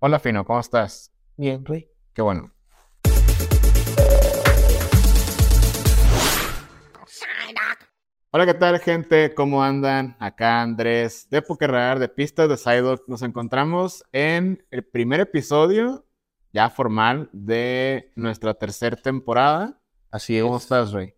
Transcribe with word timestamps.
Hola, 0.00 0.18
Fino, 0.20 0.44
¿cómo 0.44 0.60
estás? 0.60 1.12
Bien, 1.36 1.64
Rey. 1.64 1.88
Qué 2.12 2.22
bueno. 2.22 2.52
Hola, 8.30 8.44
¿qué 8.46 8.54
tal, 8.54 8.78
gente? 8.78 9.34
¿Cómo 9.34 9.62
andan? 9.62 10.16
Acá 10.20 10.60
Andrés 10.60 11.28
de 11.30 11.40
Pokerradar 11.42 11.98
de 11.98 12.08
Pistas 12.08 12.48
de 12.48 12.56
Psyduck. 12.56 13.08
Nos 13.08 13.22
encontramos 13.22 14.04
en 14.12 14.64
el 14.70 14.84
primer 14.84 15.20
episodio 15.20 16.06
ya 16.52 16.68
formal 16.70 17.30
de 17.32 18.12
nuestra 18.16 18.54
tercera 18.54 18.96
temporada. 18.96 19.80
Así 20.10 20.40
¿Cómo 20.40 20.56
es. 20.56 20.62
estás, 20.62 20.92
Rey? 20.92 21.14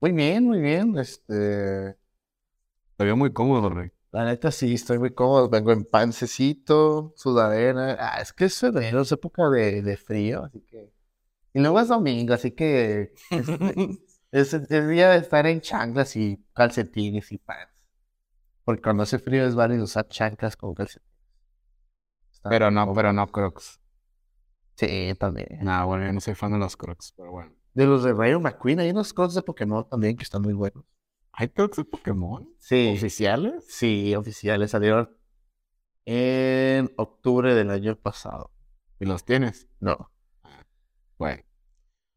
Muy 0.00 0.12
bien, 0.12 0.44
muy 0.44 0.60
bien. 0.60 0.98
Este, 0.98 1.96
Te 2.96 3.04
veo 3.04 3.16
muy 3.16 3.32
cómodo, 3.32 3.68
Rey. 3.70 3.90
La 4.12 4.26
neta 4.26 4.50
sí, 4.50 4.74
estoy 4.74 4.98
muy 4.98 5.12
cómodo. 5.12 5.48
Vengo 5.48 5.72
en 5.72 5.84
pancecito, 5.84 7.14
sudadera. 7.16 7.96
Ah, 7.98 8.20
es 8.20 8.32
que 8.32 8.44
es 8.44 8.58
febrero, 8.58 9.00
es 9.00 9.12
época 9.12 9.48
de, 9.48 9.82
de 9.82 9.96
frío, 9.96 10.44
así 10.44 10.60
que. 10.60 10.92
Y 11.54 11.60
luego 11.60 11.80
es 11.80 11.88
domingo, 11.88 12.34
así 12.34 12.52
que 12.52 13.12
este, 13.30 13.98
es, 14.30 14.54
es 14.54 14.88
día 14.88 15.10
de 15.10 15.18
estar 15.18 15.46
en 15.46 15.60
chanclas 15.60 16.14
y 16.16 16.44
calcetines 16.54 17.32
y 17.32 17.38
pants. 17.38 17.72
Porque 18.64 18.82
cuando 18.82 19.02
hace 19.02 19.18
frío 19.18 19.46
es 19.46 19.54
válido 19.54 19.84
usar 19.84 20.06
chanclas 20.08 20.56
con 20.56 20.74
calcetines. 20.74 21.10
Está 22.32 22.50
Pero 22.50 22.70
no, 22.70 22.92
pero 22.94 23.12
no 23.12 23.26
Crocs. 23.26 23.80
Sí, 24.74 25.14
también. 25.18 25.58
No, 25.62 25.86
bueno, 25.86 26.06
yo 26.06 26.12
no 26.12 26.20
soy 26.20 26.34
fan 26.34 26.52
de 26.52 26.58
los 26.58 26.76
Crocs, 26.76 27.14
pero 27.16 27.30
bueno. 27.30 27.52
De 27.74 27.86
los 27.86 28.04
de 28.04 28.12
Rayo 28.12 28.40
McQueen, 28.40 28.80
hay 28.80 28.90
unos 28.90 29.12
cosas 29.14 29.34
de 29.36 29.42
Pokémon 29.42 29.88
también 29.88 30.16
que 30.16 30.22
están 30.22 30.42
muy 30.42 30.52
buenos. 30.52 30.84
¿Hay 31.32 31.48
Crocs 31.48 31.78
de 31.78 31.84
Pokémon? 31.84 32.48
Sí. 32.58 32.92
¿Oficiales? 32.96 33.64
Sí, 33.68 34.14
oficiales 34.14 34.70
salieron 34.70 35.10
en 36.04 36.92
octubre 36.96 37.54
del 37.54 37.70
año 37.70 37.96
pasado. 37.96 38.50
¿Y 39.00 39.06
los 39.06 39.24
tienes? 39.24 39.68
No. 39.80 40.10
Bueno. 41.18 41.42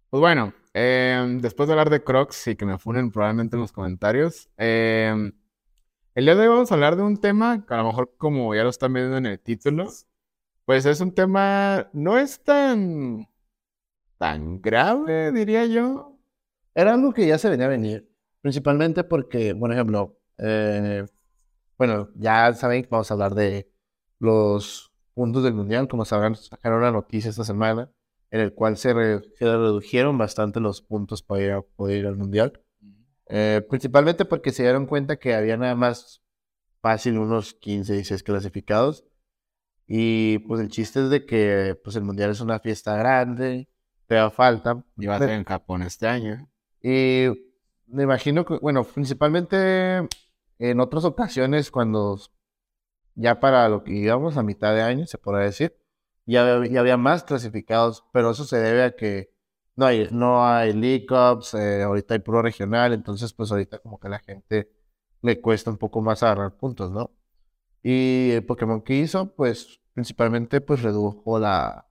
Pues 0.10 0.22
bueno, 0.22 0.54
em, 0.74 1.42
después 1.42 1.68
de 1.68 1.74
hablar 1.74 1.90
de 1.90 2.04
Crocs 2.04 2.48
y 2.48 2.56
que 2.56 2.66
me 2.66 2.78
funen 2.78 3.12
probablemente 3.12 3.56
en 3.56 3.62
los 3.62 3.72
comentarios, 3.72 4.50
em, 4.58 5.34
el 6.16 6.26
día 6.26 6.36
de 6.36 6.42
hoy 6.44 6.48
vamos 6.48 6.72
a 6.72 6.76
hablar 6.76 6.96
de 6.96 7.04
un 7.04 7.18
tema 7.18 7.66
que 7.66 7.74
a 7.74 7.78
lo 7.78 7.86
mejor 7.86 8.16
como 8.18 8.56
ya 8.56 8.64
lo 8.64 8.70
están 8.70 8.94
viendo 8.94 9.18
en 9.18 9.26
el 9.26 9.40
título, 9.40 9.90
pues 10.66 10.86
es 10.86 11.02
un 11.02 11.14
tema, 11.14 11.90
no 11.94 12.18
es 12.18 12.44
tan, 12.44 13.28
tan 14.18 14.62
grave, 14.62 15.32
diría 15.32 15.66
yo. 15.66 16.18
Era 16.76 16.94
algo 16.94 17.14
que 17.14 17.28
ya 17.28 17.38
se 17.38 17.50
venía 17.50 17.68
a 17.68 17.70
venir. 17.70 18.15
Principalmente 18.46 19.04
porque, 19.04 19.56
por 19.56 19.72
ejemplo, 19.74 20.20
eh, 20.38 21.04
bueno, 21.80 22.12
ya 22.14 22.54
saben 22.54 22.84
que 22.84 22.90
vamos 22.92 23.10
a 23.10 23.16
hablar 23.16 23.34
de 23.34 23.72
los 24.20 24.94
puntos 25.16 25.42
del 25.44 25.56
mundial. 25.56 25.88
Como 25.88 26.06
sabrán, 26.06 26.36
sacaron 26.36 26.78
una 26.78 26.92
noticia 26.92 27.32
esta 27.32 27.44
semana 27.44 27.90
en 28.30 28.42
el 28.42 28.54
cual 28.54 28.78
se, 28.78 28.94
re- 28.94 29.22
se 29.40 29.46
redujeron 29.46 30.20
bastante 30.20 30.60
los 30.60 30.84
puntos 30.84 31.24
para 31.24 31.42
ir, 31.42 31.52
a- 31.54 31.64
poder 31.64 31.98
ir 32.02 32.06
al 32.06 32.18
mundial. 32.18 32.62
Eh, 33.30 33.66
principalmente 33.68 34.26
porque 34.26 34.52
se 34.52 34.62
dieron 34.62 34.86
cuenta 34.86 35.18
que 35.18 35.34
había 35.34 35.58
nada 35.58 35.74
más 35.74 36.22
fácil 36.84 37.18
unos 37.18 37.56
15, 37.56 37.94
16 37.94 38.22
clasificados. 38.22 39.06
Y 39.88 40.38
pues 40.48 40.62
el 40.62 40.70
chiste 40.70 41.00
es 41.04 41.10
de 41.10 41.26
que 41.26 41.76
pues 41.84 41.96
el 41.96 42.04
mundial 42.04 42.30
es 42.30 42.42
una 42.42 42.60
fiesta 42.60 42.96
grande, 42.96 43.68
te 44.06 44.14
da 44.14 44.30
falta. 44.30 44.86
Y 45.00 45.08
va 45.08 45.16
a 45.16 45.20
ser 45.20 45.30
en 45.32 45.46
Japón 45.46 45.82
este 45.82 46.06
año. 46.08 46.48
Y 46.84 47.45
me 47.88 48.04
imagino 48.04 48.46
que, 48.46 48.58
bueno, 48.58 48.84
principalmente 48.84 50.08
en 50.60 50.80
otras 50.80 51.06
ocasiones 51.06 51.72
cuando 51.72 52.20
ya 53.16 53.40
para 53.40 53.70
lo 53.70 53.84
que 53.84 53.94
íbamos 53.94 54.38
a 54.38 54.44
mitad 54.44 54.74
de 54.74 54.82
año, 54.82 55.08
se 55.08 55.18
podrá 55.18 55.40
decir, 55.42 55.78
ya, 56.26 56.66
ya 56.66 56.80
había 56.80 56.98
más 56.98 57.24
clasificados, 57.24 58.04
pero 58.12 58.32
eso 58.32 58.46
se 58.46 58.58
debe 58.58 58.84
a 58.84 58.96
que 58.96 59.34
no 59.76 59.86
hay, 59.86 60.08
no 60.12 60.46
hay 60.46 60.74
League 60.74 61.06
Cups, 61.06 61.54
eh, 61.54 61.84
ahorita 61.84 62.14
hay 62.16 62.20
puro 62.22 62.42
regional, 62.42 62.94
entonces 62.94 63.34
pues 63.34 63.52
ahorita 63.52 63.80
como 63.80 64.00
que 64.00 64.08
a 64.08 64.12
la 64.12 64.20
gente 64.20 64.72
le 65.22 65.42
cuesta 65.42 65.72
un 65.72 65.78
poco 65.78 66.02
más 66.02 66.24
agarrar 66.24 66.56
puntos, 66.58 66.92
¿no? 66.92 67.12
Y 67.84 68.32
el 68.32 68.46
Pokémon 68.46 68.82
que 68.82 68.96
hizo, 68.96 69.36
pues 69.36 69.82
principalmente 69.94 70.62
pues 70.62 70.82
redujo 70.82 71.40
la, 71.40 71.88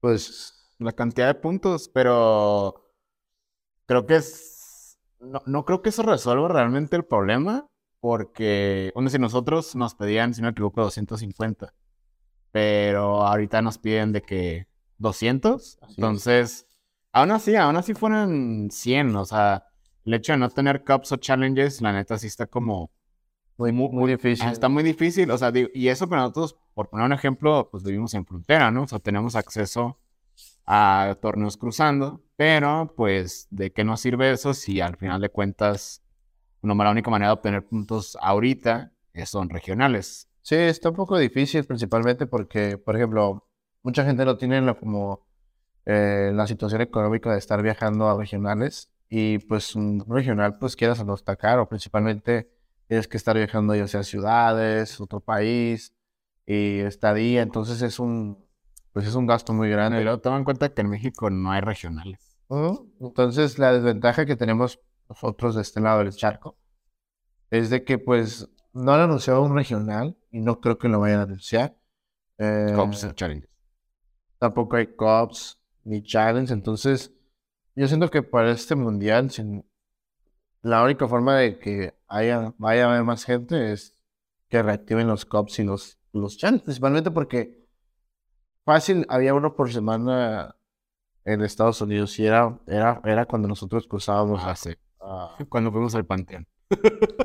pues 0.00 0.74
la 0.78 0.92
cantidad 0.92 1.28
de 1.28 1.34
puntos, 1.34 1.88
pero 1.88 2.83
creo 3.86 4.06
que 4.06 4.16
es, 4.16 4.98
no, 5.20 5.42
no 5.46 5.64
creo 5.64 5.82
que 5.82 5.90
eso 5.90 6.02
resuelva 6.02 6.48
realmente 6.48 6.96
el 6.96 7.04
problema, 7.04 7.66
porque, 8.00 8.90
bueno, 8.94 9.08
si 9.08 9.18
nosotros 9.18 9.74
nos 9.76 9.94
pedían, 9.94 10.34
si 10.34 10.42
no 10.42 10.46
me 10.46 10.52
equivoco, 10.52 10.82
250, 10.82 11.72
pero 12.52 13.26
ahorita 13.26 13.62
nos 13.62 13.78
piden 13.78 14.12
de 14.12 14.22
que 14.22 14.66
200, 14.98 15.78
Así 15.80 15.92
es. 15.92 15.98
entonces, 15.98 16.66
aún 17.12 17.30
así, 17.30 17.56
aún 17.56 17.76
así 17.76 17.94
fueron 17.94 18.68
100, 18.70 19.16
o 19.16 19.24
sea, 19.24 19.64
el 20.04 20.14
hecho 20.14 20.32
de 20.32 20.38
no 20.38 20.50
tener 20.50 20.84
cups 20.84 21.12
o 21.12 21.16
challenges, 21.16 21.80
la 21.80 21.92
neta 21.92 22.18
sí 22.18 22.26
está 22.26 22.46
como, 22.46 22.90
muy, 23.56 23.72
muy, 23.72 23.88
muy 23.88 24.10
difícil. 24.10 24.48
Está 24.48 24.68
muy 24.68 24.82
difícil, 24.82 25.30
o 25.30 25.38
sea, 25.38 25.50
digo, 25.52 25.68
y 25.72 25.88
eso 25.88 26.08
para 26.08 26.22
nosotros, 26.22 26.56
por 26.74 26.90
poner 26.90 27.06
un 27.06 27.12
ejemplo, 27.12 27.68
pues 27.70 27.84
vivimos 27.84 28.12
en 28.14 28.26
frontera, 28.26 28.70
¿no? 28.70 28.82
O 28.82 28.88
sea, 28.88 28.98
tenemos 28.98 29.36
acceso 29.36 29.98
a 30.66 31.16
torneos 31.20 31.56
cruzando, 31.56 32.22
pero 32.36 32.92
pues, 32.96 33.48
¿de 33.50 33.72
qué 33.72 33.84
nos 33.84 34.00
sirve 34.00 34.30
eso 34.30 34.54
si 34.54 34.80
al 34.80 34.96
final 34.96 35.20
de 35.20 35.28
cuentas, 35.28 36.02
no, 36.62 36.74
la 36.74 36.90
única 36.90 37.10
manera 37.10 37.28
de 37.28 37.34
obtener 37.34 37.66
puntos 37.66 38.16
ahorita 38.20 38.92
eh, 39.12 39.26
son 39.26 39.50
regionales? 39.50 40.28
Sí, 40.42 40.56
está 40.56 40.90
un 40.90 40.96
poco 40.96 41.18
difícil, 41.18 41.64
principalmente 41.64 42.26
porque, 42.26 42.78
por 42.78 42.96
ejemplo, 42.96 43.48
mucha 43.82 44.04
gente 44.04 44.24
no 44.24 44.36
tiene 44.36 44.74
como 44.76 45.26
eh, 45.86 46.32
la 46.34 46.46
situación 46.46 46.80
económica 46.80 47.32
de 47.32 47.38
estar 47.38 47.62
viajando 47.62 48.08
a 48.08 48.18
regionales 48.18 48.90
y 49.08 49.38
pues 49.38 49.76
un 49.76 50.04
regional, 50.08 50.58
pues 50.58 50.76
quieras 50.76 51.00
o 51.00 51.04
no 51.04 51.14
está 51.14 51.36
caro, 51.36 51.68
principalmente 51.68 52.50
tienes 52.88 53.08
que 53.08 53.16
estar 53.16 53.36
viajando 53.36 53.74
ya 53.74 53.86
sea 53.86 54.02
ciudades, 54.02 55.00
otro 55.00 55.20
país 55.20 55.94
y 56.46 56.80
estadía, 56.80 57.42
entonces 57.42 57.82
es 57.82 57.98
un, 57.98 58.43
pues 58.94 59.06
es 59.06 59.14
un 59.14 59.26
gasto 59.26 59.52
muy 59.52 59.68
grande. 59.68 59.98
Pero 59.98 60.20
toma 60.20 60.38
en 60.38 60.44
cuenta 60.44 60.72
que 60.72 60.80
en 60.80 60.88
México 60.88 61.28
no 61.28 61.50
hay 61.52 61.60
regionales. 61.60 62.38
Entonces, 63.00 63.58
la 63.58 63.72
desventaja 63.72 64.24
que 64.24 64.36
tenemos 64.36 64.80
nosotros 65.08 65.54
de 65.56 65.62
este 65.62 65.80
lado 65.80 65.98
del 65.98 66.12
charco 66.14 66.56
es 67.50 67.68
de 67.70 67.84
que, 67.84 67.98
pues, 67.98 68.48
no 68.72 68.92
han 68.94 69.00
anunciado 69.00 69.42
un 69.42 69.54
regional 69.54 70.16
y 70.30 70.40
no 70.40 70.60
creo 70.60 70.78
que 70.78 70.88
lo 70.88 71.00
vayan 71.00 71.20
a 71.20 71.22
anunciar. 71.24 71.76
Eh, 72.38 72.72
Cups 72.74 73.04
and 73.04 73.14
challenges. 73.14 73.50
tampoco 74.38 74.76
hay 74.76 74.86
Cups 74.88 75.58
ni 75.84 76.02
Challenge. 76.02 76.52
Entonces, 76.52 77.12
yo 77.76 77.86
siento 77.88 78.10
que 78.10 78.22
para 78.22 78.50
este 78.52 78.74
mundial, 78.74 79.30
sin- 79.30 79.64
la 80.62 80.82
única 80.84 81.06
forma 81.08 81.36
de 81.36 81.58
que 81.58 81.94
haya, 82.08 82.54
vaya 82.58 82.86
a 82.86 82.90
haber 82.92 83.04
más 83.04 83.24
gente 83.24 83.72
es 83.72 83.96
que 84.48 84.62
reactiven 84.62 85.06
los 85.08 85.24
Cups 85.24 85.58
y 85.58 85.64
los, 85.64 85.98
los 86.12 86.36
Challenge, 86.38 86.64
principalmente 86.64 87.10
porque 87.10 87.63
fácil 88.64 89.06
había 89.08 89.34
uno 89.34 89.54
por 89.54 89.72
semana 89.72 90.56
en 91.24 91.42
Estados 91.42 91.80
Unidos 91.80 92.18
y 92.18 92.26
era, 92.26 92.58
era, 92.66 93.00
era 93.04 93.26
cuando 93.26 93.48
nosotros 93.48 93.86
cruzábamos 93.86 94.40
Ah, 94.44 94.56
sí. 94.56 94.70
Cuando 95.50 95.70
fuimos 95.70 95.94
al 95.94 96.06
Panteón. 96.06 96.46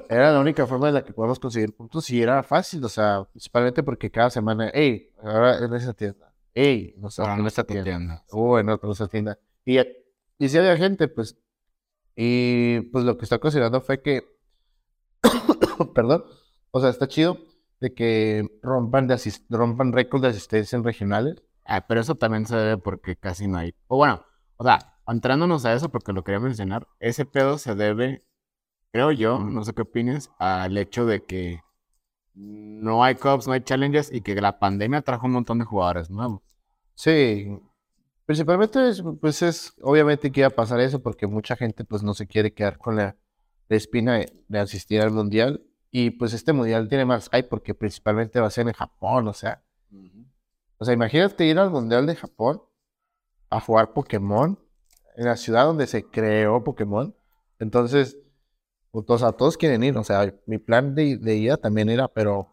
era 0.09 0.33
la 0.33 0.39
única 0.41 0.67
forma 0.67 0.89
en 0.89 0.95
la 0.95 1.03
que 1.03 1.13
podemos 1.13 1.39
conseguir 1.39 1.73
puntos 1.73 2.09
y 2.09 2.22
era 2.22 2.44
fácil, 2.44 2.83
o 2.83 2.89
sea, 2.89 3.25
principalmente 3.31 3.83
porque 3.83 4.11
cada 4.11 4.29
semana, 4.29 4.69
hey, 4.73 5.09
ahora 5.23 5.57
en 5.59 5.73
esa 5.73 5.94
tienda, 5.94 6.33
hey, 6.53 6.94
no 6.97 7.09
sé, 7.09 7.22
Ahora 7.22 7.35
en 7.38 7.47
esta 7.47 7.63
tienda, 7.63 7.83
tienda. 7.85 8.25
o 8.31 8.59
en 8.59 8.69
otra, 8.69 8.88
en 8.88 8.91
esa 8.91 9.07
tienda. 9.07 9.39
Y, 9.66 9.79
y 10.38 10.50
si 10.50 10.57
había 10.57 10.75
gente, 10.75 11.07
pues, 11.07 11.38
y 12.17 12.81
pues 12.91 13.06
lo 13.06 13.17
que 13.17 13.23
está 13.23 13.39
considerando 13.39 13.79
fue 13.79 14.01
que, 14.01 14.27
perdón, 15.95 16.25
o 16.71 16.81
sea, 16.81 16.89
está 16.89 17.07
chido 17.07 17.38
de 17.79 17.94
que 17.94 18.47
rompan, 18.62 19.07
de 19.07 19.17
rompan 19.50 19.94
récords 19.94 20.22
de 20.22 20.29
asistencia 20.29 20.75
en 20.75 20.84
regionales. 20.84 21.44
Ah, 21.65 21.86
pero 21.88 22.01
eso 22.01 22.15
también 22.15 22.45
se 22.45 22.56
debe 22.56 22.77
porque 22.77 23.15
casi 23.15 23.48
no 23.48 23.57
hay. 23.57 23.74
O 23.88 23.98
bueno, 23.98 24.25
o 24.57 24.63
sea, 24.63 24.98
entrándonos 25.07 25.65
a 25.65 25.74
eso 25.74 25.89
porque 25.89 26.13
lo 26.13 26.24
quería 26.24 26.39
mencionar, 26.39 26.88
ese 27.00 27.25
pedo 27.25 27.57
se 27.57 27.75
debe, 27.75 28.24
creo 28.92 29.12
yo, 29.12 29.39
no 29.39 29.63
sé 29.63 29.74
qué 29.74 29.83
opines, 29.83 30.31
al 30.39 30.77
hecho 30.77 31.06
de 31.06 31.24
que 31.24 31.62
no 32.33 33.04
hay 33.04 33.15
cups, 33.15 33.48
no 33.48 33.54
hay 33.54 33.62
challenges 33.62 34.12
y 34.12 34.21
que 34.21 34.36
la 34.36 34.59
pandemia 34.59 35.01
trajo 35.01 35.27
un 35.27 35.33
montón 35.33 35.59
de 35.59 35.65
jugadores 35.65 36.09
nuevos. 36.09 36.42
Sí, 36.95 37.48
principalmente 38.25 38.89
es, 38.89 39.04
pues 39.21 39.42
es 39.42 39.74
obviamente 39.81 40.31
que 40.31 40.42
iba 40.42 40.48
a 40.48 40.51
pasar 40.51 40.80
eso 40.80 41.01
porque 41.01 41.27
mucha 41.27 41.56
gente 41.56 41.86
pues 41.86 42.04
no 42.04 42.13
se 42.13 42.27
quiere 42.27 42.54
quedar 42.54 42.77
con 42.77 42.95
la, 42.95 43.15
la 43.68 43.77
espina 43.77 44.15
de, 44.15 44.33
de 44.48 44.59
asistir 44.59 45.01
al 45.01 45.12
mundial 45.12 45.63
y 45.91 46.12
pues 46.12 46.33
este 46.33 46.53
mundial 46.53 46.88
tiene 46.88 47.06
más 47.06 47.30
hype 47.30 47.44
porque 47.44 47.74
principalmente 47.74 48.39
va 48.39 48.47
a 48.47 48.51
ser 48.51 48.68
en 48.68 48.74
Japón, 48.74 49.27
o 49.27 49.33
sea, 49.33 49.63
o 50.77 50.86
sea, 50.86 50.94
imagínate 50.94 51.45
ir 51.45 51.59
al 51.59 51.71
mundial 51.71 52.06
de 52.06 52.15
Japón 52.15 52.62
a 53.50 53.59
jugar 53.59 53.94
Pokémon 53.94 54.57
en 55.15 55.25
la 55.25 55.36
ciudad 55.36 55.65
donde 55.65 55.88
se 55.88 56.06
creó 56.06 56.63
Pokémon, 56.63 57.15
entonces, 57.59 58.18
pues, 58.91 59.06
o 59.09 59.18
sea, 59.18 59.31
todos 59.33 59.57
quieren 59.57 59.83
ir, 59.83 59.97
o 59.97 60.03
sea, 60.03 60.33
mi 60.45 60.57
plan 60.57 60.95
de, 60.95 61.18
de 61.18 61.36
ida 61.36 61.57
también 61.57 61.89
era, 61.89 62.07
pero 62.07 62.50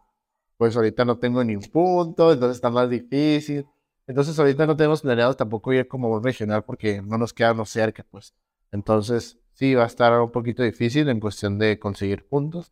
pues 0.57 0.75
ahorita 0.75 1.05
no 1.05 1.17
tengo 1.19 1.43
ni 1.43 1.55
un 1.55 1.63
punto, 1.63 2.33
entonces 2.33 2.57
está 2.57 2.69
más 2.69 2.89
difícil. 2.89 3.65
Entonces 4.07 4.37
ahorita 4.39 4.65
no 4.65 4.75
tenemos 4.75 5.01
planeado 5.01 5.35
tampoco 5.35 5.73
ir 5.73 5.87
como 5.87 6.19
regional 6.19 6.63
porque 6.63 7.01
no 7.01 7.17
nos 7.17 7.33
quedamos 7.33 7.69
cerca, 7.69 8.05
pues. 8.09 8.33
Entonces 8.71 9.37
sí 9.53 9.75
va 9.75 9.83
a 9.83 9.87
estar 9.87 10.19
un 10.19 10.31
poquito 10.31 10.63
difícil 10.63 11.09
en 11.09 11.19
cuestión 11.19 11.59
de 11.59 11.77
conseguir 11.77 12.27
puntos. 12.27 12.71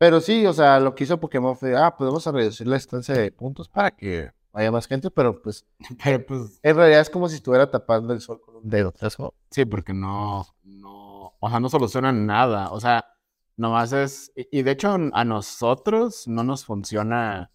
Pero 0.00 0.22
sí, 0.22 0.46
o 0.46 0.54
sea, 0.54 0.80
lo 0.80 0.94
que 0.94 1.04
hizo 1.04 1.20
Pokémon 1.20 1.54
fue, 1.54 1.76
ah, 1.76 1.94
podemos 1.94 2.24
reducir 2.24 2.66
la 2.66 2.78
estancia 2.78 3.14
de 3.14 3.30
puntos 3.30 3.68
para 3.68 3.90
que 3.90 4.30
haya 4.54 4.72
más 4.72 4.86
gente, 4.86 5.10
pero 5.10 5.42
pues, 5.42 5.66
Pero 6.02 6.24
pues, 6.24 6.58
en 6.62 6.74
realidad 6.74 7.02
es 7.02 7.10
como 7.10 7.28
si 7.28 7.34
estuviera 7.34 7.70
tapando 7.70 8.14
el 8.14 8.22
sol 8.22 8.40
con 8.40 8.56
un 8.56 8.66
dedo. 8.66 8.94
sí, 9.50 9.66
porque 9.66 9.92
no, 9.92 10.46
no, 10.64 11.34
o 11.38 11.50
sea, 11.50 11.60
no 11.60 11.68
solucionan 11.68 12.24
nada. 12.24 12.70
O 12.70 12.80
sea, 12.80 13.04
nomás 13.58 13.92
es, 13.92 14.32
y, 14.34 14.60
y 14.60 14.62
de 14.62 14.70
hecho 14.70 14.96
a 15.12 15.24
nosotros 15.26 16.26
no 16.26 16.44
nos 16.44 16.64
funciona 16.64 17.50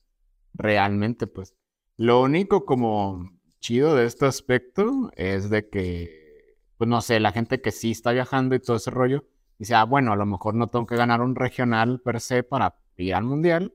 realmente, 0.54 1.26
pues. 1.26 1.56
Lo 1.98 2.22
único 2.22 2.64
como 2.64 3.28
chido 3.60 3.96
de 3.96 4.06
este 4.06 4.28
aspecto 4.28 5.10
es 5.16 5.50
de 5.50 5.68
que, 5.68 6.60
pues 6.78 6.88
no 6.88 7.02
sé, 7.02 7.20
la 7.20 7.32
gente 7.32 7.60
que 7.60 7.72
sí 7.72 7.90
está 7.90 8.12
viajando 8.12 8.54
y 8.54 8.60
todo 8.60 8.78
ese 8.78 8.92
rollo, 8.92 9.26
dice, 9.58 9.76
ah, 9.76 9.84
bueno, 9.84 10.12
a 10.14 10.16
lo 10.16 10.26
mejor 10.26 10.56
no 10.56 10.68
tengo 10.68 10.86
que 10.86 10.96
ganar 10.96 11.22
un 11.22 11.36
regional 11.36 12.02
per 12.02 12.20
se 12.22 12.44
para 12.44 12.76
ir 12.98 13.16
al 13.16 13.24
mundial, 13.24 13.74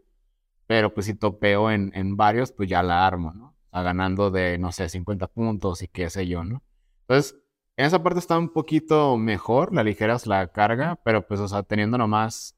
pero 0.66 0.94
pues 0.94 1.06
si 1.06 1.14
topeo 1.14 1.70
en, 1.70 1.92
en 1.94 2.16
varios, 2.16 2.52
pues 2.52 2.68
ya 2.68 2.82
la 2.82 3.06
armo, 3.06 3.32
¿no? 3.32 3.56
Sea, 3.70 3.82
ganando 3.82 4.30
de, 4.30 4.58
no 4.58 4.72
sé, 4.72 4.88
50 4.88 5.26
puntos 5.28 5.82
y 5.82 5.88
qué 5.88 6.10
sé 6.10 6.26
yo, 6.26 6.44
¿no? 6.44 6.62
Entonces, 7.02 7.36
en 7.76 7.86
esa 7.86 8.02
parte 8.02 8.18
está 8.18 8.38
un 8.38 8.52
poquito 8.52 9.16
mejor, 9.16 9.74
la 9.74 9.82
ligeras 9.82 10.26
la 10.26 10.48
carga, 10.48 11.00
pero 11.04 11.26
pues, 11.26 11.40
o 11.40 11.48
sea, 11.48 11.62
teniendo 11.62 11.98
nomás, 11.98 12.56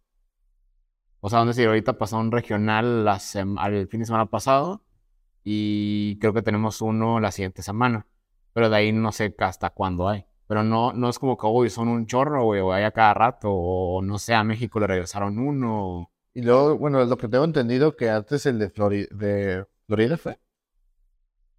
o 1.21 1.31
sea, 1.31 1.41
a 1.41 1.45
decir, 1.45 1.69
ahorita 1.69 1.99
pasó 1.99 2.19
un 2.19 2.33
regional 2.33 3.05
la 3.05 3.21
al 3.57 3.89
fin 3.89 4.01
de 4.01 4.07
semana 4.07 4.27
pasado 4.27 4.85
y 5.45 6.19
creo 6.19 6.33
que 6.33 6.43
tenemos 6.43 6.81
uno 6.83 7.21
la 7.21 7.31
siguiente 7.31 7.63
semana, 7.63 8.07
pero 8.53 8.69
de 8.69 8.77
ahí 8.77 8.93
no 8.93 9.13
sé 9.13 9.35
hasta 9.39 9.71
cuándo 9.71 10.09
hay. 10.09 10.27
Pero 10.53 10.65
no, 10.65 10.93
no 10.93 11.09
es 11.09 11.19
como 11.19 11.39
que, 11.39 11.47
uy, 11.47 11.71
son 11.71 11.89
un 11.89 12.05
chorro, 12.07 12.45
güey, 12.45 12.61
o 12.61 12.75
hay 12.75 12.85
a 12.85 12.91
cada 12.91 13.15
rato, 13.15 13.51
o 13.51 14.03
no 14.03 14.19
sé, 14.19 14.35
a 14.35 14.45
México 14.45 14.79
le 14.81 14.87
regresaron 14.87 15.39
uno. 15.39 16.11
Y 16.35 16.43
luego, 16.43 16.77
bueno, 16.77 17.03
lo 17.07 17.17
que 17.17 17.27
tengo 17.27 17.45
entendido 17.45 17.97
que 17.97 18.11
antes 18.11 18.45
el 18.45 18.59
de, 18.59 18.71
Flori- 18.71 19.09
de 19.09 19.65
Florida 19.87 20.19
fue. 20.19 20.39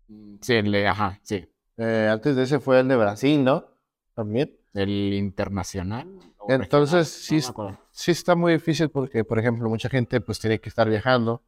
Mm, 0.10 0.36
Sí, 0.42 0.54
el 0.54 0.72
de- 0.72 0.88
ajá, 0.88 1.20
sí. 1.24 1.44
Eh, 1.78 2.08
antes 2.12 2.36
de 2.36 2.44
ese 2.44 2.60
fue 2.60 2.82
el 2.82 2.88
de 2.88 2.96
Brasil, 2.96 3.44
¿no? 3.44 3.66
También. 4.14 4.56
El 4.76 4.92
internacional. 5.16 6.08
Entonces, 6.48 7.08
sí, 7.08 7.40
no 7.58 7.76
sí 7.90 8.12
está 8.12 8.36
muy 8.36 8.54
difícil 8.54 8.90
porque, 8.92 9.24
por 9.26 9.40
ejemplo, 9.40 9.68
mucha 9.70 9.90
gente 9.90 10.22
pues 10.22 10.38
tiene 10.40 10.60
que 10.60 10.70
estar 10.70 10.88
viajando. 10.88 11.42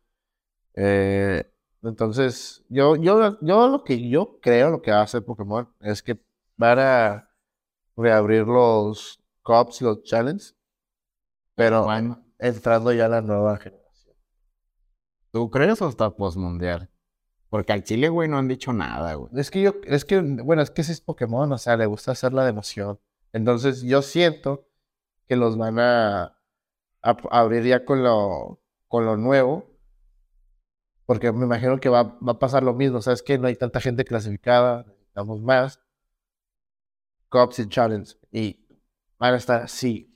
Eh, 0.74 1.44
entonces, 1.83 2.65
yo, 2.69 2.95
yo, 2.95 3.38
yo 3.39 3.68
lo 3.68 3.83
que 3.83 4.09
yo 4.09 4.39
creo 4.41 4.71
lo 4.71 4.81
que 4.81 4.89
va 4.89 5.01
a 5.01 5.03
hacer 5.03 5.24
Pokémon 5.24 5.69
es 5.81 6.01
que 6.01 6.18
van 6.57 6.80
a 6.80 7.25
reabrir 7.95 8.45
los 8.47 9.19
Cups 9.44 9.81
y 9.81 9.86
los 9.86 10.03
Challenges, 10.03 10.56
pero 11.56 11.83
Bueno, 11.86 12.24
entrando 12.39 12.92
ya 12.94 13.07
la 13.07 13.21
nueva 13.21 13.57
generación. 13.57 14.15
¿tú 15.31 15.50
crees 15.50 15.81
o 15.81 15.89
está 15.89 16.09
postmundial? 16.12 16.89
Porque 17.50 17.74
al 17.74 17.83
Chile, 17.83 18.09
güey, 18.09 18.27
no 18.27 18.38
han 18.38 18.47
dicho 18.47 18.74
nada, 18.74 19.13
güey. 19.13 19.30
Es 19.36 19.51
que 19.51 19.62
yo, 19.62 19.74
es 19.86 20.03
que, 20.03 20.19
bueno, 20.19 20.62
es 20.62 20.71
que 20.71 20.81
ese 20.81 20.92
es 20.92 21.01
Pokémon, 21.01 21.51
o 21.51 21.57
sea, 21.57 21.77
le 21.77 21.86
gusta 21.86 22.12
hacer 22.12 22.33
la 22.33 22.44
de 22.44 22.50
emoción. 22.50 23.00
Entonces, 23.33 23.81
yo 23.83 24.01
siento 24.01 24.68
que 25.27 25.36
los 25.36 25.57
van 25.57 25.80
a, 25.80 26.24
a- 26.24 26.38
a 27.01 27.39
abrir 27.39 27.63
ya 27.63 27.86
con 27.86 28.03
lo, 28.03 28.62
con 28.88 29.06
lo 29.06 29.15
nuevo, 29.18 29.69
porque 31.06 31.31
me 31.31 31.45
imagino 31.45 31.80
que 31.80 31.89
va, 31.89 32.03
va 32.03 32.33
a 32.33 32.39
pasar 32.39 32.63
lo 32.63 32.74
mismo, 32.74 33.01
¿sabes? 33.01 33.21
Que 33.21 33.38
no 33.38 33.48
hay 33.48 33.56
tanta 33.56 33.80
gente 33.80 34.06
clasificada, 34.06 34.83
necesitamos 34.88 35.41
más. 35.41 35.80
Cups 37.35 37.59
y 37.59 37.67
Challenge, 37.67 38.15
y 38.31 38.65
van 39.19 39.33
a 39.33 39.37
estar 39.37 39.63
así. 39.63 40.09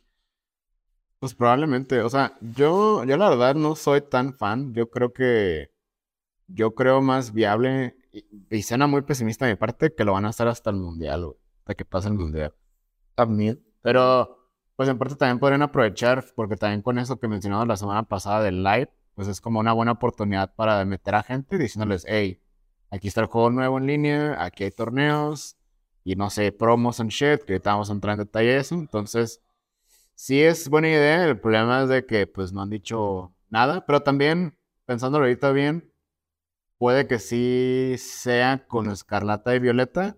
Pues 1.20 1.36
probablemente, 1.36 2.00
o 2.02 2.10
sea, 2.10 2.38
yo, 2.40 3.04
yo 3.04 3.18
la 3.18 3.30
verdad 3.30 3.56
no 3.56 3.76
soy 3.76 4.00
tan 4.00 4.34
fan. 4.34 4.74
Yo 4.74 4.90
creo 4.90 5.12
que, 5.12 5.70
yo 6.48 6.76
creo 6.76 7.02
más 7.02 7.34
viable, 7.34 7.98
y, 8.14 8.26
y 8.50 8.64
suena 8.64 8.88
muy 8.88 9.02
pesimista 9.02 9.46
de 9.46 9.52
mi 9.54 9.58
parte, 9.58 9.94
que 9.94 10.06
lo 10.06 10.14
van 10.14 10.26
a 10.26 10.30
hacer 10.30 10.48
hasta 10.48 10.70
el 10.70 10.78
mundial, 10.78 11.26
güey. 11.26 11.38
Hasta 11.60 11.76
que 11.76 11.84
pase 11.84 12.08
el 12.08 12.14
mundial. 12.14 12.54
También. 13.16 13.62
Pero, 13.82 14.50
pues 14.78 14.88
en 14.88 14.98
parte 14.98 15.16
también 15.16 15.40
podrían 15.40 15.62
aprovechar, 15.62 16.24
porque 16.36 16.56
también 16.56 16.82
con 16.82 17.00
eso 17.00 17.20
que 17.20 17.28
mencionamos 17.28 17.68
la 17.68 17.76
semana 17.76 18.04
pasada 18.04 18.42
del 18.42 18.64
live, 18.64 18.90
pues 19.16 19.28
es 19.28 19.42
como 19.42 19.60
una 19.60 19.74
buena 19.74 19.92
oportunidad 19.92 20.56
para 20.56 20.86
meter 20.86 21.16
a 21.16 21.24
gente 21.24 21.58
diciéndoles, 21.58 22.06
hey, 22.08 22.42
aquí 22.90 23.10
está 23.10 23.20
el 23.20 23.28
juego 23.28 23.50
nuevo 23.50 23.78
en 23.78 23.88
línea, 23.88 24.42
aquí 24.42 24.64
hay 24.64 24.72
torneos, 24.72 25.58
y 26.10 26.16
no 26.16 26.32
sé, 26.32 26.52
promos 26.52 27.00
and 27.00 27.12
shit, 27.12 27.44
que 27.44 27.54
ahorita 27.54 27.74
vamos 27.74 27.92
a 27.92 27.94
entrar 27.94 28.14
en 28.14 28.26
detalle 28.26 28.50
de 28.50 28.58
eso. 28.58 28.74
Entonces, 28.74 29.44
sí 30.16 30.42
es 30.42 30.68
buena 30.68 30.90
idea, 30.90 31.26
el 31.26 31.40
problema 31.40 31.84
es 31.84 31.90
de 31.90 32.04
que 32.08 32.26
pues 32.26 32.52
no 32.52 32.64
han 32.64 32.72
dicho 32.72 33.32
nada, 33.52 33.86
pero 33.86 34.02
también, 34.02 34.58
pensándolo 34.88 35.26
ahorita 35.26 35.52
bien, 35.52 35.94
puede 36.80 37.06
que 37.06 37.20
sí 37.20 37.94
sea 38.00 38.66
con 38.68 38.90
Escarlata 38.90 39.54
y 39.54 39.60
Violeta 39.60 40.18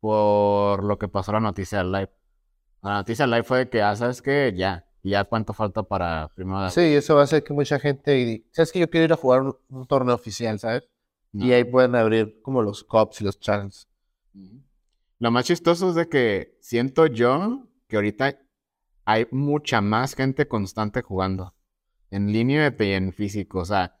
por 0.00 0.82
lo 0.82 0.98
que 0.98 1.06
pasó 1.06 1.32
la 1.32 1.40
noticia 1.40 1.78
del 1.78 1.92
live. 1.92 2.10
La 2.80 2.94
noticia 2.94 3.26
live 3.26 3.42
fue 3.42 3.58
de 3.58 3.68
que, 3.68 3.82
ah, 3.82 3.94
¿sabes 3.94 4.22
qué? 4.22 4.54
Ya, 4.56 4.86
ya 5.02 5.24
cuánto 5.24 5.52
falta 5.52 5.82
para 5.82 6.30
primero 6.34 6.70
Sí, 6.70 6.80
eso 6.80 7.16
va 7.16 7.20
a 7.20 7.24
hacer 7.24 7.44
que 7.44 7.52
mucha 7.52 7.78
gente, 7.78 8.42
¿sabes 8.52 8.72
que 8.72 8.78
Yo 8.78 8.88
quiero 8.88 9.04
ir 9.04 9.12
a 9.12 9.16
jugar 9.16 9.42
un, 9.42 9.54
un 9.68 9.86
torneo 9.86 10.14
oficial, 10.14 10.58
¿sabes? 10.58 10.88
Y 11.34 11.52
ahí 11.52 11.64
pueden 11.64 11.94
abrir 11.94 12.40
como 12.40 12.62
los 12.62 12.82
Cups 12.82 13.20
y 13.20 13.24
los 13.24 13.38
Challenges. 13.38 13.86
Ujú. 14.34 14.65
Lo 15.18 15.30
más 15.30 15.44
chistoso 15.46 15.90
es 15.90 15.94
de 15.94 16.08
que 16.08 16.56
siento 16.60 17.06
yo 17.06 17.66
que 17.88 17.96
ahorita 17.96 18.38
hay 19.04 19.26
mucha 19.30 19.80
más 19.80 20.14
gente 20.14 20.46
constante 20.48 21.02
jugando. 21.02 21.54
En 22.10 22.32
línea 22.32 22.74
y 22.78 22.90
en 22.92 23.12
físico. 23.12 23.60
O 23.60 23.64
sea, 23.64 23.98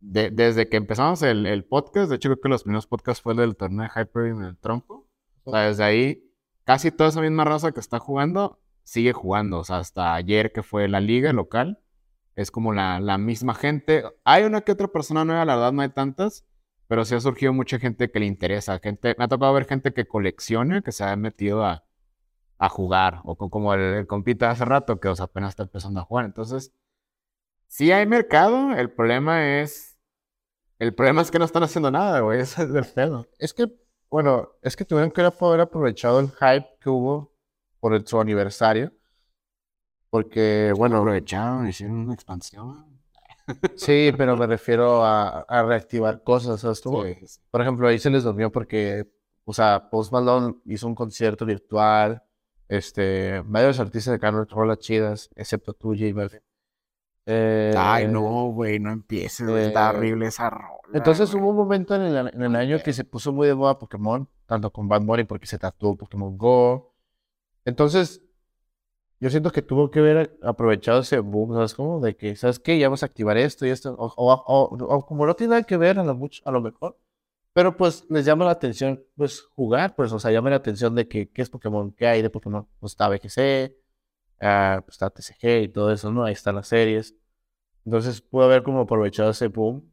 de- 0.00 0.30
desde 0.30 0.68
que 0.68 0.76
empezamos 0.76 1.22
el, 1.22 1.46
el 1.46 1.64
podcast, 1.64 2.08
de 2.10 2.16
hecho 2.16 2.28
creo 2.30 2.40
que 2.40 2.48
los 2.48 2.62
primeros 2.62 2.86
podcasts 2.86 3.22
fue 3.22 3.32
el 3.34 3.38
del 3.40 3.56
torneo 3.56 3.82
de 3.94 4.00
Hyper 4.02 4.26
en 4.26 4.42
el 4.42 4.56
tronco. 4.58 5.08
O 5.44 5.50
sea, 5.50 5.60
desde 5.68 5.84
ahí, 5.84 6.30
casi 6.64 6.90
toda 6.90 7.10
esa 7.10 7.20
misma 7.20 7.44
raza 7.44 7.72
que 7.72 7.80
está 7.80 7.98
jugando, 7.98 8.60
sigue 8.82 9.12
jugando. 9.12 9.58
O 9.58 9.64
sea, 9.64 9.78
hasta 9.78 10.14
ayer 10.14 10.52
que 10.52 10.62
fue 10.62 10.88
la 10.88 11.00
liga 11.00 11.32
local, 11.32 11.80
es 12.34 12.50
como 12.50 12.72
la, 12.72 13.00
la 13.00 13.18
misma 13.18 13.54
gente. 13.54 14.04
Hay 14.24 14.44
una 14.44 14.60
que 14.62 14.72
otra 14.72 14.88
persona 14.88 15.24
nueva, 15.24 15.44
la 15.44 15.56
verdad 15.56 15.72
no 15.72 15.82
hay 15.82 15.88
tantas. 15.90 16.44
Pero 16.88 17.04
sí 17.04 17.14
ha 17.14 17.20
surgido 17.20 17.52
mucha 17.52 17.78
gente 17.78 18.10
que 18.10 18.20
le 18.20 18.26
interesa. 18.26 18.78
Gente, 18.80 19.14
me 19.18 19.24
ha 19.24 19.28
tocado 19.28 19.52
ver 19.54 19.66
gente 19.66 19.92
que 19.92 20.06
colecciona, 20.06 20.82
que 20.82 20.92
se 20.92 21.04
ha 21.04 21.16
metido 21.16 21.64
a, 21.64 21.84
a 22.58 22.68
jugar. 22.70 23.20
O 23.24 23.36
co- 23.36 23.50
como 23.50 23.74
el, 23.74 23.80
el 23.80 24.06
compita 24.06 24.50
hace 24.50 24.64
rato, 24.66 25.00
que 25.00 25.08
o 25.08 25.16
sea, 25.16 25.26
apenas 25.26 25.50
está 25.50 25.64
empezando 25.64 26.00
a 26.00 26.04
jugar. 26.04 26.26
Entonces, 26.26 26.72
sí 27.68 27.92
hay 27.92 28.06
mercado. 28.06 28.72
El 28.74 28.90
problema 28.90 29.60
es. 29.60 29.98
El 30.78 30.94
problema 30.94 31.22
es 31.22 31.30
que 31.30 31.38
no 31.40 31.44
están 31.46 31.62
haciendo 31.64 31.90
nada, 31.90 32.20
güey. 32.20 32.40
Es 32.42 32.56
del 32.56 32.86
pedo. 32.86 33.28
Es 33.38 33.54
que, 33.54 33.68
bueno, 34.10 34.50
es 34.62 34.76
que 34.76 34.84
tuvieron 34.84 35.10
que 35.12 35.22
haber 35.22 35.60
aprovechado 35.60 36.20
el 36.20 36.30
hype 36.30 36.68
que 36.80 36.90
hubo 36.90 37.34
por 37.80 37.94
el- 37.94 38.06
su 38.06 38.20
aniversario. 38.20 38.92
Porque, 40.10 40.72
bueno, 40.76 40.96
Aprovecharon, 40.98 41.68
hicieron 41.68 41.96
una 41.98 42.14
expansión. 42.14 42.95
Sí, 43.76 44.12
pero 44.16 44.36
me 44.36 44.46
refiero 44.46 45.04
a, 45.04 45.40
a 45.40 45.62
reactivar 45.62 46.22
cosas, 46.22 46.60
¿sabes? 46.60 46.80
tú? 46.80 47.04
Sí. 47.04 47.40
Por 47.50 47.60
ejemplo, 47.60 47.88
ahí 47.88 47.98
se 47.98 48.10
les 48.10 48.24
durmió 48.24 48.50
porque, 48.50 49.08
o 49.44 49.52
sea, 49.52 49.88
Post 49.90 50.12
Malone 50.12 50.56
hizo 50.66 50.86
un 50.86 50.94
concierto 50.94 51.44
virtual. 51.46 52.22
Este, 52.68 53.40
varios 53.46 53.78
artistas 53.78 54.14
sacaron 54.14 54.46
rolas 54.48 54.78
chidas, 54.78 55.30
excepto 55.36 55.72
tú, 55.72 55.94
J 55.94 56.12
Balvin. 56.14 56.40
Eh, 57.28 57.74
Ay, 57.76 58.06
no, 58.06 58.52
güey, 58.52 58.78
no 58.78 58.92
empieces, 58.92 59.48
güey. 59.48 59.66
Está 59.66 59.90
eh, 59.90 59.96
horrible 59.96 60.26
esa 60.26 60.50
rola. 60.50 60.76
Entonces 60.92 61.32
hubo 61.34 61.48
un 61.48 61.56
momento 61.56 61.96
en 61.96 62.02
el, 62.02 62.28
en 62.28 62.42
el 62.42 62.56
año 62.56 62.78
que 62.82 62.92
se 62.92 63.04
puso 63.04 63.32
muy 63.32 63.48
de 63.48 63.54
moda 63.54 63.78
Pokémon, 63.78 64.28
tanto 64.46 64.70
con 64.72 64.88
Bad 64.88 65.02
Bunny 65.02 65.24
porque 65.24 65.46
se 65.46 65.58
tatuó 65.58 65.96
Pokémon 65.96 66.38
Go. 66.38 66.94
Entonces, 67.64 68.22
yo 69.20 69.30
siento 69.30 69.50
que 69.52 69.62
tuvo 69.62 69.90
que 69.90 70.00
haber 70.00 70.38
aprovechado 70.42 71.00
ese 71.00 71.18
boom, 71.20 71.54
¿sabes 71.54 71.74
cómo? 71.74 72.00
De 72.00 72.16
que, 72.16 72.36
¿sabes 72.36 72.58
qué? 72.58 72.78
Ya 72.78 72.88
vamos 72.88 73.02
a 73.02 73.06
activar 73.06 73.36
esto 73.38 73.66
y 73.66 73.70
esto. 73.70 73.94
O, 73.98 74.06
o- 74.16 74.76
o- 74.86 75.06
como 75.06 75.26
no 75.26 75.34
tiene 75.34 75.52
nada 75.52 75.62
que 75.64 75.76
ver 75.76 75.98
a 75.98 76.04
lo, 76.04 76.14
mucho, 76.14 76.42
a 76.44 76.50
lo 76.52 76.60
mejor. 76.60 76.98
Pero 77.54 77.76
pues 77.76 78.04
les 78.10 78.24
llama 78.26 78.44
la 78.44 78.52
atención, 78.52 79.02
pues 79.16 79.42
jugar, 79.42 79.94
pues, 79.96 80.12
o 80.12 80.18
sea, 80.20 80.30
llama 80.32 80.50
la 80.50 80.56
atención 80.56 80.94
de 80.94 81.08
que, 81.08 81.30
¿qué 81.30 81.42
es 81.42 81.50
Pokémon? 81.50 81.92
¿Qué 81.92 82.06
hay 82.06 82.22
de 82.22 82.30
Pokémon? 82.30 82.68
Pues 82.80 82.92
está 82.92 83.08
BGC, 83.08 83.76
ah, 84.40 84.82
pues 84.84 84.94
está 84.96 85.10
TCG 85.10 85.62
y 85.64 85.68
todo 85.68 85.90
eso, 85.92 86.12
¿no? 86.12 86.24
Ahí 86.24 86.34
están 86.34 86.54
las 86.56 86.68
series. 86.68 87.14
Entonces 87.84 88.20
pudo 88.20 88.44
haber 88.44 88.62
como 88.62 88.80
aprovechado 88.80 89.30
ese 89.30 89.48
boom, 89.48 89.92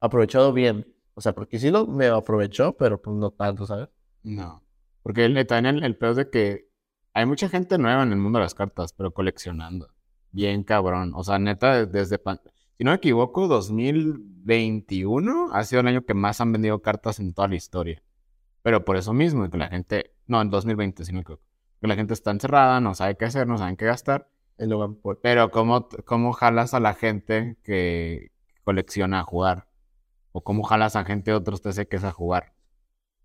aprovechado 0.00 0.52
bien. 0.52 0.86
O 1.14 1.20
sea, 1.20 1.34
porque 1.34 1.58
sí 1.58 1.70
lo 1.70 1.86
me 1.86 2.06
aprovechó, 2.08 2.76
pero 2.76 3.00
pues 3.00 3.16
no 3.16 3.30
tanto, 3.30 3.66
¿sabes? 3.66 3.88
No. 4.22 4.62
Porque 5.02 5.24
el, 5.24 5.46
también 5.46 5.76
el, 5.78 5.84
el 5.84 5.96
peor 5.96 6.14
de 6.14 6.30
que 6.30 6.67
hay 7.18 7.26
mucha 7.26 7.48
gente 7.48 7.78
nueva 7.78 8.02
en 8.04 8.12
el 8.12 8.18
mundo 8.18 8.38
de 8.38 8.44
las 8.44 8.54
cartas, 8.54 8.92
pero 8.92 9.12
coleccionando. 9.12 9.88
Bien 10.30 10.62
cabrón. 10.62 11.12
O 11.14 11.24
sea, 11.24 11.38
neta, 11.38 11.86
desde... 11.86 12.18
pan- 12.18 12.40
si 12.76 12.84
no 12.84 12.92
me 12.92 12.96
equivoco, 12.98 13.48
2021 13.48 15.50
ha 15.52 15.64
sido 15.64 15.80
el 15.80 15.88
año 15.88 16.04
que 16.04 16.14
más 16.14 16.40
han 16.40 16.52
vendido 16.52 16.80
cartas 16.80 17.18
en 17.18 17.34
toda 17.34 17.48
la 17.48 17.56
historia. 17.56 18.02
Pero 18.62 18.84
por 18.84 18.96
eso 18.96 19.12
mismo, 19.12 19.48
que 19.50 19.58
la 19.58 19.68
gente, 19.68 20.12
no, 20.26 20.40
en 20.40 20.50
2020, 20.50 21.04
si 21.04 21.12
no 21.12 21.16
me 21.16 21.22
equivoco, 21.22 21.42
que 21.80 21.88
la 21.88 21.96
gente 21.96 22.14
está 22.14 22.30
encerrada, 22.30 22.80
no 22.80 22.94
sabe 22.94 23.16
qué 23.16 23.24
hacer, 23.24 23.48
no 23.48 23.58
saben 23.58 23.76
qué 23.76 23.86
gastar. 23.86 24.28
Pero 25.22 25.50
¿cómo, 25.50 25.88
¿cómo 26.04 26.32
jalas 26.32 26.74
a 26.74 26.80
la 26.80 26.94
gente 26.94 27.56
que 27.64 28.30
colecciona 28.64 29.20
a 29.20 29.24
jugar? 29.24 29.66
¿O 30.32 30.42
cómo 30.42 30.62
jalas 30.62 30.94
a 30.94 31.04
gente 31.04 31.30
de 31.32 31.36
otros 31.36 31.62
TCs 31.62 32.04
a 32.04 32.12
jugar? 32.12 32.52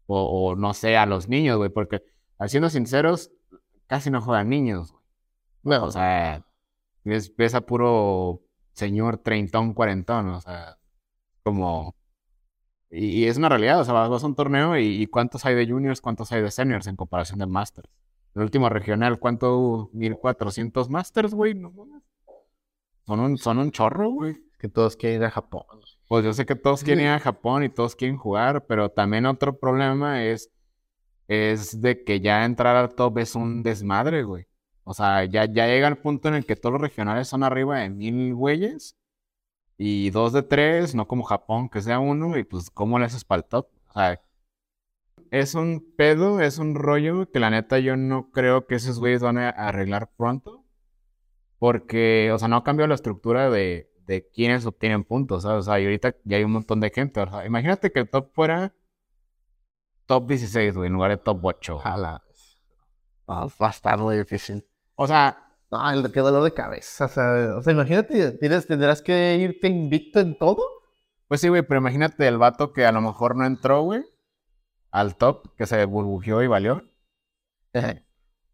O, 0.07 0.49
o 0.51 0.55
no 0.55 0.73
sé, 0.73 0.97
a 0.97 1.05
los 1.05 1.29
niños, 1.29 1.57
güey, 1.57 1.69
porque, 1.69 2.03
siendo 2.47 2.69
sinceros, 2.69 3.31
casi 3.87 4.09
no 4.09 4.21
juegan 4.21 4.49
niños, 4.49 4.95
No, 5.63 5.85
O 5.85 5.91
sea, 5.91 6.45
ves, 7.03 7.35
ves 7.35 7.55
a 7.55 7.61
puro 7.61 8.41
señor 8.73 9.17
treintón, 9.19 9.73
cuarentón, 9.73 10.29
o 10.29 10.41
sea, 10.41 10.77
como... 11.43 11.95
Y, 12.89 13.23
y 13.23 13.27
es 13.27 13.37
una 13.37 13.49
realidad, 13.49 13.81
o 13.81 13.83
sea, 13.85 13.93
vas, 13.93 14.23
a 14.23 14.27
un 14.27 14.35
torneo 14.35 14.77
y, 14.77 15.01
y 15.01 15.07
¿cuántos 15.07 15.45
hay 15.45 15.55
de 15.55 15.67
juniors, 15.67 16.01
cuántos 16.01 16.31
hay 16.31 16.41
de 16.41 16.51
seniors 16.51 16.87
en 16.87 16.95
comparación 16.95 17.39
de 17.39 17.47
masters? 17.47 17.89
El 18.35 18.43
último 18.43 18.69
regional, 18.69 19.19
¿cuánto 19.19 19.57
hubo? 19.57 19.89
1400 19.93 20.89
masters, 20.89 21.33
güey, 21.33 21.53
no 21.53 21.71
mames. 21.71 22.03
Son 23.05 23.19
un, 23.19 23.37
son 23.37 23.59
un 23.59 23.71
chorro, 23.71 24.09
güey. 24.09 24.37
que 24.57 24.69
todos 24.69 24.95
quieren 24.95 25.21
ir 25.21 25.25
a 25.27 25.31
Japón. 25.31 25.65
Pues 26.07 26.23
yo 26.23 26.33
sé 26.33 26.45
que 26.45 26.55
todos 26.55 26.83
quieren 26.83 27.05
ir 27.05 27.11
a 27.11 27.19
Japón 27.19 27.63
y 27.63 27.69
todos 27.69 27.95
quieren 27.95 28.17
jugar, 28.17 28.65
pero 28.65 28.89
también 28.89 29.25
otro 29.25 29.59
problema 29.59 30.23
es, 30.23 30.49
es 31.27 31.81
de 31.81 32.03
que 32.03 32.19
ya 32.19 32.45
entrar 32.45 32.75
al 32.75 32.95
top 32.95 33.19
es 33.19 33.35
un 33.35 33.63
desmadre, 33.63 34.23
güey. 34.23 34.47
O 34.83 34.93
sea, 34.93 35.25
ya, 35.25 35.45
ya 35.45 35.67
llega 35.67 35.87
el 35.87 35.97
punto 35.97 36.27
en 36.27 36.35
el 36.35 36.45
que 36.45 36.55
todos 36.55 36.73
los 36.73 36.81
regionales 36.81 37.27
son 37.27 37.43
arriba 37.43 37.79
de 37.79 37.89
mil 37.89 38.35
güeyes 38.35 38.97
y 39.77 40.09
dos 40.11 40.33
de 40.33 40.43
tres, 40.43 40.95
no 40.95 41.07
como 41.07 41.23
Japón, 41.23 41.69
que 41.69 41.81
sea 41.81 41.99
uno, 41.99 42.37
y 42.37 42.43
pues 42.43 42.69
¿cómo 42.69 42.99
le 42.99 43.05
haces 43.05 43.25
para 43.25 43.41
el 43.41 43.45
top? 43.47 43.67
O 43.89 43.93
sea, 43.93 44.21
es 45.31 45.55
un 45.55 45.93
pedo, 45.97 46.41
es 46.41 46.59
un 46.59 46.75
rollo 46.75 47.29
que 47.31 47.39
la 47.39 47.49
neta 47.49 47.79
yo 47.79 47.97
no 47.97 48.29
creo 48.31 48.67
que 48.67 48.75
esos 48.75 48.99
güeyes 48.99 49.21
van 49.21 49.37
a 49.39 49.49
arreglar 49.49 50.11
pronto. 50.15 50.63
Porque, 51.59 52.31
o 52.33 52.37
sea, 52.37 52.47
no 52.49 52.57
ha 52.57 52.63
cambiado 52.63 52.89
la 52.89 52.95
estructura 52.95 53.49
de, 53.49 53.89
de 54.05 54.29
quienes 54.29 54.65
obtienen 54.65 55.03
puntos, 55.03 55.43
¿sabes? 55.43 55.59
O 55.59 55.63
sea, 55.63 55.79
y 55.79 55.85
ahorita 55.85 56.15
ya 56.25 56.37
hay 56.37 56.43
un 56.43 56.51
montón 56.51 56.79
de 56.81 56.91
gente. 56.91 57.21
O 57.21 57.29
sea, 57.29 57.45
imagínate 57.45 57.91
que 57.91 58.01
el 58.01 58.09
top 58.09 58.31
fuera 58.33 58.73
top 60.05 60.27
16, 60.27 60.75
güey, 60.75 60.87
en 60.87 60.93
lugar 60.93 61.11
de 61.11 61.17
top 61.17 61.43
8. 61.43 61.75
Ojalá. 61.75 62.23
No, 63.27 63.49
va 63.61 63.67
a 63.67 63.71
estar 63.71 63.97
muy 63.97 64.17
difícil. 64.17 64.65
O 64.95 65.07
sea, 65.07 65.37
No, 65.71 65.89
el 65.91 66.11
qué 66.11 66.19
dolor 66.19 66.43
de 66.43 66.53
cabeza. 66.53 67.05
O 67.05 67.07
sea, 67.07 67.55
o 67.57 67.61
sea, 67.63 67.73
imagínate, 67.73 68.31
tienes, 68.33 68.67
tendrás 68.67 69.01
que 69.01 69.37
irte 69.37 69.67
invicto 69.67 70.19
en 70.19 70.37
todo. 70.37 70.61
pues 71.27 71.41
sí, 71.41 71.47
güey, 71.49 71.63
pero 71.63 71.79
imagínate 71.79 72.27
el 72.27 72.37
vato 72.37 72.73
que 72.73 72.85
a 72.85 72.91
lo 72.91 73.01
mejor 73.01 73.35
no 73.35 73.45
entró, 73.45 73.81
güey, 73.81 74.03
al 74.91 75.15
top, 75.15 75.55
que 75.55 75.65
se 75.65 75.83
burbujeó 75.85 76.43
y 76.43 76.47
valió. 76.47 76.83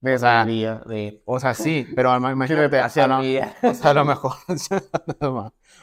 O 0.02 0.18
sea, 0.18 0.46
Día 0.46 0.82
de... 0.86 1.22
o 1.26 1.42
sea, 1.42 1.54
sí, 1.54 1.86
pero 1.94 2.10
ima- 2.16 2.32
imagínate, 2.32 2.80
Hacia 2.80 3.04
a 3.06 3.08
lo-. 3.08 3.18
O 3.70 3.74
sea, 3.74 3.92
a 3.92 3.94
lo 3.94 4.06
mejor. 4.06 4.32
o 4.48 4.56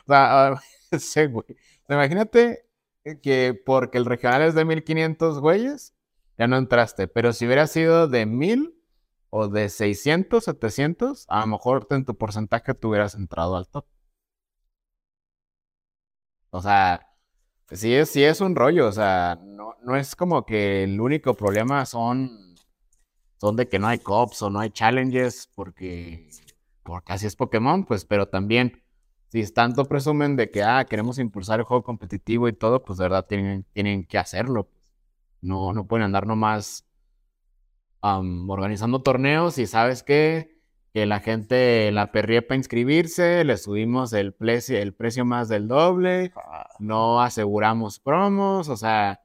sea, 0.07 0.47
a- 0.49 0.63
sí, 0.99 1.27
güey. 1.27 1.45
O 1.51 1.87
sea, 1.87 1.97
imagínate 1.97 2.66
que 3.23 3.61
porque 3.65 3.99
el 3.99 4.05
regional 4.07 4.43
es 4.43 4.55
de 4.55 4.65
1500 4.65 5.41
güeyes, 5.41 5.95
ya 6.39 6.47
no 6.47 6.57
entraste. 6.57 7.09
Pero 7.09 7.33
si 7.33 7.47
hubiera 7.47 7.67
sido 7.67 8.09
de 8.09 8.27
1000 8.27 8.75
o 9.31 9.49
de 9.49 9.69
600, 9.69 10.45
700, 10.45 11.27
a 11.29 11.41
lo 11.41 11.47
mejor 11.49 11.87
en 11.91 12.05
tu 12.05 12.17
porcentaje 12.17 12.75
tú 12.75 12.91
hubieras 12.91 13.15
entrado 13.15 13.57
al 13.57 13.69
top. 13.69 13.87
O 16.51 16.63
sea, 16.63 17.07
sí 17.71 17.95
es, 17.95 18.11
sí 18.11 18.25
es 18.25 18.41
un 18.41 18.57
rollo. 18.57 18.89
O 18.89 18.93
sea, 18.93 19.39
no, 19.43 19.75
no 19.83 19.97
es 19.97 20.17
como 20.17 20.45
que 20.47 20.85
el 20.85 21.01
único 21.01 21.35
problema 21.35 21.85
son, 21.87 22.55
son 23.39 23.57
de 23.57 23.69
que 23.69 23.79
no 23.79 23.89
hay 23.89 23.99
cops 23.99 24.43
o 24.43 24.51
no 24.51 24.61
hay 24.61 24.71
challenges 24.71 25.51
porque 25.55 26.31
porque 26.87 27.13
así 27.13 27.27
es 27.27 27.37
Pokémon, 27.37 27.85
pues, 27.85 28.05
pero 28.05 28.29
también, 28.29 28.83
si 29.29 29.45
tanto 29.53 29.85
presumen 29.87 30.37
de 30.37 30.51
que, 30.51 30.63
ah, 30.63 30.85
queremos 30.89 31.19
impulsar 31.19 31.61
el 31.61 31.65
juego 31.65 31.83
competitivo 31.83 32.49
y 32.49 32.53
todo, 32.53 32.85
pues 32.85 32.99
de 32.99 33.05
verdad 33.05 33.27
tienen, 33.27 33.65
tienen 33.73 34.05
que 34.07 34.19
hacerlo. 34.19 34.69
No, 35.41 35.73
no 35.73 35.87
pueden 35.87 36.05
andar 36.05 36.27
nomás 36.27 36.87
am, 38.01 38.49
organizando 38.49 39.03
torneos 39.03 39.59
y 39.59 39.67
sabes 39.67 40.03
qué, 40.03 40.57
que 40.93 41.07
la 41.07 41.21
gente 41.21 41.91
la 41.93 42.13
perría 42.13 42.47
para 42.47 42.57
inscribirse, 42.57 43.45
le 43.45 43.57
subimos 43.59 44.13
el 44.13 44.33
precio, 44.33 44.79
el 44.79 44.95
precio 44.95 45.25
más 45.25 45.49
del 45.49 45.69
doble, 45.69 46.33
no 46.79 47.21
aseguramos 47.21 48.01
promos, 48.01 48.69
o 48.69 48.77
sea, 48.77 49.21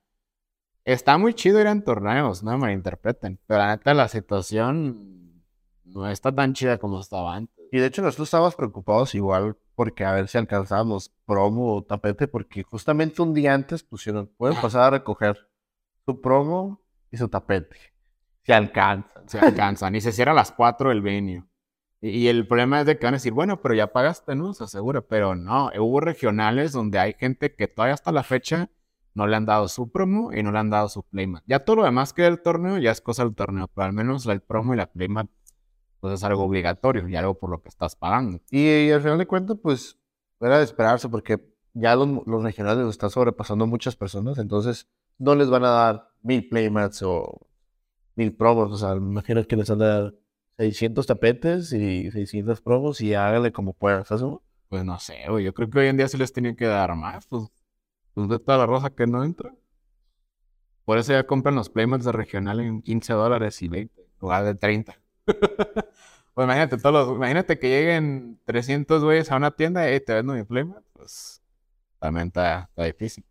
está 0.83 1.17
muy 1.17 1.33
chido 1.33 1.61
ir 1.61 1.67
en 1.67 1.83
torneos, 1.83 2.43
no 2.43 2.51
me 2.51 2.57
malinterpreten, 2.57 3.39
pero 3.47 3.59
la 3.59 3.67
neta 3.75 3.93
la 3.93 4.07
situación 4.07 5.43
no 5.85 6.09
está 6.09 6.33
tan 6.33 6.53
chida 6.53 6.77
como 6.77 6.99
estaba 6.99 7.35
antes. 7.35 7.55
Y 7.71 7.79
de 7.79 7.85
hecho 7.85 8.01
nosotros 8.01 8.27
estábamos 8.27 8.55
preocupados 8.55 9.15
igual 9.15 9.57
porque 9.81 10.05
a 10.05 10.11
ver 10.11 10.27
si 10.27 10.37
alcanzábamos 10.37 11.11
promo 11.25 11.77
o 11.77 11.83
tapete, 11.83 12.27
porque 12.27 12.61
justamente 12.61 13.19
un 13.19 13.33
día 13.33 13.55
antes 13.55 13.81
pusieron, 13.81 14.27
pueden 14.37 14.61
pasar 14.61 14.83
a 14.83 14.89
recoger 14.91 15.49
su 16.05 16.21
promo 16.21 16.83
y 17.09 17.17
su 17.17 17.27
tapete. 17.29 17.75
Si 18.43 18.51
alcanzan. 18.51 19.27
se 19.27 19.39
alcanzan 19.39 19.95
y 19.95 20.01
se 20.01 20.11
cierra 20.11 20.33
a 20.33 20.35
las 20.35 20.51
4 20.51 20.91
el 20.91 21.01
venue. 21.01 21.45
Y, 21.99 22.09
y 22.09 22.27
el 22.27 22.47
problema 22.47 22.81
es 22.81 22.85
de 22.85 22.99
que 22.99 23.07
van 23.07 23.15
a 23.15 23.17
decir, 23.17 23.33
bueno, 23.33 23.59
pero 23.59 23.73
ya 23.73 23.91
pagaste, 23.91 24.35
¿no? 24.35 24.53
Se 24.53 24.65
asegura, 24.65 25.01
pero 25.01 25.33
no, 25.33 25.71
hubo 25.79 25.99
regionales 25.99 26.73
donde 26.73 26.99
hay 26.99 27.13
gente 27.13 27.55
que 27.55 27.67
todavía 27.67 27.95
hasta 27.95 28.11
la 28.11 28.21
fecha 28.21 28.69
no 29.15 29.25
le 29.25 29.35
han 29.35 29.47
dado 29.47 29.67
su 29.67 29.91
promo 29.91 30.31
y 30.31 30.43
no 30.43 30.51
le 30.51 30.59
han 30.59 30.69
dado 30.69 30.89
su 30.89 31.01
playmat. 31.01 31.43
Ya 31.47 31.65
todo 31.65 31.77
lo 31.77 31.85
demás 31.85 32.13
que 32.13 32.27
el 32.27 32.39
torneo 32.43 32.77
ya 32.77 32.91
es 32.91 33.01
cosa 33.01 33.23
del 33.23 33.33
torneo, 33.33 33.67
pero 33.73 33.85
al 33.85 33.93
menos 33.93 34.27
el 34.27 34.41
promo 34.41 34.75
y 34.75 34.77
la 34.77 34.91
playmat 34.91 35.27
pues 36.01 36.15
es 36.15 36.23
algo 36.23 36.43
obligatorio 36.43 37.07
y 37.07 37.15
algo 37.15 37.35
por 37.35 37.49
lo 37.49 37.61
que 37.61 37.69
estás 37.69 37.95
pagando. 37.95 38.41
Y, 38.49 38.67
y 38.67 38.91
al 38.91 39.01
final 39.01 39.17
de 39.17 39.27
cuentas, 39.27 39.57
pues 39.61 39.97
era 40.41 40.57
de 40.57 40.65
esperarse 40.65 41.07
porque 41.07 41.39
ya 41.73 41.95
los, 41.95 42.27
los 42.27 42.43
regionales 42.43 42.83
los 42.83 42.91
están 42.91 43.11
sobrepasando 43.11 43.67
muchas 43.67 43.95
personas, 43.95 44.37
entonces 44.39 44.89
no 45.17 45.35
les 45.35 45.49
van 45.49 45.63
a 45.63 45.69
dar 45.69 46.11
mil 46.23 46.49
playmats 46.49 47.03
o 47.03 47.47
mil 48.15 48.35
promos. 48.35 48.71
O 48.71 48.77
sea, 48.77 48.95
me 48.95 49.11
imagino 49.11 49.45
que 49.45 49.55
les 49.55 49.69
van 49.69 49.81
a 49.83 49.85
dar 49.87 50.15
600 50.57 51.05
tapetes 51.05 51.71
y 51.73 52.11
600 52.11 52.61
promos 52.61 53.01
y 53.01 53.13
háganle 53.13 53.51
como 53.51 53.73
puedan. 53.73 54.03
¿sabes? 54.03 54.23
Pues 54.69 54.83
no 54.83 54.99
sé, 54.99 55.25
güey, 55.29 55.45
yo 55.45 55.53
creo 55.53 55.69
que 55.69 55.79
hoy 55.79 55.87
en 55.87 55.97
día 55.97 56.07
sí 56.07 56.17
les 56.17 56.33
tienen 56.33 56.55
que 56.55 56.65
dar 56.65 56.95
más, 56.95 57.27
pues, 57.27 57.43
pues 58.13 58.29
de 58.29 58.39
toda 58.39 58.57
la 58.57 58.65
rosa 58.65 58.89
que 58.89 59.05
no 59.05 59.23
entra. 59.23 59.53
Por 60.85 60.97
eso 60.97 61.13
ya 61.13 61.25
compran 61.25 61.55
los 61.55 61.69
playmats 61.69 62.05
de 62.05 62.11
regional 62.11 62.59
en 62.59 62.81
15 62.81 63.13
dólares 63.13 63.61
y 63.61 63.67
20, 63.67 64.01
en 64.01 64.07
lugar 64.19 64.43
de 64.43 64.55
30. 64.55 64.99
pues 66.33 66.45
imagínate, 66.45 66.77
todos 66.77 67.07
los- 67.07 67.17
imagínate 67.17 67.59
que 67.59 67.69
lleguen 67.69 68.39
300 68.45 69.03
güeyes 69.03 69.31
a 69.31 69.37
una 69.37 69.51
tienda 69.51 69.87
y 69.89 69.93
"Ey, 69.93 69.99
te 70.01 70.13
vendo 70.13 70.33
mi 70.33 70.43
playmat, 70.43 70.83
pues 70.93 71.41
también 71.99 72.27
está, 72.27 72.65
está 72.71 72.85
difícil. 72.85 73.25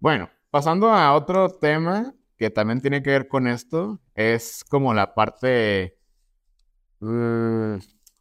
Bueno, 0.00 0.28
pasando 0.50 0.90
a 0.90 1.14
otro 1.14 1.48
tema 1.50 2.14
que 2.36 2.50
también 2.50 2.80
tiene 2.80 3.02
que 3.02 3.10
ver 3.10 3.28
con 3.28 3.46
esto, 3.46 4.00
es 4.14 4.64
como 4.68 4.92
la 4.94 5.14
parte 5.14 5.96
mm, 7.00 7.76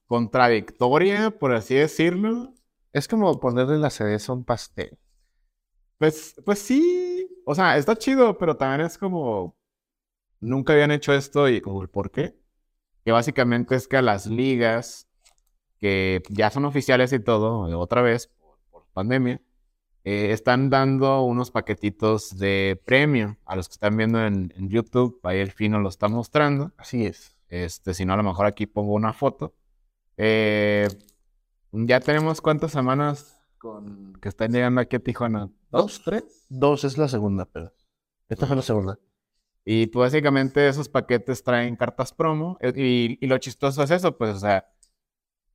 contradictoria, 0.07 1.31
por 1.31 1.53
así 1.53 1.75
decirlo. 1.75 2.53
Es 2.93 3.07
como 3.07 3.39
ponerle 3.39 3.77
la 3.77 3.89
cereza 3.89 4.31
a 4.31 4.35
un 4.35 4.43
pastel. 4.43 4.97
Pues, 5.97 6.35
pues 6.45 6.59
sí, 6.59 7.29
o 7.45 7.53
sea, 7.55 7.77
está 7.77 7.95
chido, 7.95 8.37
pero 8.37 8.57
también 8.57 8.81
es 8.87 8.97
como, 8.97 9.55
nunca 10.41 10.73
habían 10.73 10.91
hecho 10.91 11.13
esto 11.13 11.47
y 11.47 11.61
como, 11.61 11.87
¿por 11.87 12.11
qué? 12.11 12.35
Que 13.05 13.11
básicamente 13.11 13.75
es 13.75 13.87
que 13.87 13.97
a 13.97 14.01
las 14.01 14.27
ligas, 14.27 15.07
que 15.79 16.21
ya 16.29 16.49
son 16.49 16.65
oficiales 16.65 17.13
y 17.13 17.19
todo, 17.19 17.79
otra 17.79 18.01
vez, 18.01 18.27
por, 18.27 18.59
por 18.69 18.85
pandemia, 18.93 19.41
eh, 20.03 20.31
están 20.31 20.69
dando 20.69 21.21
unos 21.23 21.51
paquetitos 21.51 22.37
de 22.37 22.81
premio 22.85 23.37
a 23.45 23.55
los 23.55 23.69
que 23.69 23.73
están 23.73 23.95
viendo 23.95 24.25
en, 24.25 24.51
en 24.55 24.69
YouTube, 24.69 25.19
ahí 25.23 25.39
el 25.39 25.51
Fino 25.51 25.79
lo 25.79 25.89
está 25.89 26.07
mostrando. 26.07 26.71
Así 26.77 27.05
es. 27.05 27.37
Este, 27.49 27.93
si 27.93 28.05
no, 28.05 28.13
a 28.13 28.17
lo 28.17 28.23
mejor 28.23 28.45
aquí 28.45 28.65
pongo 28.65 28.93
una 28.93 29.13
foto. 29.13 29.53
Eh, 30.17 30.87
ya 31.71 31.99
tenemos 31.99 32.41
cuántas 32.41 32.71
semanas 32.71 33.39
con 33.57 34.13
que 34.21 34.29
están 34.29 34.51
llegando 34.51 34.81
aquí 34.81 34.95
a 34.95 34.99
Tijuana. 34.99 35.49
¿Dos? 35.69 36.01
¿Tres? 36.03 36.47
Dos 36.49 36.83
es 36.83 36.97
la 36.97 37.07
segunda, 37.07 37.45
pero 37.45 37.73
esta 38.27 38.47
fue 38.47 38.55
la 38.55 38.61
segunda. 38.61 38.99
Y 39.65 39.87
pues 39.87 40.11
básicamente 40.11 40.67
esos 40.67 40.89
paquetes 40.89 41.43
traen 41.43 41.75
cartas 41.75 42.13
promo. 42.13 42.57
eh, 42.61 42.73
Y, 43.21 43.25
lo 43.27 43.37
chistoso 43.37 43.83
es 43.83 43.91
eso, 43.91 44.17
pues, 44.17 44.35
o 44.35 44.39
sea, 44.39 44.67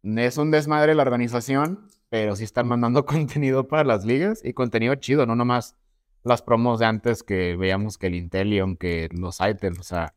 es 0.02 0.38
un 0.38 0.50
desmadre 0.50 0.94
la 0.94 1.02
organización, 1.02 1.88
pero 2.08 2.36
sí 2.36 2.44
están 2.44 2.68
mandando 2.68 3.04
contenido 3.06 3.68
para 3.68 3.84
las 3.84 4.04
ligas 4.04 4.40
y 4.44 4.52
contenido 4.54 4.94
chido, 4.96 5.26
no 5.26 5.36
nomás 5.36 5.76
las 6.24 6.42
promos 6.42 6.78
de 6.80 6.86
antes 6.86 7.22
que 7.22 7.56
veíamos 7.56 7.98
que 7.98 8.08
el 8.08 8.14
Intelion, 8.16 8.76
que 8.76 9.08
los 9.12 9.38
items, 9.40 9.78
o 9.80 9.84
sea, 9.84 10.14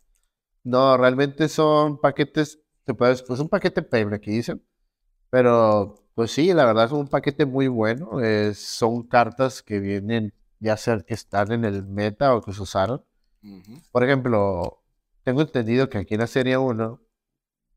No, 0.64 0.98
realmente 0.98 1.48
son 1.50 2.00
paquetes, 2.00 2.60
pues 2.98 3.24
un 3.40 3.50
paquete 3.50 3.82
premium 3.82 4.14
aquí 4.14 4.32
dicen, 4.32 4.64
pero 5.30 5.96
Pues 6.16 6.32
sí, 6.32 6.54
la 6.54 6.66
verdad 6.66 6.86
es 6.86 6.92
un 6.92 7.08
paquete 7.10 7.46
muy 7.46 7.68
bueno. 7.70 8.12
son 8.56 9.04
cartas 9.08 9.64
que 9.64 9.80
vienen, 9.80 10.34
ya 10.60 10.78
sea 10.78 11.00
que 11.02 11.14
están 11.16 11.52
en 11.54 11.66
el 11.66 11.86
meta 11.88 12.36
o 12.36 12.42
que 12.42 12.54
se 12.54 12.62
usaron. 12.64 13.04
Por 13.92 14.04
ejemplo, 14.04 14.84
tengo 15.24 15.42
entendido 15.42 15.90
que 15.90 16.00
aquí 16.00 16.16
en 16.16 16.22
la 16.22 16.28
serie 16.28 16.58
1, 16.58 17.02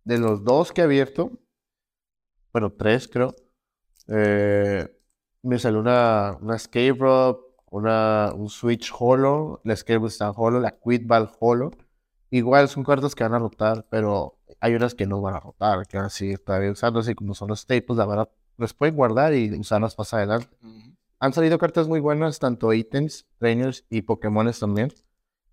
de 0.05 0.19
los 0.19 0.45
dos 0.45 0.73
que 0.73 0.81
he 0.81 0.85
abierto, 0.85 1.31
bueno, 2.53 2.73
tres 2.73 3.09
creo, 3.09 3.35
eh, 4.09 4.89
me 5.43 5.59
salió 5.59 5.81
una, 5.81 6.37
una 6.41 6.57
Escape 6.57 6.95
Rope, 6.99 7.53
una, 7.71 8.33
un 8.35 8.49
Switch 8.49 8.93
Holo, 8.99 9.61
la 9.65 9.73
Escape 9.73 10.07
está 10.07 10.31
Holo, 10.31 10.61
la 10.61 10.79
Quid 10.79 11.07
Ball 11.07 11.31
Holo. 11.41 11.71
Igual 12.31 12.69
son 12.69 12.85
cartas 12.85 13.15
que 13.15 13.25
van 13.25 13.35
a 13.35 13.39
rotar, 13.39 13.87
pero 13.91 14.39
hay 14.61 14.75
unas 14.75 14.95
que 14.95 15.07
no 15.07 15.21
van 15.21 15.35
a 15.35 15.41
rotar, 15.41 15.87
que 15.87 15.97
van 15.97 16.07
a 16.07 16.11
seguir 16.11 16.39
todavía 16.39 16.71
usando, 16.71 17.01
así 17.01 17.15
como 17.15 17.35
son 17.35 17.49
los 17.49 17.61
staples, 17.61 17.97
la 17.97 18.07
verdad, 18.07 18.31
los 18.57 18.75
pueden 18.75 18.97
guardar 18.97 19.35
y 19.35 19.51
usarlas 19.59 19.97
más 19.99 20.13
adelante. 20.15 20.57
Han 21.19 21.33
salido 21.33 21.59
cartas 21.59 21.89
muy 21.89 22.01
buenas, 22.01 22.39
tanto 22.39 22.73
ítems, 22.73 23.27
trainers 23.39 23.85
y 23.89 24.03
Pokémones 24.03 24.59
también. 24.59 24.93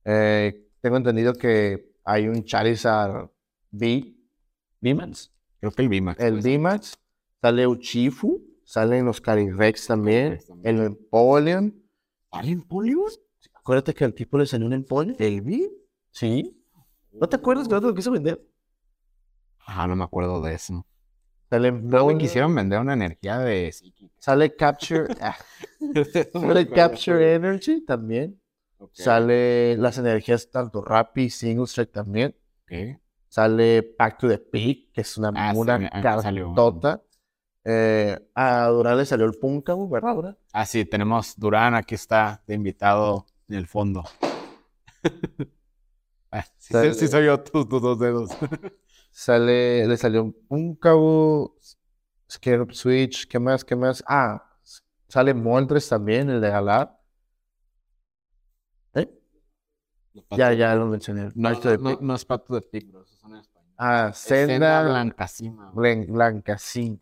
Eh, 0.06 0.68
tengo 0.82 0.98
entendido 0.98 1.34
que 1.34 1.94
hay 2.04 2.28
un 2.28 2.44
Charizard 2.44 3.30
V, 3.72 4.16
VMAX. 4.82 5.32
Creo 5.60 5.72
que 5.72 5.82
el 5.82 5.90
VMAX. 5.90 6.20
El. 6.20 6.40
VMAX, 6.40 6.98
sale 7.42 7.68
Uchifu, 7.68 8.42
salen 8.64 9.06
los 9.06 9.20
Calyrex 9.22 9.88
también, 9.88 10.40
el 10.64 10.80
Empoleon. 10.80 11.76
¿Alien 12.32 12.62
Polio? 12.62 13.06
Acuérdate 13.54 13.94
que 13.94 14.06
al 14.06 14.14
tipo 14.14 14.38
le 14.38 14.46
salió 14.46 14.68
un 14.68 14.74
Empoleon. 14.74 15.16
¿El 15.20 15.42
V? 15.42 15.70
Sí. 16.12 16.56
¿No 17.12 17.28
te 17.28 17.36
acuerdas 17.36 17.68
que 17.68 17.76
otro 17.76 17.90
lo 17.90 17.96
quiso 17.96 18.12
vender? 18.12 18.44
Ah, 19.66 19.88
no 19.88 19.96
me 19.96 20.04
acuerdo 20.04 20.42
de 20.42 20.54
eso. 20.54 20.86
Sale 21.50 21.68
Empoleon, 21.70 22.18
quisieron 22.18 22.54
vender 22.56 22.80
una 22.80 22.94
energía 22.94 23.40
de 23.40 23.72
psíquica. 23.72 24.14
Sale 24.20 24.56
Capture, 24.56 25.14
ah, 25.22 25.38
sale 26.32 26.70
Capture 26.70 27.34
Energy 27.36 27.84
también. 27.86 28.40
Sale 28.92 29.78
las 29.78 29.98
energías 29.98 30.50
tanto 30.50 30.82
Rappi 30.82 31.24
y 31.24 31.30
Single 31.30 31.66
Strike 31.66 31.92
también. 31.92 32.36
ok. 32.64 33.00
Sale 33.28 33.96
Back 33.98 34.18
to 34.18 34.28
the 34.28 34.40
Peak, 34.40 34.92
que 34.92 35.02
es 35.02 35.18
una, 35.18 35.32
Ah, 35.36 35.54
una 35.56 35.90
ah, 35.92 36.02
cartota. 36.02 37.02
Eh, 37.64 38.18
a 38.34 38.68
Durán 38.68 38.98
le 38.98 39.06
salió 39.06 39.26
el 39.26 39.34
Punkabu, 39.34 39.88
¿verdad, 39.88 40.16
Durán? 40.16 40.38
Ah, 40.52 40.66
sí, 40.66 40.86
tenemos 40.86 41.38
Durán, 41.38 41.76
aquí 41.76 41.94
está 41.94 42.42
de 42.48 42.56
invitado 42.56 43.28
en 43.48 43.56
el 43.56 43.68
fondo. 43.68 44.04
Ah, 46.32 46.46
sí, 46.60 46.76
sí 46.94 47.08
soy 47.08 47.26
yo, 47.26 47.40
tus, 47.40 47.68
tus 47.68 47.82
dos 47.82 47.98
dedos. 47.98 48.30
Sale, 49.12 49.88
le 49.88 49.98
salió 49.98 50.22
un 50.24 50.34
Punkabu, 50.48 51.56
Scarab 52.30 52.72
Switch, 52.72 53.28
¿qué 53.28 53.40
más? 53.40 53.66
¿Qué 53.66 53.76
más? 53.76 54.04
Ah, 54.08 54.48
sale 55.08 55.34
Moltres 55.34 55.90
también, 55.90 56.30
el 56.30 56.40
de 56.40 56.50
Galar. 56.50 57.00
¿Eh? 58.94 59.10
Ya, 60.32 60.54
ya 60.54 60.76
lo 60.76 60.86
mencioné. 60.88 61.30
No, 61.36 61.50
es 62.16 62.26
pato 62.26 62.56
de 62.56 62.62
Pic, 62.62 62.92
bro, 62.92 63.02
eso 63.04 63.16
son 63.16 63.34
en 63.34 63.40
español. 63.40 63.74
Ah, 63.78 64.12
Senda 64.14 64.48
Senda 64.54 64.84
Blancacima. 64.84 65.72
güey. 65.74 65.96
Blan- 66.06 66.12
Blancacín. 66.14 67.02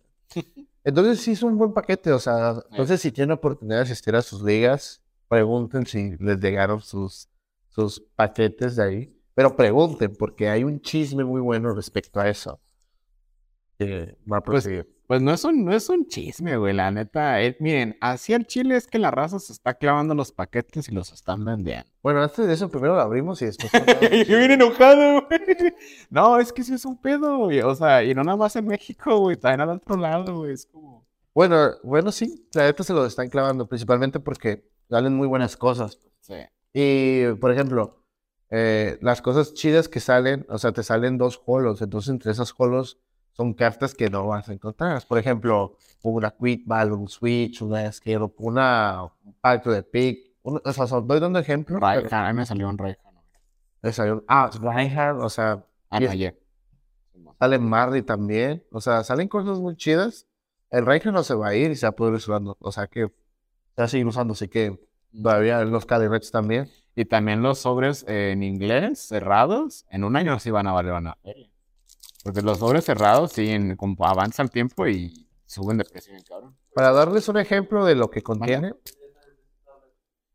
Entonces 0.83 1.19
sí 1.21 1.31
es 1.31 1.43
un 1.43 1.57
buen 1.57 1.73
paquete, 1.73 2.11
o 2.11 2.19
sea, 2.19 2.61
entonces 2.71 3.01
si 3.01 3.11
tienen 3.11 3.31
oportunidad 3.31 3.77
de 3.77 3.83
asistir 3.83 4.15
a 4.15 4.21
sus 4.21 4.41
ligas, 4.43 5.01
pregunten 5.27 5.85
si 5.85 6.15
les 6.17 6.39
llegaron 6.39 6.79
sus, 6.81 7.29
sus 7.69 7.99
paquetes 8.15 8.75
de 8.75 8.83
ahí. 8.83 9.13
Pero 9.33 9.55
pregunten, 9.55 10.15
porque 10.17 10.49
hay 10.49 10.63
un 10.63 10.79
chisme 10.81 11.23
muy 11.23 11.41
bueno 11.41 11.73
respecto 11.73 12.19
a 12.19 12.27
eso. 12.29 12.59
Que 13.77 14.17
va 14.31 14.37
a 14.37 14.41
Pues, 14.41 14.63
proseguir. 14.63 14.85
Pues 14.85 14.96
no 15.21 15.31
es 15.31 15.43
un, 15.45 15.63
no 15.63 15.73
es 15.73 15.87
un 15.87 16.05
chisme, 16.07 16.57
güey, 16.57 16.73
la 16.73 16.91
neta. 16.91 17.41
eh, 17.41 17.55
miren, 17.61 17.97
así 18.01 18.33
el 18.33 18.45
chile 18.45 18.75
es 18.75 18.87
que 18.87 18.99
la 18.99 19.09
raza 19.09 19.39
se 19.39 19.53
está 19.53 19.73
clavando 19.73 20.13
los 20.13 20.33
paquetes 20.33 20.89
y 20.89 20.91
los 20.93 21.13
están 21.13 21.45
vendiendo. 21.45 21.89
Bueno, 22.03 22.21
antes 22.21 22.45
de 22.45 22.53
eso 22.53 22.69
primero 22.69 22.95
lo 22.95 23.01
abrimos 23.01 23.41
y 23.41 23.45
después... 23.45 23.71
Yo 24.27 24.37
vine 24.37 24.55
enojado, 24.55 25.25
güey. 25.27 25.39
No, 26.09 26.39
es 26.39 26.51
que 26.51 26.63
sí 26.63 26.73
es 26.73 26.83
un 26.83 26.99
pedo, 27.01 27.37
güey. 27.37 27.61
O 27.61 27.73
sea, 27.73 28.03
y 28.03 28.13
no 28.13 28.23
nada 28.23 28.37
más 28.37 28.55
en 28.57 28.65
México, 28.65 29.17
güey, 29.19 29.37
también 29.37 29.61
al 29.61 29.77
otro 29.77 29.95
lado, 29.95 30.39
güey. 30.39 30.51
Es 30.51 30.65
como. 30.65 31.07
bueno, 31.33 31.71
bueno, 31.83 32.11
sí, 32.11 32.47
la 32.53 32.63
neta 32.63 32.83
se 32.83 32.93
lo 32.93 33.05
están 33.05 33.29
clavando, 33.29 33.67
principalmente 33.67 34.19
porque 34.19 34.69
salen 34.89 35.13
muy 35.13 35.27
buenas 35.27 35.55
cosas. 35.55 36.01
Sí. 36.19 36.35
Y, 36.73 37.33
por 37.35 37.51
ejemplo, 37.53 38.03
eh, 38.49 38.97
las 39.01 39.21
cosas 39.21 39.53
chidas 39.53 39.87
que 39.87 39.99
salen, 39.99 40.45
o 40.49 40.57
sea, 40.57 40.71
te 40.73 40.83
salen 40.83 41.17
dos 41.17 41.41
holos, 41.45 41.81
entonces 41.81 42.09
entre 42.09 42.31
esas 42.31 42.53
holos 42.57 42.99
son 43.37 43.53
cartas 43.53 43.93
que 43.93 44.09
no 44.09 44.25
vas 44.27 44.49
a 44.49 44.53
encontrar. 44.53 45.01
Por 45.07 45.19
ejemplo, 45.19 45.77
una 46.01 46.31
Quick 46.31 46.63
Ball, 46.65 46.91
un 46.91 47.07
Switch, 47.07 47.61
una 47.61 47.89
Scale, 47.91 48.29
una 48.39 49.03
un 49.23 49.33
Pacto 49.39 49.71
de 49.71 49.83
Pick. 49.83 50.31
una- 50.43 50.61
o 50.65 50.73
sea, 50.73 50.87
son- 50.87 51.07
doy 51.07 51.19
dando 51.19 51.37
ejemplos. 51.39 51.79
pero 51.79 52.01
Raihan, 52.09 52.25
a 52.25 52.33
mí 52.33 52.37
me 52.39 52.45
salió 52.45 52.67
un 52.69 52.77
güey. 52.77 52.95
me 53.81 53.91
salió- 53.93 54.23
ah, 54.27 54.49
Reinhardt, 54.59 55.21
o 55.21 55.29
sea, 55.29 55.63
Ah, 55.89 55.99
no, 55.99 57.33
sale 57.39 57.59
Marley 57.59 58.01
también. 58.01 58.63
O 58.71 58.81
sea, 58.81 59.03
salen 59.03 59.27
cosas 59.27 59.59
muy 59.59 59.75
chidas. 59.77 60.25
El 60.69 60.85
Reinhardt 60.85 61.13
no 61.15 61.23
se 61.23 61.35
va 61.35 61.49
a 61.49 61.55
ir 61.55 61.71
y 61.71 61.75
se 61.75 61.85
va 61.85 61.91
a 61.91 61.95
poder 61.95 62.13
ir 62.13 62.17
usando. 62.17 62.57
O 62.59 62.71
sea, 62.71 62.87
que 62.87 63.01
se 63.07 63.81
va 63.81 63.85
a 63.85 63.87
seguir 63.87 64.05
usando, 64.07 64.33
así 64.33 64.47
que 64.49 64.79
todavía 65.13 65.63
los 65.63 65.85
Calyrex 65.85 66.31
también. 66.31 66.69
Y 66.95 67.05
también 67.05 67.41
los 67.43 67.59
sobres 67.59 68.03
eh, 68.07 68.31
en 68.31 68.41
inglés 68.43 68.99
cerrados, 68.99 69.85
en 69.91 70.03
un 70.03 70.15
año 70.15 70.39
sí 70.39 70.49
van 70.49 70.65
a 70.67 70.71
valer 70.73 70.93
una 70.93 71.13
feria. 71.23 71.49
Porque 72.27 72.41
los 72.41 72.57
sobres 72.59 72.83
cerrados 72.83 73.31
sí, 73.31 73.47
en- 73.47 73.77
como 73.77 74.05
avanza 74.05 74.43
el 74.43 74.51
tiempo 74.51 74.85
y 74.85 75.29
suben 75.45 75.77
de 75.77 75.85
precio 75.85 76.11
bien 76.11 76.25
cabrón. 76.27 76.57
Para 76.73 76.91
darles 76.91 77.29
un 77.29 77.37
ejemplo 77.37 77.85
de 77.85 77.95
lo 77.95 78.09
que 78.09 78.21
contiene, 78.21 78.73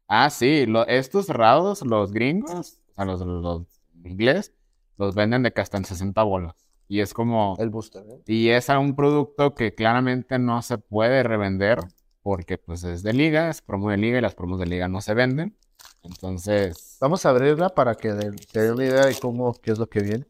Ah, 0.08 0.30
sí, 0.30 0.64
lo- 0.64 0.86
estos 0.86 1.26
cerrados, 1.26 1.82
los 1.82 2.12
gringos, 2.14 2.80
o 2.90 2.94
sea, 2.94 3.04
los, 3.04 3.20
los 3.20 3.62
inglés, 4.04 4.54
los 4.96 5.14
venden 5.14 5.42
de 5.42 5.52
que 5.52 5.60
hasta 5.60 5.76
en 5.76 5.84
60 5.84 6.22
bolas. 6.22 6.54
Y 6.88 7.00
es 7.00 7.12
como, 7.12 7.56
el 7.58 7.68
booster. 7.68 8.02
¿eh? 8.08 8.22
y 8.26 8.48
es 8.48 8.70
a 8.70 8.78
un 8.78 8.96
producto 8.96 9.54
que 9.54 9.74
claramente 9.74 10.38
no 10.38 10.62
se 10.62 10.78
puede 10.78 11.22
revender 11.22 11.78
porque 12.22 12.56
pues 12.56 12.84
es 12.84 13.02
de 13.02 13.12
liga, 13.12 13.50
es 13.50 13.60
promo 13.60 13.90
de 13.90 13.98
liga 13.98 14.16
y 14.16 14.22
las 14.22 14.34
promos 14.34 14.58
de 14.58 14.64
liga 14.66 14.88
no 14.88 15.02
se 15.02 15.12
venden. 15.12 15.58
Entonces, 16.02 16.96
Vamos 17.02 17.26
a 17.26 17.30
abrirla 17.30 17.68
para 17.68 17.94
que 17.96 18.14
den, 18.14 18.36
te 18.36 18.60
den 18.60 18.72
una 18.72 18.84
idea 18.86 19.04
de 19.04 19.18
cómo, 19.20 19.52
qué 19.60 19.72
es 19.72 19.78
lo 19.78 19.90
que 19.90 20.00
viene. 20.00 20.26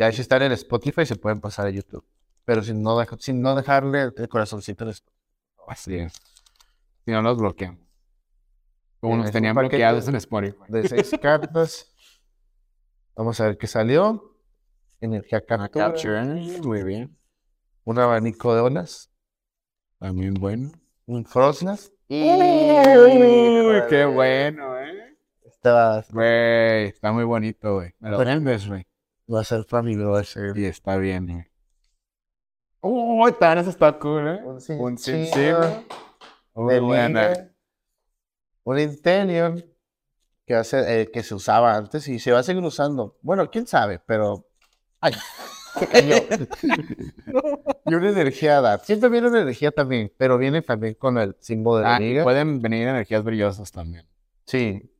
Ya 0.00 0.10
si 0.12 0.22
están 0.22 0.40
en 0.40 0.52
Spotify 0.52 1.04
se 1.04 1.16
pueden 1.16 1.40
pasar 1.42 1.66
a 1.66 1.70
YouTube. 1.70 2.06
Pero 2.46 2.62
sin 2.62 2.82
no, 2.82 2.98
deja- 2.98 3.18
sin 3.18 3.42
no 3.42 3.54
dejarle 3.54 4.10
el 4.16 4.28
corazoncito 4.30 4.84
en 4.84 4.90
Spotify. 4.90 5.20
así 5.68 5.94
es. 5.96 6.14
Si 7.04 7.10
no 7.10 7.20
los 7.20 7.36
bloquean. 7.36 7.78
Como 8.98 9.18
nos 9.18 9.30
tenían 9.30 9.54
bloqueados 9.54 10.08
en 10.08 10.14
Spotify. 10.16 10.56
De 10.68 10.88
seis 10.88 11.10
cartas. 11.22 11.92
Vamos 13.14 13.38
a 13.42 13.46
ver 13.46 13.58
qué 13.58 13.66
salió. 13.66 14.38
Energía 15.02 15.38
Una 15.48 15.58
captura. 15.58 15.86
Capture 15.92 16.18
Energy, 16.18 16.60
muy 16.62 16.82
bien. 16.82 17.18
Un 17.84 17.98
abanico 17.98 18.54
de 18.54 18.62
olas. 18.62 19.10
También 19.98 20.32
bueno. 20.32 20.72
Un 21.04 21.26
Frostnest. 21.26 21.92
Uy, 22.08 23.82
qué 23.90 24.06
bueno, 24.06 24.78
eh. 24.80 25.18
Va, 25.66 26.02
Güey, 26.10 26.86
está 26.88 27.12
muy 27.12 27.24
bonito, 27.24 27.74
güey. 27.74 27.92
Me 27.98 28.10
lo 28.10 28.18
vendes, 28.18 28.66
güey. 28.66 28.86
Va 29.32 29.40
a 29.40 29.44
ser 29.44 29.64
mí, 29.82 29.96
va 29.96 30.20
a 30.20 30.24
ser. 30.24 30.56
Y 30.56 30.64
está 30.66 30.96
bien, 30.96 31.26
güey. 31.26 31.46
Uy, 32.82 33.32
tan 33.38 33.58
ese 33.58 33.70
está 33.70 33.98
cool, 33.98 34.26
eh. 34.28 34.40
Un 34.44 34.60
sin- 34.60 34.80
Un 34.80 34.96
Sincero. 34.98 35.84
Muy 36.54 36.78
buena. 36.80 37.50
Un 38.64 38.78
Intenion 38.78 39.64
que, 40.46 40.54
hace, 40.54 41.02
eh, 41.02 41.10
que 41.10 41.22
se 41.22 41.34
usaba 41.34 41.76
antes 41.76 42.08
y 42.08 42.18
se 42.18 42.32
va 42.32 42.38
a 42.40 42.42
seguir 42.42 42.62
usando. 42.64 43.18
Bueno, 43.22 43.50
quién 43.50 43.66
sabe, 43.66 43.98
pero. 44.04 44.46
Ay, 45.00 45.12
se 45.78 45.86
cayó. 45.86 46.14
y 47.86 47.94
una 47.94 48.08
energía 48.10 48.60
DAT. 48.60 48.84
Siempre 48.84 49.08
viene 49.10 49.28
una 49.28 49.42
energía 49.42 49.70
también, 49.70 50.12
pero 50.16 50.38
viene 50.38 50.62
también 50.62 50.94
con 50.94 51.18
el 51.18 51.36
símbolo 51.40 51.78
de 51.78 51.84
la 51.84 51.96
Ah, 51.96 52.00
liga. 52.00 52.22
pueden 52.24 52.60
venir 52.60 52.88
energías 52.88 53.22
brillosas 53.22 53.70
también. 53.72 54.06
Sí, 54.46 54.90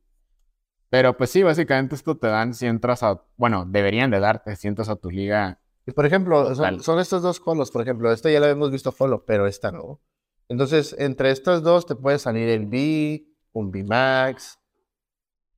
Pero 0.91 1.15
pues 1.15 1.29
sí, 1.29 1.41
básicamente 1.41 1.95
esto 1.95 2.17
te 2.17 2.27
dan 2.27 2.53
si 2.53 2.65
entras 2.67 3.01
a. 3.01 3.23
Bueno, 3.37 3.63
deberían 3.65 4.11
de 4.11 4.19
darte 4.19 4.57
si 4.57 4.67
entras 4.67 4.89
a 4.89 4.97
tu 4.97 5.09
liga. 5.09 5.57
Y 5.87 5.93
por 5.93 6.05
ejemplo, 6.05 6.53
son, 6.53 6.99
estos 6.99 7.21
dos 7.21 7.39
colos. 7.39 7.71
Por 7.71 7.81
ejemplo, 7.81 8.11
esta 8.11 8.29
ya 8.29 8.41
la 8.41 8.49
hemos 8.49 8.71
visto 8.71 8.91
follow, 8.91 9.23
pero 9.25 9.47
esta 9.47 9.71
no. 9.71 10.01
Entonces, 10.49 10.93
entre 10.99 11.31
estas 11.31 11.63
dos 11.63 11.85
te 11.85 11.95
puede 11.95 12.19
salir 12.19 12.49
el 12.49 12.65
B, 12.65 13.25
un 13.53 13.71
B 13.71 13.85
Max. 13.85 14.59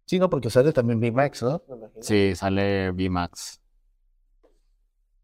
Sí, 0.05 0.19
no, 0.19 0.29
porque 0.29 0.51
sale 0.51 0.71
también 0.71 0.99
B 0.99 1.11
Max, 1.11 1.41
¿no? 1.41 1.63
Sí, 1.99 2.35
sale 2.35 2.91
VMAX. 2.91 3.59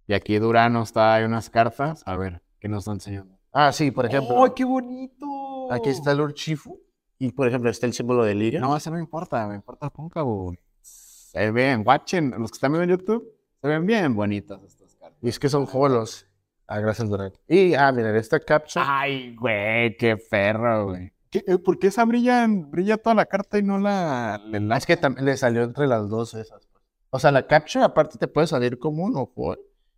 Y 0.08 0.16
aquí 0.16 0.40
Durano 0.40 0.82
está, 0.82 1.14
hay 1.14 1.24
unas 1.24 1.52
cartas. 1.52 2.02
A 2.08 2.18
ver, 2.18 2.42
¿qué 2.60 2.68
nos 2.68 2.80
está 2.80 2.94
enseñando? 2.94 3.38
Ah, 3.52 3.72
sí, 3.72 3.92
por 3.92 4.08
ejemplo. 4.08 4.44
¡Ay, 4.44 4.54
qué 4.56 4.66
bonito! 4.66 5.72
Aquí 5.72 5.90
está 5.90 6.14
el 6.14 6.22
Urshifu. 6.22 6.82
Y 7.20 7.32
por 7.34 7.48
ejemplo, 7.48 7.70
está 7.70 7.86
el 7.86 7.94
símbolo 7.94 8.24
de 8.24 8.34
Liga. 8.34 8.60
No, 8.60 8.76
eso 8.76 8.90
no 8.90 8.96
me 8.96 9.02
importa, 9.02 9.46
me 9.48 9.56
importa 9.56 9.88
el 9.88 9.92
cóncavo. 9.92 10.56
Se 10.82 11.52
ven, 11.52 11.84
watchen, 11.86 12.32
los 12.38 12.50
que 12.52 12.56
están 12.56 12.72
viendo 12.72 12.92
en 12.92 12.98
YouTube, 13.00 13.30
se 13.62 13.68
ven 13.68 13.86
bien 13.86 14.16
bonitas 14.16 14.64
estas 14.64 14.96
cartas. 14.96 15.20
Y 15.22 15.30
es 15.30 15.38
que 15.38 15.50
son 15.50 15.68
holos. 15.74 16.26
Ah, 16.66 16.80
gracias, 16.80 17.10
Durán. 17.10 17.34
Y, 17.48 17.74
ah, 17.74 17.92
miren, 17.92 18.16
esta 18.16 18.40
caption. 18.40 18.84
Ay, 18.88 19.36
güey, 19.36 19.98
qué 19.98 20.16
perro, 20.18 20.88
güey. 20.88 21.12
¿Qué- 21.30 21.44
eh, 21.46 21.58
¿Por 21.58 21.78
qué 21.78 21.88
esa 21.88 22.06
brilla, 22.06 22.48
brilla 22.48 22.98
toda 22.98 23.16
la 23.16 23.26
carta 23.26 23.58
y 23.60 23.64
no 23.64 23.78
la, 23.80 24.42
Es 24.78 24.86
que 24.86 24.98
también 24.98 25.26
le 25.26 25.36
salió 25.38 25.64
entre 25.64 25.88
las 25.88 26.10
dos 26.10 26.34
esas. 26.36 26.66
pues. 26.72 26.84
O 27.12 27.20
sea, 27.20 27.32
la 27.32 27.46
capture 27.48 27.84
aparte 27.84 28.18
te 28.18 28.28
puede 28.28 28.48
salir 28.48 28.80
como 28.80 29.04
un 29.04 29.16
ojo. 29.18 29.56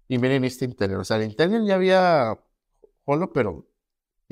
Y 0.07 0.17
miren 0.17 0.43
este 0.43 0.65
interior. 0.65 0.99
O 1.01 1.03
sea, 1.05 1.17
el 1.17 1.23
interior 1.23 1.63
ya 1.65 1.75
había 1.75 2.37
holo, 3.05 3.31
pero 3.31 3.65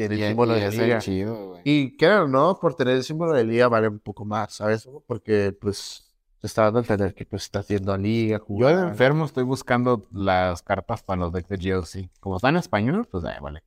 tiene 0.07 0.15
el 0.15 0.21
y- 0.21 0.27
símbolo 0.27 0.57
y 0.57 0.61
de 0.61 0.71
liga. 0.71 0.99
chido, 0.99 1.47
güey. 1.49 1.61
Y 1.65 1.97
claro, 1.97 2.27
no, 2.27 2.57
por 2.59 2.75
tener 2.75 2.95
el 2.95 3.03
símbolo 3.03 3.33
de 3.33 3.43
liga 3.43 3.67
vale 3.67 3.87
un 3.89 3.99
poco 3.99 4.23
más, 4.25 4.53
¿sabes? 4.53 4.87
Porque 5.07 5.51
pues 5.59 6.05
te 6.39 6.47
está 6.47 6.63
dando 6.63 6.79
a 6.79 6.81
entender 6.83 7.13
que 7.13 7.25
pues 7.25 7.43
está 7.43 7.59
haciendo 7.59 7.97
liga, 7.97 8.41
Yo 8.47 8.67
de 8.67 8.87
enfermo 8.87 9.25
estoy 9.25 9.43
buscando 9.43 10.07
las 10.11 10.61
cartas 10.61 11.03
para 11.03 11.19
los 11.21 11.33
decks 11.33 11.49
de 11.49 11.57
GLC. 11.57 12.09
Como 12.21 12.37
están 12.37 12.55
en 12.55 12.59
español, 12.59 13.07
pues 13.11 13.23
eh, 13.25 13.37
vale. 13.41 13.61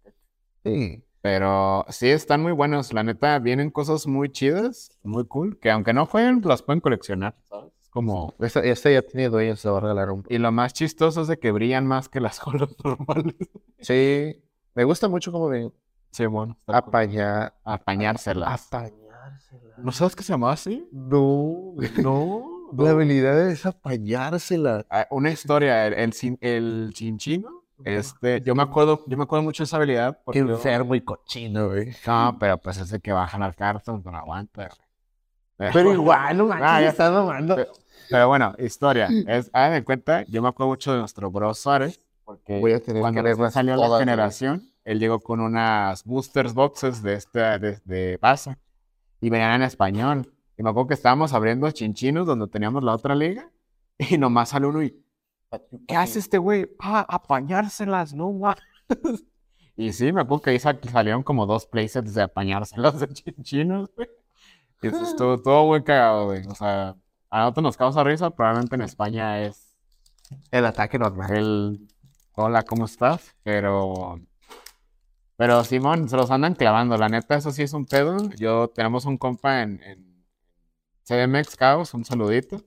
Sí. 0.65 1.03
Pero 1.21 1.85
sí 1.89 2.09
están 2.09 2.43
muy 2.43 2.51
buenos. 2.53 2.93
La 2.93 3.05
neta, 3.05 3.39
vienen 3.39 3.71
cosas 3.71 4.07
muy 4.09 4.29
chidas, 4.31 4.91
muy 5.05 5.25
cool, 5.27 5.59
que 5.61 5.71
aunque 5.71 5.93
no 5.93 6.07
jueguen, 6.07 6.41
las 6.45 6.63
pueden 6.63 6.81
coleccionar, 6.81 7.37
¿sabes? 7.49 7.73
Es 7.81 7.89
como... 7.91 8.35
Esta, 8.41 8.59
esta 8.61 8.91
ya 8.91 9.03
tiene 9.03 9.29
dueño, 9.29 9.55
se 9.55 9.69
va 9.71 9.77
a 9.79 9.81
regalar 9.83 10.11
un 10.11 10.25
Y 10.29 10.39
lo 10.39 10.51
más 10.51 10.73
chistoso 10.73 11.21
es 11.23 11.29
de 11.29 11.39
que 11.39 11.53
brillan 11.53 11.87
más 11.87 12.09
que 12.09 12.19
las 12.21 12.41
holos 12.47 12.75
normales. 12.83 13.37
Sí. 13.79 14.43
Me 14.75 14.83
gusta 14.85 15.09
mucho 15.09 15.31
cómo 15.31 15.49
ven. 15.49 15.73
Sí, 16.13 16.27
bueno. 16.27 16.57
Apañar. 16.67 17.55
Apañárselas. 17.65 18.67
Apañársela. 18.67 19.75
¿No 19.79 19.93
sabes 19.93 20.15
que 20.15 20.23
se 20.23 20.33
llamaba 20.33 20.53
así? 20.53 20.87
No, 20.93 21.75
No. 21.99 22.49
La 22.77 22.91
habilidad 22.91 23.49
es 23.51 23.67
apañársela. 23.67 24.87
Ah, 24.89 25.07
Una 25.11 25.31
historia, 25.31 25.87
el, 25.87 25.93
el, 25.95 26.13
cin- 26.13 26.39
el 26.41 26.91
chinchino, 26.95 27.51
este, 27.85 28.41
yo 28.41 28.55
me 28.55 28.63
acuerdo, 28.63 29.05
yo 29.07 29.17
me 29.19 29.25
acuerdo 29.25 29.43
mucho 29.43 29.63
de 29.63 29.67
esa 29.67 29.77
habilidad 29.77 30.15
Qué 30.15 30.21
porque 30.25 30.39
enfermo 30.41 30.95
y 30.95 31.03
cochino, 31.03 31.69
güey. 31.69 31.95
No, 32.07 32.37
pero 32.41 32.57
pues 32.57 32.79
es 32.79 32.89
de 32.89 33.01
que 33.01 33.13
bajan 33.13 33.41
las 33.43 33.55
cartas, 33.57 34.03
no 34.03 34.17
aguanta. 34.17 34.71
Pero 35.59 35.93
igual, 35.93 36.37
no 36.39 36.47
manches, 36.47 36.67
Ah, 36.71 36.81
ya. 36.81 36.89
está 36.89 37.11
mamando. 37.11 37.57
Pero- 37.57 37.73
Pero 38.09 38.29
bueno, 38.29 38.55
historia. 38.59 39.09
Es, 39.27 39.51
hagan 39.53 39.73
de 39.75 39.85
cuenta, 39.85 40.23
yo 40.25 40.41
me 40.43 40.49
acuerdo 40.49 40.71
mucho 40.71 40.93
de 40.95 40.99
nuestro 41.01 41.31
bro 41.31 41.53
Suárez, 41.55 42.01
porque 42.25 42.59
Voy 42.59 42.73
a 42.73 42.81
tener 42.81 43.03
cuando 43.03 43.23
que 43.23 43.51
salió 43.51 43.75
todas, 43.75 43.91
la 43.91 43.97
güey. 43.97 44.01
generación, 44.01 44.63
él 44.85 44.99
llegó 44.99 45.21
con 45.21 45.41
unas 45.41 46.05
boosters 46.05 46.55
boxes 46.55 47.03
de 47.03 47.15
este, 47.15 47.41
de, 47.59 47.81
de 47.85 48.19
Baza, 48.21 48.59
y 49.21 49.31
venían 49.31 49.53
en 49.57 49.63
español. 49.63 50.33
Y 50.59 50.63
me 50.63 50.71
acuerdo 50.71 50.89
que 50.89 50.95
estábamos 50.95 51.33
abriendo 51.33 51.71
chinchinos 51.71 52.27
donde 52.27 52.47
teníamos 52.49 52.83
la 52.85 52.95
otra 52.95 53.15
liga, 53.15 53.51
y 53.99 54.19
nomás 54.19 54.51
sale 54.51 54.67
uno 54.67 54.83
y, 54.83 54.97
¿qué 55.87 55.97
hace 55.97 56.19
este 56.19 56.39
güey? 56.39 56.71
Ah, 56.79 57.07
apañárselas, 57.09 58.15
no 58.15 58.33
más. 58.33 58.57
Y 59.75 59.95
sí, 59.95 60.13
me 60.13 60.21
acuerdo 60.21 60.43
que 60.43 60.51
ahí 60.51 60.59
sa- 60.59 60.79
salieron 60.93 61.23
como 61.23 61.47
dos 61.47 61.65
playsets 61.67 62.13
de 62.13 62.23
apañárselas 62.23 63.01
de 63.01 63.09
chinchinos, 63.09 63.91
güey. 63.97 64.07
Y 64.83 64.89
eso 64.89 65.03
estuvo 65.03 65.41
todo 65.41 65.67
muy 65.67 65.83
cagado, 65.83 66.27
güey. 66.27 66.47
O 66.47 66.55
sea, 66.55 66.95
a 67.31 67.39
nosotros 67.41 67.63
nos 67.65 67.77
causa 67.79 68.05
risa, 68.05 68.29
probablemente 68.31 68.75
en 68.75 68.83
España 68.83 69.41
es 69.43 69.75
El 70.51 70.67
ataque 70.67 70.99
normal. 70.99 71.33
el 71.35 71.89
hola, 72.35 72.63
¿cómo 72.65 72.85
estás? 72.85 73.35
Pero, 73.45 74.21
pero 75.43 75.65
Simón, 75.65 76.09
se 76.09 76.17
los 76.17 76.31
andan 76.31 76.55
clavando, 76.55 76.97
la 76.97 77.09
neta, 77.09 77.35
eso 77.35 77.51
sí 77.51 77.65
es 77.65 77.73
un 77.73 77.85
pedo. 77.85 78.31
Yo, 78.39 78.69
tenemos 78.69 79.07
un 79.07 79.19
compa 79.19 79.63
en, 79.63 79.83
en 79.83 80.25
CDMX 81.03 81.57
Chaos, 81.57 81.95
un 81.95 82.05
saludito, 82.05 82.63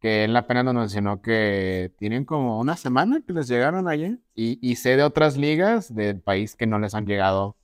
que 0.00 0.24
él 0.24 0.34
apenas 0.34 0.64
nos 0.64 0.74
mencionó 0.76 1.20
que 1.20 1.92
tienen 1.98 2.24
como 2.24 2.58
una 2.58 2.78
semana 2.78 3.20
que 3.20 3.34
les 3.34 3.48
llegaron 3.48 3.86
ayer. 3.86 4.18
Y, 4.34 4.58
y 4.66 4.76
sé 4.76 4.96
de 4.96 5.02
otras 5.02 5.36
ligas 5.36 5.94
del 5.94 6.22
país 6.22 6.56
que 6.56 6.66
no 6.66 6.78
les 6.78 6.94
han 6.94 7.04
llegado 7.04 7.58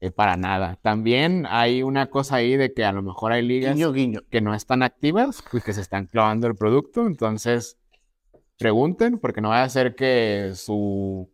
eh, 0.00 0.10
para 0.10 0.36
nada. 0.36 0.76
También 0.82 1.46
hay 1.48 1.84
una 1.84 2.10
cosa 2.10 2.34
ahí 2.34 2.56
de 2.56 2.74
que 2.74 2.84
a 2.84 2.90
lo 2.90 3.02
mejor 3.02 3.30
hay 3.30 3.46
ligas 3.46 3.76
Guiño, 3.76 3.92
guiño. 3.92 4.20
que 4.30 4.40
no 4.40 4.52
están 4.52 4.82
activas 4.82 5.44
y 5.52 5.60
que 5.60 5.74
se 5.74 5.80
están 5.80 6.06
clavando 6.06 6.48
el 6.48 6.56
producto. 6.56 7.06
Entonces, 7.06 7.78
pregunten, 8.58 9.20
porque 9.20 9.40
no 9.40 9.50
vaya 9.50 9.62
a 9.62 9.68
ser 9.68 9.94
que 9.94 10.54
su 10.56 11.30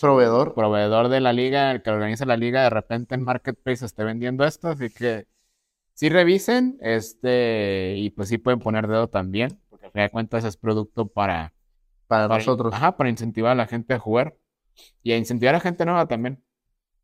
Proveedor. 0.00 0.54
proveedor 0.54 1.08
de 1.08 1.20
la 1.20 1.32
liga, 1.32 1.70
el 1.70 1.82
que 1.82 1.90
organiza 1.90 2.26
la 2.26 2.36
liga, 2.36 2.62
de 2.62 2.70
repente 2.70 3.14
en 3.14 3.22
Marketplace 3.24 3.84
esté 3.84 4.04
vendiendo 4.04 4.44
esto. 4.44 4.68
Así 4.68 4.90
que 4.90 5.26
sí 5.94 6.08
revisen, 6.08 6.78
este, 6.80 7.94
y 7.98 8.10
pues 8.10 8.28
sí 8.28 8.38
pueden 8.38 8.60
poner 8.60 8.86
dedo 8.88 9.08
también, 9.08 9.60
porque 9.70 9.86
al 9.86 9.92
final 9.92 10.08
de 10.08 10.12
cuentas 10.12 10.44
es 10.44 10.56
producto 10.56 11.06
para, 11.08 11.54
Para 12.06 12.28
para- 12.28 12.38
nosotros. 12.38 12.74
Ajá, 12.74 12.96
para 12.96 13.10
incentivar 13.10 13.52
a 13.52 13.56
la 13.56 13.66
gente 13.66 13.94
a 13.94 13.98
jugar 13.98 14.36
y 15.02 15.12
a 15.12 15.16
incentivar 15.16 15.54
a 15.54 15.60
gente 15.60 15.84
nueva 15.84 16.06
también. 16.06 16.42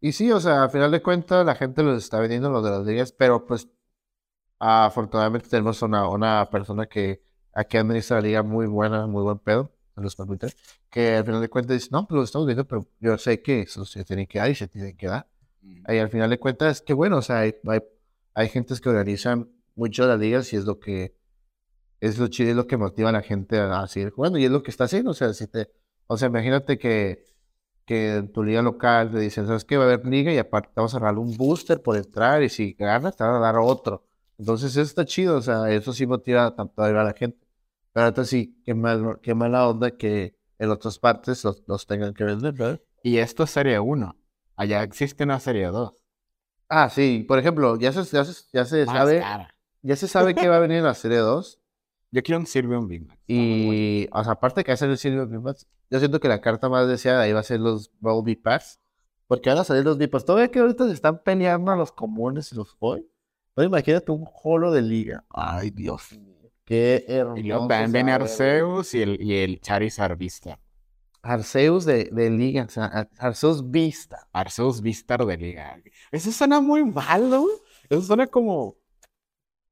Y 0.01 0.13
sí, 0.13 0.33
o 0.33 0.41
sea, 0.41 0.65
al 0.65 0.71
final 0.71 0.91
de 0.91 1.03
cuentas 1.03 1.45
la 1.47 1.55
gente 1.55 1.83
los 1.83 2.03
está 2.03 2.19
vendiendo 2.21 2.51
los 2.51 2.65
de 2.65 2.71
las 2.71 2.87
ligas, 2.87 3.13
pero 3.13 3.45
pues 3.47 3.69
afortunadamente 4.59 5.49
tenemos 5.49 5.83
una, 5.83 6.09
una 6.09 6.49
persona 6.51 6.87
que 6.87 7.23
aquí 7.53 7.77
administra 7.77 8.17
la 8.17 8.23
liga 8.23 8.43
muy 8.43 8.67
buena, 8.67 9.07
muy 9.07 9.23
buen 9.23 9.39
pedo, 9.39 9.73
los 10.05 10.17
Twitter, 10.17 10.55
que 10.91 11.17
al 11.17 11.25
final 11.25 11.41
de 11.41 11.49
cuentas 11.49 11.75
dice, 11.77 11.89
no, 11.93 12.07
pues 12.07 12.17
lo 12.17 12.25
estamos 12.25 12.47
viendo, 12.47 12.67
pero 12.67 12.87
yo 13.01 13.19
sé 13.19 13.43
que 13.43 13.61
eso 13.61 13.85
se 13.85 14.05
tiene 14.05 14.27
que 14.27 14.39
dar 14.39 14.51
y 14.51 14.55
se 14.55 14.69
tiene 14.69 14.97
que 14.97 15.07
dar. 15.07 15.27
Y 15.63 15.99
al 15.99 16.09
final 16.09 16.31
de 16.31 16.39
cuentas, 16.39 16.81
qué 16.81 16.95
bueno, 16.95 17.19
o 17.19 17.23
sea, 17.23 17.41
hay, 17.41 17.55
hay, 17.67 17.81
hay 18.35 18.49
gentes 18.49 18.81
que 18.81 18.89
organizan 18.89 19.51
mucho 19.75 20.07
las 20.07 20.19
ligas 20.19 20.53
y 20.53 20.57
es 20.57 20.65
lo 20.65 20.79
que 20.79 21.15
es 22.01 22.19
lo 22.19 22.29
chido, 22.29 22.51
es 22.51 22.57
lo 22.57 22.67
que 22.67 22.77
motiva 22.79 23.11
a 23.11 23.13
la 23.13 23.23
gente 23.23 23.59
a, 23.59 23.81
a 23.83 23.87
seguir 23.87 24.11
jugando 24.11 24.39
y 24.39 24.45
es 24.45 24.51
lo 24.51 24.63
que 24.63 24.71
está 24.71 24.85
haciendo, 24.85 25.11
o 25.11 25.15
sea, 25.15 25.35
si 25.35 25.47
te, 25.47 25.71
o 26.07 26.17
sea, 26.17 26.29
imagínate 26.29 26.79
que, 26.79 27.27
que 27.85 28.17
en 28.17 28.33
tu 28.33 28.43
liga 28.43 28.63
local 28.63 29.11
te 29.11 29.19
dicen, 29.19 29.47
¿sabes 29.47 29.65
qué? 29.65 29.77
Va 29.77 29.85
a 29.85 29.87
haber 29.87 30.07
liga 30.07 30.33
y 30.33 30.39
aparte 30.39 30.69
te 30.69 30.75
vamos 30.77 30.95
a 30.95 30.99
regalar 30.99 31.19
un 31.19 31.37
booster 31.37 31.83
por 31.83 31.97
entrar 31.97 32.43
y 32.43 32.49
si 32.49 32.73
ganas 32.75 33.17
te 33.17 33.25
van 33.25 33.35
a 33.35 33.39
dar 33.39 33.57
otro. 33.59 34.05
Entonces 34.39 34.73
eso 34.73 34.83
está 34.83 35.05
chido, 35.05 35.37
o 35.37 35.43
sea, 35.43 35.71
eso 35.71 35.93
sí 35.93 36.07
motiva 36.07 36.55
tanto 36.55 36.83
a 36.83 36.91
la 36.91 37.13
gente. 37.13 37.40
Pero 37.93 38.05
ahorita 38.05 38.25
sí, 38.25 38.61
qué, 38.65 38.75
mal, 38.75 39.19
qué 39.23 39.35
mala 39.35 39.69
onda 39.69 39.91
que 39.91 40.37
en 40.59 40.71
otras 40.71 40.99
partes 40.99 41.43
los, 41.45 41.63
los 41.67 41.87
tengan 41.87 42.15
que 42.15 42.25
vender, 42.25 42.53
¿verdad? 42.53 42.81
Y 43.03 43.19
esto 43.19 43.45
es 43.45 43.51
serie 43.51 43.79
1. 43.79 44.17
Allá 44.57 44.83
existe 44.83 45.25
una 45.25 45.41
serie 45.41 45.67
2. 45.67 45.93
Ah, 46.69 46.89
sí, 46.91 47.25
por 47.27 47.39
ejemplo, 47.39 47.77
ya 47.77 47.93
se, 47.93 48.05
ya 48.05 48.25
se, 48.25 48.45
ya 48.53 48.65
se 48.65 48.85
sabe, 48.87 49.21
cara. 49.21 49.55
ya 49.83 49.97
se 49.97 50.07
sabe 50.07 50.35
que 50.35 50.49
va 50.49 50.57
a 50.57 50.61
venir 50.61 50.79
en 50.79 50.85
la 50.85 50.95
serie 50.95 51.19
2. 51.19 51.59
Yo 52.13 52.23
quiero 52.23 52.41
un 52.41 52.47
Sylveon 52.47 52.89
Big 52.89 53.07
Mac. 53.07 53.19
Y, 53.29 54.09
o 54.13 54.25
sea, 54.25 54.33
aparte 54.33 54.65
que 54.65 54.73
hacer 54.73 54.91
el 54.91 54.99
Silver 54.99 55.29
Pass, 55.43 55.69
yo 55.91 56.01
siento 56.01 56.19
que 56.19 56.27
la 56.27 56.41
carta 56.41 56.69
más 56.69 56.89
deseada 56.89 57.23
ahí 57.23 57.33
va 57.33 57.39
a 57.39 57.45
ser 57.45 57.61
los 57.61 57.93
Bumblebee 58.01 58.35
Pass. 58.35 58.81
Porque 59.29 59.49
van 59.49 59.59
a 59.59 59.65
salir 59.65 59.85
los 59.85 59.97
Bipas. 59.97 60.25
Todavía 60.25 60.51
que 60.51 60.59
ahorita 60.59 60.89
se 60.89 60.93
están 60.93 61.23
peleando 61.23 61.71
a 61.71 61.77
los 61.77 61.93
comunes 61.93 62.51
y 62.51 62.57
los 62.57 62.77
hoy. 62.81 63.09
Pero 63.55 63.69
imagínate 63.69 64.11
un 64.11 64.27
holo 64.43 64.73
de 64.73 64.83
liga. 64.83 65.25
Ay, 65.31 65.71
Dios 65.71 66.11
mío. 66.19 66.30
Qué 66.71 67.05
hermoso. 67.09 67.41
Y 67.41 67.43
luego 67.43 67.67
también 67.67 67.93
viene. 67.93 68.13
Arceus 68.13 68.95
y 68.95 69.03
el, 69.03 69.21
y 69.21 69.35
el 69.39 69.61
Charizard 69.61 70.17
Vista. 70.17 70.61
Arceus 71.21 71.85
de, 71.85 72.05
de 72.13 72.31
liga. 72.31 72.63
O 72.65 72.69
sea, 72.69 72.85
Ar- 72.85 73.11
Arceus 73.19 73.69
Vista. 73.73 74.29
Arceus 74.33 74.81
Vistar 74.81 75.27
de 75.27 75.37
Liga. 75.37 75.83
Eso 76.13 76.31
suena 76.31 76.61
muy 76.61 76.85
mal, 76.85 77.29
¿no? 77.29 77.45
Eso 77.89 78.03
suena 78.03 78.29
como, 78.29 78.77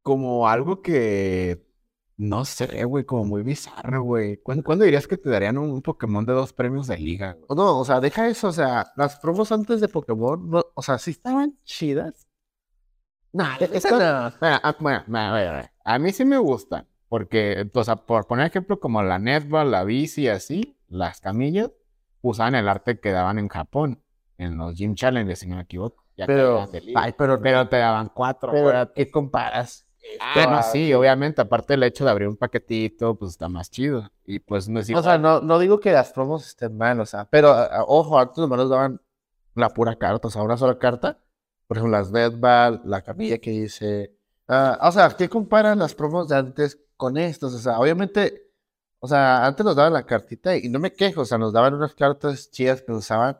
como 0.03 0.49
algo 0.49 0.83
que, 0.83 1.65
no 2.17 2.45
sé, 2.45 2.85
güey, 2.85 3.05
como 3.05 3.25
muy 3.25 3.43
bizarro, 3.43 4.03
güey. 4.03 4.39
¿Cuándo, 4.39 4.65
cuándo 4.65 4.85
dirías 4.85 5.07
que 5.07 5.17
te 5.17 5.31
darían 5.31 5.57
un, 5.57 5.81
Pokémon 5.81 6.27
de 6.27 6.33
dos 6.33 6.53
premios 6.53 6.89
de 6.89 6.99
Liga? 6.99 7.35
güey? 7.35 7.57
No, 7.57 7.79
o 7.79 7.85
sea, 7.85 8.01
deja 8.01 8.29
eso. 8.29 8.49
O 8.49 8.53
sea, 8.53 8.93
las 8.97 9.19
promos 9.21 9.53
antes 9.53 9.81
de 9.81 9.89
Pokémon, 9.89 10.51
no- 10.51 10.65
o 10.75 10.83
sea, 10.83 10.99
sí 10.99 11.13
estaban 11.13 11.57
chidas. 11.65 12.27
Nah, 13.33 13.57
Es 13.61 13.71
esta 13.73 13.89
que- 13.91 13.95
no. 13.97 14.33
Mira, 14.41 14.77
bueno, 14.81 15.03
mira, 15.07 15.33
mira, 15.33 15.53
mira. 15.53 15.73
A 15.85 15.99
mí 15.99 16.13
sí 16.13 16.25
me 16.25 16.39
gustan. 16.39 16.87
Porque, 17.09 17.71
o 17.73 17.85
sea, 17.85 17.97
por 17.97 18.27
poner 18.27 18.47
ejemplo, 18.47 18.79
como 18.79 19.03
la 19.03 19.19
netball, 19.19 19.71
la 19.71 19.83
bici, 19.85 20.29
así, 20.29 20.77
las 20.89 21.21
camillas, 21.21 21.71
usaban 22.21 22.55
el 22.55 22.69
arte 22.69 23.01
que 23.01 23.13
daban 23.13 23.39
en 23.39 23.49
Japón, 23.49 24.03
en 24.37 24.59
los 24.59 24.75
Gym 24.75 24.95
Challenges, 24.95 25.39
si 25.39 25.47
no 25.47 25.57
me 25.57 25.63
equivoco. 25.63 26.05
Ya 26.17 26.27
Pero, 26.27 26.69
ay, 26.97 27.15
pero, 27.17 27.41
Pero 27.41 27.69
te 27.69 27.77
daban 27.79 28.11
cuatro. 28.13 28.51
pero. 28.53 28.93
¿qué 28.93 29.11
comparas? 29.11 29.87
Ah, 30.21 30.47
no, 30.51 30.63
sí, 30.63 30.93
obviamente, 30.95 31.41
aparte 31.41 31.75
del 31.75 31.83
hecho 31.85 32.05
de 32.05 32.11
abrir 32.11 32.29
un 32.29 32.37
paquetito, 32.37 33.15
pues 33.15 33.33
está 33.33 33.49
más 33.49 33.71
chido. 33.71 34.11
Y 34.27 34.39
pues 34.41 34.69
no 34.69 34.81
es 34.81 34.91
O 34.91 35.03
sea, 35.03 35.17
no, 35.19 35.41
no 35.41 35.59
digo 35.59 35.81
que 35.81 35.93
las 35.93 36.13
promos 36.13 36.47
estén 36.47 36.77
mal, 36.77 36.99
o 37.01 37.07
sea, 37.07 37.27
pero 37.31 37.51
a- 37.51 37.65
a- 37.67 37.85
ojo, 37.85 38.19
antes 38.19 38.39
nomás 38.39 38.59
nos 38.59 38.71
daban 38.71 39.01
la 39.55 39.71
pura 39.71 39.97
carta, 39.97 40.29
o 40.29 40.31
sea, 40.31 40.43
una 40.43 40.57
sola 40.57 40.79
carta. 40.79 41.19
Por 41.69 41.79
ejemplo, 41.79 41.99
las 41.99 42.13
Netball, 42.13 42.83
la 42.87 43.03
camilla 43.03 43.39
que 43.39 43.53
dice. 43.53 44.17
ah, 44.49 44.79
o 44.83 44.93
sea, 44.93 45.11
¿qué 45.17 45.29
comparan 45.31 45.81
las 45.81 45.95
promos 45.95 46.29
de 46.29 46.37
antes 46.37 46.79
con 46.97 47.19
estos? 47.19 47.55
O 47.55 47.59
sea, 47.61 47.81
obviamente, 47.81 48.51
o 49.01 49.09
sea, 49.09 49.47
antes 49.47 49.65
nos 49.67 49.77
daban 49.77 49.95
la 49.95 50.07
cartita 50.07 50.57
y 50.57 50.69
no 50.71 50.81
me 50.81 50.93
quejo, 50.95 51.23
o 51.23 51.27
sea, 51.27 51.39
nos 51.39 51.53
daban 51.55 51.75
unas 51.75 51.95
cartas 51.95 52.51
chidas 52.53 52.83
que 52.83 52.93
usaban, 52.93 53.39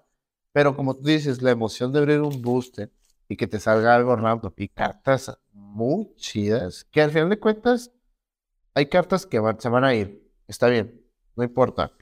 pero 0.53 0.77
como 0.77 0.95
tú 0.97 1.05
dices, 1.05 1.43
la 1.43 1.53
emoción 1.53 1.93
de 1.93 2.01
abrir 2.01 2.21
un 2.23 2.43
booster 2.43 2.93
y 3.29 3.37
que 3.37 3.47
te 3.49 3.61
salga 3.61 3.95
algo 3.97 4.17
random 4.17 4.53
y 4.57 4.69
cartas 4.69 5.39
muy 5.53 6.15
chidas, 6.17 6.85
que 6.91 7.03
al 7.03 7.11
final 7.13 7.31
de 7.31 7.41
cuentas 7.41 7.93
hay 8.75 8.87
cartas 8.89 9.27
que 9.27 9.39
van- 9.41 9.61
se 9.61 9.69
van 9.69 9.85
a 9.85 9.95
ir, 9.95 10.31
está 10.49 10.69
bien, 10.69 11.03
no 11.37 11.45
importa. 11.45 11.93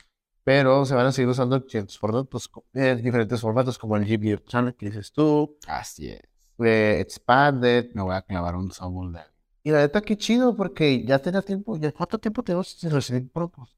Pero 0.46 0.84
se 0.84 0.94
van 0.94 1.06
a 1.06 1.10
seguir 1.10 1.28
usando 1.28 1.56
en 1.56 1.62
diferentes 1.62 1.98
formatos, 1.98 2.48
diferentes 2.72 3.78
como 3.78 3.96
el 3.96 4.04
GBU 4.06 4.44
Channel 4.46 4.76
que 4.76 4.86
dices 4.86 5.10
tú, 5.10 5.58
Así 5.66 6.08
es. 6.08 6.22
eh, 6.60 7.00
Expanded. 7.00 7.90
Me 7.94 8.02
voy 8.02 8.14
a 8.14 8.22
clavar 8.22 8.54
un 8.54 8.70
Soul 8.70 9.12
de... 9.12 9.22
Y 9.64 9.72
la 9.72 9.78
neta, 9.80 10.00
qué 10.02 10.16
chido, 10.16 10.54
porque 10.54 11.04
ya 11.04 11.18
tenía 11.18 11.42
tiempo. 11.42 11.76
Ya, 11.76 11.90
¿Cuánto 11.90 12.18
tiempo 12.18 12.44
tenemos 12.44 12.68
sin 12.68 12.92
recibir 12.92 13.28
promos? 13.28 13.76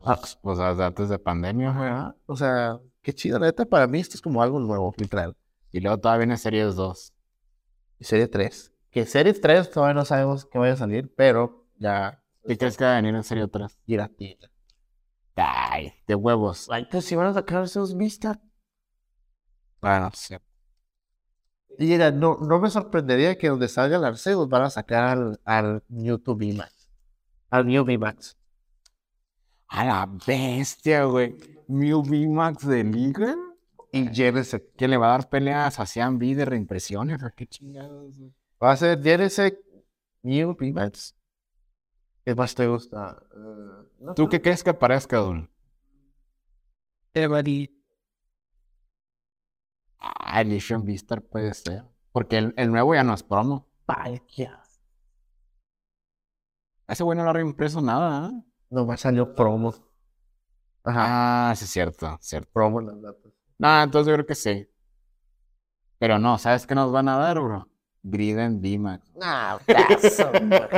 Ah, 0.00 0.20
Pues 0.42 0.58
desde 0.58 0.84
antes 0.84 1.08
de 1.08 1.18
pandemia, 1.18 1.72
güey. 1.72 2.14
O 2.26 2.36
sea, 2.36 2.78
qué 3.00 3.14
chido, 3.14 3.38
la 3.38 3.46
neta, 3.46 3.64
para 3.64 3.86
mí 3.86 4.00
esto 4.00 4.16
es 4.16 4.20
como 4.20 4.42
algo 4.42 4.60
nuevo, 4.60 4.92
literal. 4.98 5.34
Y 5.70 5.80
luego 5.80 5.96
todavía 5.98 6.26
viene 6.26 6.36
Series 6.36 6.74
2. 6.76 7.14
Y 8.00 8.04
Serie 8.04 8.28
3. 8.28 8.70
Que 8.90 9.06
Serie 9.06 9.32
3 9.32 9.70
todavía 9.70 9.94
no 9.94 10.04
sabemos 10.04 10.44
qué 10.44 10.58
vaya 10.58 10.74
a 10.74 10.76
salir, 10.76 11.10
pero 11.16 11.64
ya 11.78 12.22
¿Qué 12.46 12.58
crees 12.58 12.76
que 12.76 12.84
va 12.84 12.92
a 12.92 12.96
venir 12.96 13.14
en 13.14 13.24
Serie 13.24 13.48
3? 13.48 13.78
giratina. 13.86 14.51
Ay, 15.36 15.92
de 16.06 16.14
huevos. 16.14 16.68
Ay, 16.70 16.86
pues 16.90 17.04
si 17.04 17.14
van 17.14 17.28
a 17.28 17.34
sacar 17.34 17.64
esos 17.64 17.96
vistas. 17.96 18.38
Bueno, 19.80 20.10
sí. 20.14 20.36
Y 21.78 21.86
mira, 21.86 22.10
no, 22.10 22.36
no 22.36 22.60
me 22.60 22.70
sorprendería 22.70 23.36
que 23.36 23.48
donde 23.48 23.68
salga 23.68 23.96
el 23.96 24.04
Arceus 24.04 24.48
van 24.48 24.62
a 24.62 24.70
sacar 24.70 25.04
al, 25.04 25.40
al 25.44 25.82
Mewtwo 25.88 26.36
VMAX. 26.36 26.90
Al 27.50 27.64
Mew 27.64 27.84
VMAX. 27.84 28.36
A 29.68 29.84
la 29.84 30.06
bestia, 30.26 31.04
güey. 31.04 31.36
Mew 31.68 32.02
VMAX 32.02 32.66
de 32.66 32.84
Liga. 32.84 33.34
Y 33.90 34.10
llévense. 34.10 34.70
¿Quién 34.76 34.90
le 34.90 34.96
va 34.96 35.08
a 35.08 35.18
dar 35.18 35.28
peleas 35.28 35.80
a 35.80 35.86
Sean 35.86 36.18
B 36.18 36.34
de 36.34 36.44
reimpresiones? 36.44 37.22
¿O 37.22 37.30
qué 37.34 37.46
chingados? 37.46 38.18
güey? 38.18 38.32
Va 38.62 38.72
a 38.72 38.76
ser, 38.76 39.00
llévense 39.00 39.58
Mew 40.22 40.54
VMAX. 40.54 41.14
¿Qué 42.24 42.34
más 42.34 42.54
te 42.54 42.66
gusta? 42.66 43.22
Eh, 43.34 43.88
no 44.00 44.14
¿Tú 44.14 44.28
qué 44.28 44.40
crees 44.40 44.62
que 44.62 44.70
aparezca, 44.70 45.18
Dul? 45.18 45.48
Ah, 49.98 50.40
el 50.40 50.48
Vision 50.48 50.84
Vistar 50.84 51.22
puede 51.22 51.54
ser. 51.54 51.84
Porque 52.12 52.38
el, 52.38 52.54
el 52.56 52.70
nuevo 52.70 52.94
ya 52.94 53.04
no 53.04 53.14
es 53.14 53.22
promo. 53.22 53.66
Vaya. 53.86 54.62
Ese 56.86 57.02
güey 57.04 57.16
no 57.16 57.24
lo 57.24 57.30
ha 57.30 57.32
reimpreso 57.32 57.80
nada, 57.80 58.28
¿eh? 58.28 58.42
Nomás 58.70 59.00
salió 59.00 59.34
promo. 59.34 59.74
Ajá. 60.84 61.50
Ah, 61.50 61.54
sí, 61.56 61.64
es 61.64 61.70
cierto, 61.70 62.18
cierto. 62.20 62.50
Promo 62.52 62.80
las 62.80 62.96
latas. 62.96 63.32
No, 63.58 63.82
entonces 63.82 64.10
yo 64.10 64.14
creo 64.14 64.26
que 64.26 64.34
sí. 64.34 64.68
Pero 65.98 66.18
no, 66.18 66.36
¿sabes 66.38 66.66
qué 66.66 66.74
nos 66.74 66.92
van 66.92 67.08
a 67.08 67.16
dar, 67.16 67.40
bro? 67.40 67.68
Griden 68.02 68.60
VMAX. 68.60 69.14
Nah, 69.16 69.58
eso, 69.98 70.30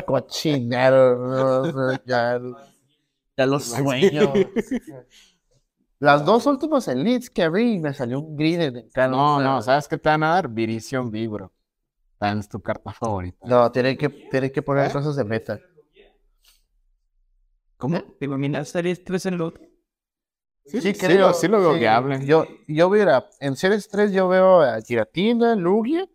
cochinero. 0.06 1.98
ya, 2.04 2.38
ya 3.36 3.46
lo 3.46 3.58
sueño. 3.60 4.32
Las 6.00 6.24
dos 6.24 6.44
últimas 6.46 6.86
elites 6.88 7.30
que 7.30 7.42
abrí 7.42 7.78
me 7.78 7.94
salió 7.94 8.20
un 8.20 8.36
green 8.36 8.60
en 8.60 8.90
No, 9.10 9.40
no, 9.40 9.62
¿sabes 9.62 9.88
qué 9.88 9.96
te 9.96 10.08
van 10.08 10.22
a 10.22 10.34
dar? 10.34 10.48
Virizion 10.48 11.06
V, 11.08 11.28
bro. 11.28 11.52
Esa 12.20 12.38
es 12.38 12.48
tu 12.48 12.60
carta 12.60 12.92
favorita. 12.92 13.46
No, 13.46 13.70
tienen 13.72 13.96
que, 13.96 14.08
tienen 14.08 14.50
que 14.50 14.62
poner 14.62 14.92
cosas 14.92 15.16
de 15.16 15.24
meta. 15.24 15.58
¿Cómo? 17.76 18.02
¿Te 18.18 18.24
imaginas 18.26 18.68
Series 18.68 19.02
3 19.04 19.26
en 19.26 19.38
lo 19.38 19.52
Sí, 20.66 20.80
Sí, 20.80 20.94
sí, 20.94 21.06
creo, 21.06 21.28
lo, 21.28 21.34
sí 21.34 21.48
lo 21.48 21.60
veo 21.60 21.74
sí. 21.74 21.80
viable. 21.80 22.24
Yo, 22.24 22.46
yo 22.66 22.88
mira, 22.88 23.28
en 23.40 23.56
Series 23.56 23.88
3 23.88 24.12
yo 24.12 24.28
veo 24.28 24.62
a 24.62 24.80
Giratina, 24.80 25.54
Lugia, 25.54 26.08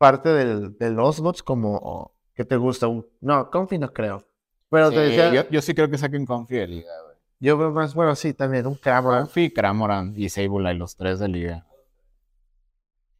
parte 0.00 0.30
del, 0.30 0.78
del 0.78 0.98
Osmots 0.98 1.42
como, 1.42 2.14
¿qué 2.32 2.46
te 2.46 2.56
gusta? 2.56 2.88
Un, 2.88 3.06
no, 3.20 3.50
Confi 3.50 3.76
no 3.76 3.92
creo. 3.92 4.26
Pero 4.70 4.88
Sí, 4.88 4.94
te 4.94 5.00
decía, 5.02 5.28
yo, 5.28 5.42
yo, 5.42 5.50
yo 5.50 5.60
sí 5.60 5.74
creo 5.74 5.90
que 5.90 5.98
saquen 5.98 6.24
Confi 6.24 6.54
de 6.56 6.66
liga, 6.66 6.90
güey. 7.04 7.16
veo 7.38 7.70
más, 7.70 7.94
bueno, 7.94 8.14
sí, 8.14 8.32
también 8.32 8.66
un 8.66 8.76
Cramoran. 8.76 9.24
Confi, 9.24 9.52
Cramoran 9.52 10.14
y 10.16 10.30
Sableye, 10.30 10.72
los 10.78 10.96
tres 10.96 11.18
de 11.18 11.28
liga. 11.28 11.66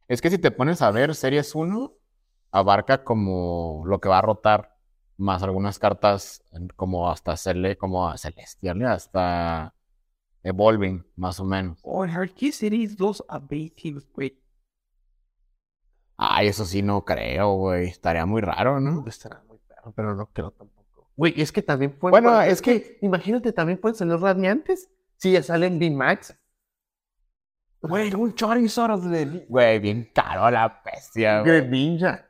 Es 0.08 0.22
que 0.22 0.30
si 0.30 0.38
te 0.38 0.50
pones 0.50 0.80
a 0.80 0.90
ver, 0.90 1.14
Series 1.14 1.54
1 1.54 1.92
abarca 2.50 3.04
como 3.04 3.82
lo 3.84 4.00
que 4.00 4.08
va 4.08 4.18
a 4.18 4.22
rotar, 4.22 4.74
más 5.18 5.42
algunas 5.42 5.78
cartas 5.78 6.42
como 6.76 7.10
hasta 7.10 7.36
Cele, 7.36 7.76
como 7.76 8.16
Celestial, 8.16 8.82
hasta 8.86 9.74
Evolving, 10.42 11.04
más 11.16 11.38
o 11.40 11.44
menos. 11.44 11.78
Oh, 11.82 12.06
en 12.06 12.10
Hardkey 12.10 12.52
Series 12.52 12.96
2 12.96 13.22
a 13.28 13.38
20, 13.38 13.96
güey. 14.14 14.39
Ay, 16.22 16.48
eso 16.48 16.66
sí 16.66 16.82
no 16.82 17.02
creo, 17.04 17.54
güey. 17.54 17.88
Estaría 17.88 18.26
muy 18.26 18.42
raro, 18.42 18.78
¿no? 18.78 19.04
Estará 19.06 19.42
muy 19.48 19.56
perro, 19.66 19.92
pero 19.96 20.14
no 20.14 20.26
creo 20.26 20.50
tampoco. 20.50 21.08
Güey, 21.16 21.40
es 21.40 21.50
que 21.50 21.62
también 21.62 21.92
pueden. 21.98 22.10
Bueno, 22.12 22.40
es 22.42 22.60
que- 22.60 22.98
Imagínate, 23.00 23.52
también 23.52 23.78
pueden 23.80 23.96
salir 23.96 24.18
radiantes. 24.18 24.90
Si 25.16 25.32
ya 25.32 25.42
salen 25.42 25.78
V-Max. 25.78 26.36
Güey, 27.82 28.12
un 28.14 28.34
Charizard 28.34 29.00
de 29.00 29.46
Güey, 29.48 29.78
bien 29.78 30.10
caro 30.14 30.50
la 30.50 30.82
bestia, 30.84 31.40
güey. 31.40 31.60
Greninja. 31.62 32.26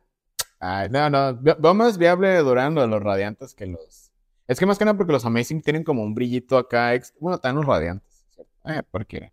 Ay, 0.60 0.88
no, 0.90 1.10
no. 1.10 1.36
ve- 1.40 1.56
Veo 1.58 1.74
más 1.74 1.98
viable 1.98 2.36
Durando 2.38 2.86
los 2.86 3.02
radiantes 3.02 3.54
que 3.54 3.66
los. 3.66 4.12
Es 4.46 4.58
que 4.60 4.66
más 4.66 4.78
que 4.78 4.84
nada 4.84 4.96
porque 4.96 5.12
los 5.12 5.24
Amazing 5.24 5.62
tienen 5.62 5.82
como 5.82 6.02
un 6.04 6.14
brillito 6.14 6.56
acá. 6.58 6.94
ex- 6.94 7.14
Bueno, 7.18 7.36
están 7.36 7.56
los 7.56 7.66
radiantes. 7.66 8.24
Eh, 8.66 8.82
porque. 8.90 9.32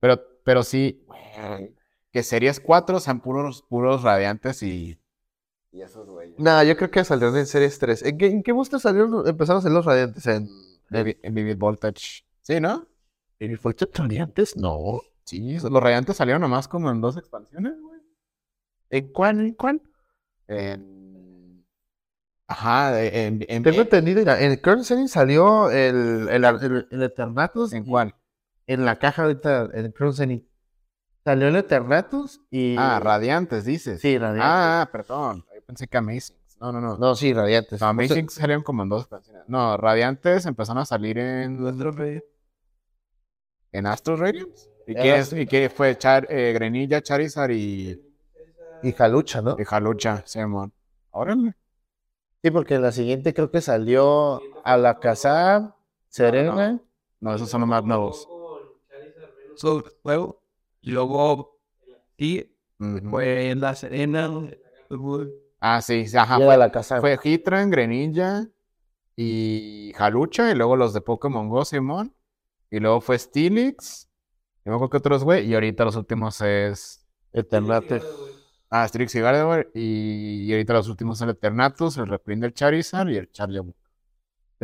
Pero, 0.00 0.20
pero 0.44 0.62
sí. 0.64 1.04
güey, 1.06 1.72
Que 2.14 2.22
series 2.22 2.60
4 2.60 3.00
sean 3.00 3.20
puros, 3.20 3.62
puros 3.62 4.04
radiantes 4.04 4.62
y. 4.62 5.00
Y 5.72 5.82
esos 5.82 6.08
güeyes. 6.08 6.38
Nah, 6.38 6.62
yo 6.62 6.76
creo 6.76 6.88
que 6.88 7.04
saldrán 7.04 7.36
en 7.36 7.44
Series 7.44 7.76
3. 7.80 8.04
¿En 8.04 8.18
qué, 8.18 8.26
en 8.28 8.44
qué 8.44 8.52
booster 8.52 8.78
salieron? 8.78 9.26
Empezaron 9.26 9.58
a 9.58 9.62
salir 9.62 9.74
los 9.74 9.84
radiantes. 9.84 10.24
¿En, 10.28 10.48
en, 10.90 11.04
Vivid 11.04 11.16
en 11.22 11.34
Vivid 11.34 11.58
Voltage. 11.58 12.24
Sí, 12.40 12.60
¿no? 12.60 12.86
en 13.40 13.50
el 13.50 13.58
Voltage 13.58 13.90
radiantes? 13.92 14.56
No. 14.56 15.00
Sí, 15.24 15.58
los 15.58 15.82
radiantes 15.82 16.16
salieron 16.16 16.40
nomás 16.40 16.68
como 16.68 16.88
en 16.88 17.00
dos 17.00 17.16
expansiones, 17.16 17.80
güey. 17.80 18.00
¿En 18.90 19.08
cuál? 19.12 19.40
¿En 19.40 19.54
cuál? 19.54 19.82
En... 20.46 21.66
Ajá, 22.46 23.02
en, 23.02 23.44
en, 23.48 23.62
Tengo 23.64 23.80
entendido, 23.80 24.20
mira, 24.20 24.40
en 24.40 24.56
Current 24.58 24.84
Setting 24.84 25.08
salió 25.08 25.68
el, 25.72 26.28
el, 26.28 26.44
el, 26.44 26.86
el 26.92 27.02
Eternatus. 27.02 27.72
¿en 27.72 27.84
cuál? 27.84 28.14
En 28.68 28.84
la 28.84 29.00
caja 29.00 29.24
ahorita, 29.24 29.70
en 29.72 29.86
el 29.86 29.92
Current 29.92 30.14
Setting. 30.14 30.53
Salió 31.24 31.48
el 31.48 31.56
Eternatus 31.56 32.40
y. 32.50 32.76
Ah, 32.78 33.00
radiantes, 33.00 33.64
dices. 33.64 34.00
Sí, 34.00 34.18
radiantes. 34.18 34.44
Ah, 34.46 34.88
perdón. 34.92 35.44
Yo 35.54 35.62
pensé 35.64 35.88
que 35.88 35.96
Amazing. 35.96 36.36
No, 36.60 36.70
no, 36.70 36.80
no. 36.80 36.98
No, 36.98 37.14
sí, 37.14 37.32
radiantes. 37.32 37.72
No, 37.72 37.76
O 37.76 37.78
sea, 37.78 37.88
Amazing 37.88 38.28
salieron 38.28 38.62
como 38.62 38.82
en 38.82 38.88
dos 38.90 39.02
expansiones. 39.02 39.42
No, 39.48 39.76
Radiantes 39.76 40.46
empezaron 40.46 40.82
a 40.82 40.84
salir 40.84 41.18
en, 41.18 41.58
en 43.72 43.86
Astro 43.86 44.16
Radiance. 44.16 44.70
¿Y 44.86 44.92
En 44.92 45.02
qué, 45.02 45.16
es, 45.18 45.32
y 45.32 45.46
qué 45.46 45.70
fue? 45.70 45.96
Char, 45.96 46.26
eh, 46.30 46.52
Greninja, 46.52 47.00
Charizard 47.00 47.50
y, 47.50 48.00
y 48.82 48.92
Jalucha, 48.92 49.40
¿no? 49.40 49.56
y 49.58 49.64
Jalucha, 49.64 50.22
Simón. 50.26 50.72
Órale. 51.10 51.54
Sí, 52.42 52.50
porque 52.50 52.78
la 52.78 52.92
siguiente 52.92 53.32
creo 53.32 53.50
que 53.50 53.62
salió 53.62 54.40
a 54.64 54.76
la 54.76 55.00
casa 55.00 55.74
Serena. 56.08 56.78
No, 57.20 57.34
esos 57.34 57.48
son 57.48 57.62
los 57.62 57.68
más 57.68 57.82
nuevos. 57.84 58.28
So, 59.56 59.82
luego, 60.04 60.43
luego, 60.90 61.60
sí, 62.18 62.56
fue 63.10 63.50
en 63.50 63.60
La 63.60 63.74
Serena. 63.74 64.30
Ah, 65.60 65.80
sí, 65.80 66.06
sí, 66.06 66.16
ajá. 66.16 66.36
Fue, 66.36 66.56
la 66.56 66.70
casa. 66.70 67.00
fue 67.00 67.18
Hitran, 67.22 67.70
Greninja 67.70 68.48
y 69.16 69.92
Jalucha. 69.96 70.50
Y 70.50 70.54
luego 70.54 70.76
los 70.76 70.92
de 70.92 71.00
Pokémon 71.00 71.48
Go, 71.48 71.64
Simón. 71.64 72.14
Y 72.70 72.80
luego 72.80 73.00
fue 73.00 73.18
Steelix. 73.18 74.10
Y 74.64 74.70
acuerdo 74.70 74.90
que 74.90 74.96
otros, 74.98 75.24
güey. 75.24 75.46
Y 75.46 75.54
ahorita 75.54 75.84
los 75.84 75.96
últimos 75.96 76.40
es. 76.42 77.06
Eternatus. 77.32 78.02
Ah, 78.70 78.86
Strix 78.86 79.14
y 79.14 79.20
Gardevoir. 79.20 79.70
Y, 79.74 80.44
y 80.44 80.52
ahorita 80.52 80.74
los 80.74 80.88
últimos 80.88 81.18
son 81.18 81.28
el 81.28 81.36
Eternatus, 81.36 81.96
el 81.96 82.08
Reprint 82.08 82.42
del 82.42 82.54
Charizard 82.54 83.08
y 83.08 83.16
el 83.16 83.30
Charizard. 83.30 83.72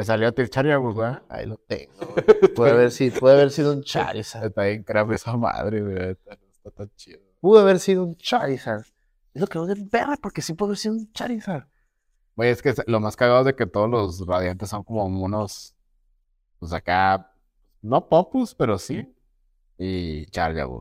Te 0.00 0.06
salió 0.06 0.28
a 0.28 0.32
ti 0.32 0.40
el 0.40 0.48
Charizard, 0.48 0.80
güey. 0.80 1.12
Ahí 1.28 1.44
lo 1.44 1.58
tengo. 1.58 1.92
Puede 2.56 2.70
haber 2.70 2.90
sido, 2.90 3.20
puede 3.20 3.34
haber 3.34 3.50
sido 3.50 3.74
un 3.74 3.82
Charizard. 3.82 4.46
Está 4.46 4.62
bien 4.62 4.82
crap 4.82 5.10
esa 5.12 5.36
madre, 5.36 5.82
güey. 5.82 6.12
Está, 6.12 6.38
está 6.50 6.70
tan 6.70 6.90
chido. 6.96 7.20
Pudo 7.38 7.60
haber 7.60 7.78
sido 7.78 8.04
un 8.04 8.16
Charizard. 8.16 8.86
Es 9.34 9.42
lo 9.42 9.46
que 9.46 9.58
no 9.58 9.66
de 9.66 9.74
verga, 9.74 10.16
porque 10.16 10.40
sí 10.40 10.54
puede 10.54 10.70
haber 10.70 10.78
sido 10.78 10.94
un 10.94 11.12
Charizard. 11.12 11.68
Güey, 12.34 12.48
es 12.48 12.62
que 12.62 12.74
lo 12.86 12.98
más 13.00 13.14
cagado 13.14 13.40
es 13.40 13.44
de 13.44 13.54
que 13.54 13.66
todos 13.66 13.90
los 13.90 14.26
radiantes 14.26 14.70
son 14.70 14.84
como 14.84 15.04
unos. 15.04 15.74
Pues 16.58 16.72
acá. 16.72 17.34
No 17.82 18.08
popus, 18.08 18.54
pero 18.54 18.78
sí. 18.78 19.14
Y 19.76 20.24
Charizard. 20.30 20.80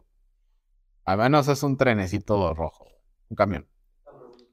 Al 1.03 1.17
menos 1.17 1.49
es 1.49 1.61
un 1.61 1.75
trenecito 1.75 2.53
rojo. 2.53 2.87
Un 3.27 3.35
camión. 3.35 3.67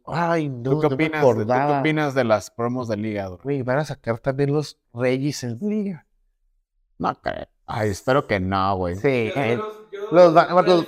Ay, 0.07 0.49
no, 0.49 0.71
¿Tú 0.71 0.81
qué 0.81 0.89
no 0.89 0.91
me 0.91 0.95
opinas, 1.07 1.23
¿tú 1.23 1.47
qué 1.47 1.79
opinas 1.81 2.15
de 2.15 2.25
las 2.25 2.51
promos 2.51 2.89
del 2.89 3.03
liga, 3.03 3.27
güey? 3.29 3.63
Van 3.63 3.79
a 3.79 3.85
sacar 3.85 4.19
también 4.19 4.53
los 4.53 4.79
Reyes 4.95 5.43
en 5.45 5.59
Liga. 5.61 6.07
No 6.99 7.15
creo. 7.21 7.47
Ay, 7.67 7.91
espero 7.91 8.27
que 8.27 8.39
no, 8.39 8.77
güey. 8.77 8.97
Sí, 8.97 9.09
eh, 9.35 9.59
los, 10.13 10.37
va- 10.37 10.63
los, 10.63 10.87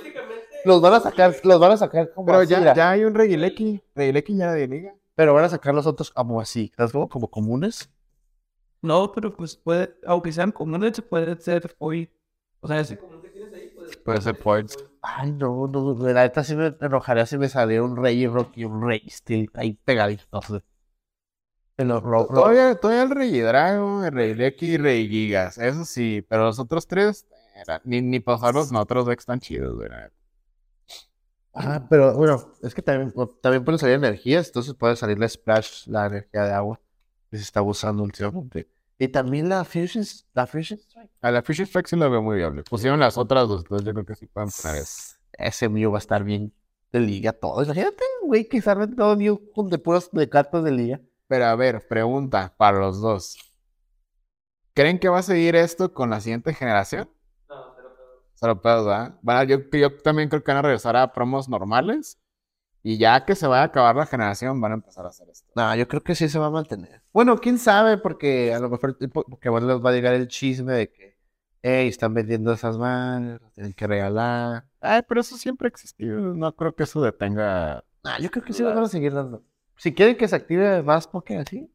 los 0.65 0.81
van 0.81 0.93
a 0.93 0.99
sacar, 1.01 1.35
los 1.43 1.59
van 1.59 1.71
a 1.73 1.77
sacar 1.77 2.11
como 2.13 2.27
Pero 2.27 2.39
así, 2.39 2.49
ya, 2.51 2.73
ya 2.73 2.91
hay 2.91 3.03
un 3.03 3.13
Regileki. 3.13 3.83
Regileki 3.95 4.37
ya 4.37 4.53
de 4.53 4.67
liga. 4.67 4.95
Pero 5.15 5.33
van 5.33 5.43
a 5.43 5.49
sacar 5.49 5.75
los 5.75 5.85
otros 5.85 6.11
como 6.11 6.39
así, 6.39 6.71
¿sabes? 6.77 6.93
Como, 6.93 7.09
como 7.09 7.29
comunes. 7.29 7.89
No, 8.81 9.11
pero 9.11 9.35
pues 9.35 9.57
puede, 9.57 9.93
aunque 10.07 10.31
sean 10.31 10.51
comunes, 10.53 10.95
se 10.95 11.01
puede 11.01 11.39
ser 11.41 11.75
hoy. 11.79 12.09
O 12.61 12.67
sea, 12.67 12.77
ahí 12.77 12.97
puede 13.97 14.21
ser 14.21 14.37
points. 14.37 14.77
Ay, 15.01 15.31
no, 15.31 15.67
no, 15.67 15.95
la 16.07 16.23
neta 16.23 16.43
sí 16.43 16.55
me 16.55 16.75
enojaría 16.81 17.25
si 17.25 17.37
me 17.37 17.47
saliera 17.49 17.83
un 17.83 17.95
Rey 17.95 18.27
Rocky, 18.27 18.65
un 18.65 18.85
Rey 18.85 19.01
Steel 19.09 19.49
ahí 19.53 19.73
pegadito. 19.85 20.23
No 20.31 20.41
sé. 20.41 20.61
En 21.77 21.87
los 21.87 22.03
ro- 22.03 22.27
ro- 22.29 22.41
Todavía, 22.41 22.75
todavía 22.75 23.03
el 23.03 23.09
Rey 23.11 23.39
Drago, 23.39 24.03
el 24.03 24.11
Rey 24.11 24.35
Lecky 24.35 24.73
y 24.73 24.77
Rey 24.77 25.07
Gigas, 25.07 25.57
eso 25.57 25.85
sí, 25.85 26.25
pero 26.27 26.43
los 26.45 26.59
otros 26.59 26.85
tres, 26.87 27.25
era- 27.55 27.81
ni, 27.85 28.01
ni 28.01 28.19
pasarlos, 28.19 28.71
no, 28.71 28.81
otros 28.81 29.05
decks 29.07 29.21
están 29.21 29.39
chidos, 29.39 29.75
güey. 29.75 29.89
Ah, 31.53 31.85
pero 31.89 32.13
bueno, 32.15 32.53
es 32.61 32.75
que 32.75 32.81
también, 32.81 33.13
también 33.41 33.63
pueden 33.65 33.79
salir 33.79 33.95
energías, 33.95 34.47
entonces 34.47 34.73
puede 34.75 34.95
salir 34.95 35.17
la 35.19 35.27
Splash, 35.27 35.87
la 35.87 36.05
energía 36.07 36.43
de 36.43 36.51
agua, 36.53 36.79
que 37.31 37.37
se 37.37 37.43
está 37.43 37.61
usando 37.61 38.03
últimamente. 38.03 38.67
Y 39.01 39.07
también 39.07 39.47
la 39.47 39.63
Fusion, 39.63 40.03
la 40.33 40.45
Fusion 40.45 40.77
Strike. 40.77 41.09
A 41.21 41.31
la 41.31 41.41
Fish 41.41 41.61
Effect 41.61 41.87
sí 41.89 41.95
lo 41.95 42.09
veo 42.11 42.21
muy 42.21 42.35
viable. 42.35 42.63
Pusieron 42.63 42.99
las 42.99 43.17
otras 43.17 43.47
dos, 43.47 43.61
entonces 43.63 43.85
yo 43.87 43.93
creo 43.93 44.05
que 44.05 44.15
sí 44.15 44.25
pueden 44.27 44.49
poner 44.61 44.81
eso. 44.81 45.15
Ese 45.31 45.69
mío 45.69 45.89
va 45.91 45.97
a 45.97 45.99
estar 45.99 46.23
bien 46.23 46.53
de 46.91 46.99
liga 46.99 47.31
todo. 47.31 47.63
Imagínate, 47.63 48.03
güey, 48.23 48.49
que 48.49 48.61
salga 48.61 48.87
todo 48.87 49.15
mío 49.15 49.39
con 49.55 49.69
de 49.69 49.77
puros 49.77 50.11
de 50.11 50.27
cartas 50.27 50.63
de 50.65 50.71
liga. 50.71 50.99
Pero 51.27 51.45
a 51.45 51.55
ver, 51.55 51.87
pregunta 51.87 52.53
para 52.57 52.77
los 52.79 52.99
dos. 52.99 53.37
¿Creen 54.73 54.99
que 54.99 55.07
va 55.09 55.19
a 55.19 55.23
seguir 55.23 55.55
esto 55.55 55.93
con 55.93 56.09
la 56.09 56.19
siguiente 56.19 56.53
generación? 56.53 57.09
No, 57.47 57.73
pero, 57.75 57.89
pero- 57.95 58.23
Solo 58.35 58.61
pedos, 58.61 58.85
¿verdad? 58.85 59.17
A- 59.25 59.43
yo, 59.45 59.59
yo 59.71 59.97
también 60.01 60.27
creo 60.29 60.43
que 60.43 60.51
van 60.51 60.57
a 60.59 60.61
regresar 60.61 60.95
a 60.97 61.11
promos 61.13 61.47
normales. 61.47 62.19
Y 62.81 62.97
ya 62.97 63.25
que 63.25 63.35
se 63.35 63.45
vaya 63.47 63.63
a 63.63 63.65
acabar 63.65 63.95
la 63.95 64.05
generación, 64.05 64.59
van 64.61 64.71
a 64.71 64.75
empezar 64.75 65.05
a 65.05 65.09
hacer 65.09 65.29
esto. 65.29 65.51
No, 65.55 65.75
yo 65.75 65.87
creo 65.87 66.01
que 66.01 66.15
sí 66.15 66.29
se 66.29 66.39
va 66.39 66.45
a 66.47 66.49
mantener. 66.51 67.01
Bueno, 67.11 67.37
quién 67.37 67.57
sabe, 67.57 67.97
porque 67.97 68.53
a 68.53 68.59
lo 68.59 68.69
mejor 68.69 68.97
po- 69.11 69.25
porque 69.25 69.49
bueno, 69.49 69.67
les 69.67 69.83
va 69.83 69.89
a 69.89 69.93
llegar 69.93 70.13
el 70.13 70.27
chisme 70.29 70.73
de 70.73 70.89
que, 70.91 71.17
hey, 71.61 71.89
están 71.89 72.13
vendiendo 72.13 72.53
esas 72.53 72.77
manos, 72.77 73.41
tienen 73.53 73.73
que 73.73 73.85
regalar. 73.85 74.65
Ay, 74.79 75.01
pero 75.07 75.21
eso 75.21 75.35
siempre 75.37 75.67
ha 75.67 75.69
existido. 75.69 76.19
No 76.33 76.55
creo 76.55 76.73
que 76.73 76.83
eso 76.83 77.01
detenga. 77.01 77.83
Ah, 78.03 78.17
yo 78.21 78.31
creo 78.31 78.45
que 78.45 78.53
sí 78.53 78.63
lo 78.63 78.69
van 78.69 78.83
a 78.83 78.87
seguir 78.87 79.13
dando. 79.13 79.43
Si 79.75 79.93
quieren 79.93 80.15
que 80.15 80.27
se 80.27 80.35
active 80.37 80.81
más 80.81 81.07
Pokémon 81.07 81.43
así, 81.45 81.69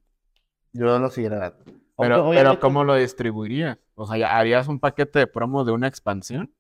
yo 0.73 0.99
lo 0.99 1.11
seguiré 1.11 1.37
dando. 1.37 1.59
Aunque 1.67 1.83
Pero, 1.97 2.31
pero 2.31 2.61
¿cómo 2.61 2.83
lo 2.83 2.95
distribuirías? 2.97 3.79
O 3.95 4.07
sea, 4.07 4.17
¿ya 4.17 4.37
¿harías 4.37 4.69
un 4.69 4.81
paquete 4.81 5.19
de 5.21 5.27
promo 5.27 5.65
de 5.65 5.73
una 5.73 5.87
expansión? 5.87 6.53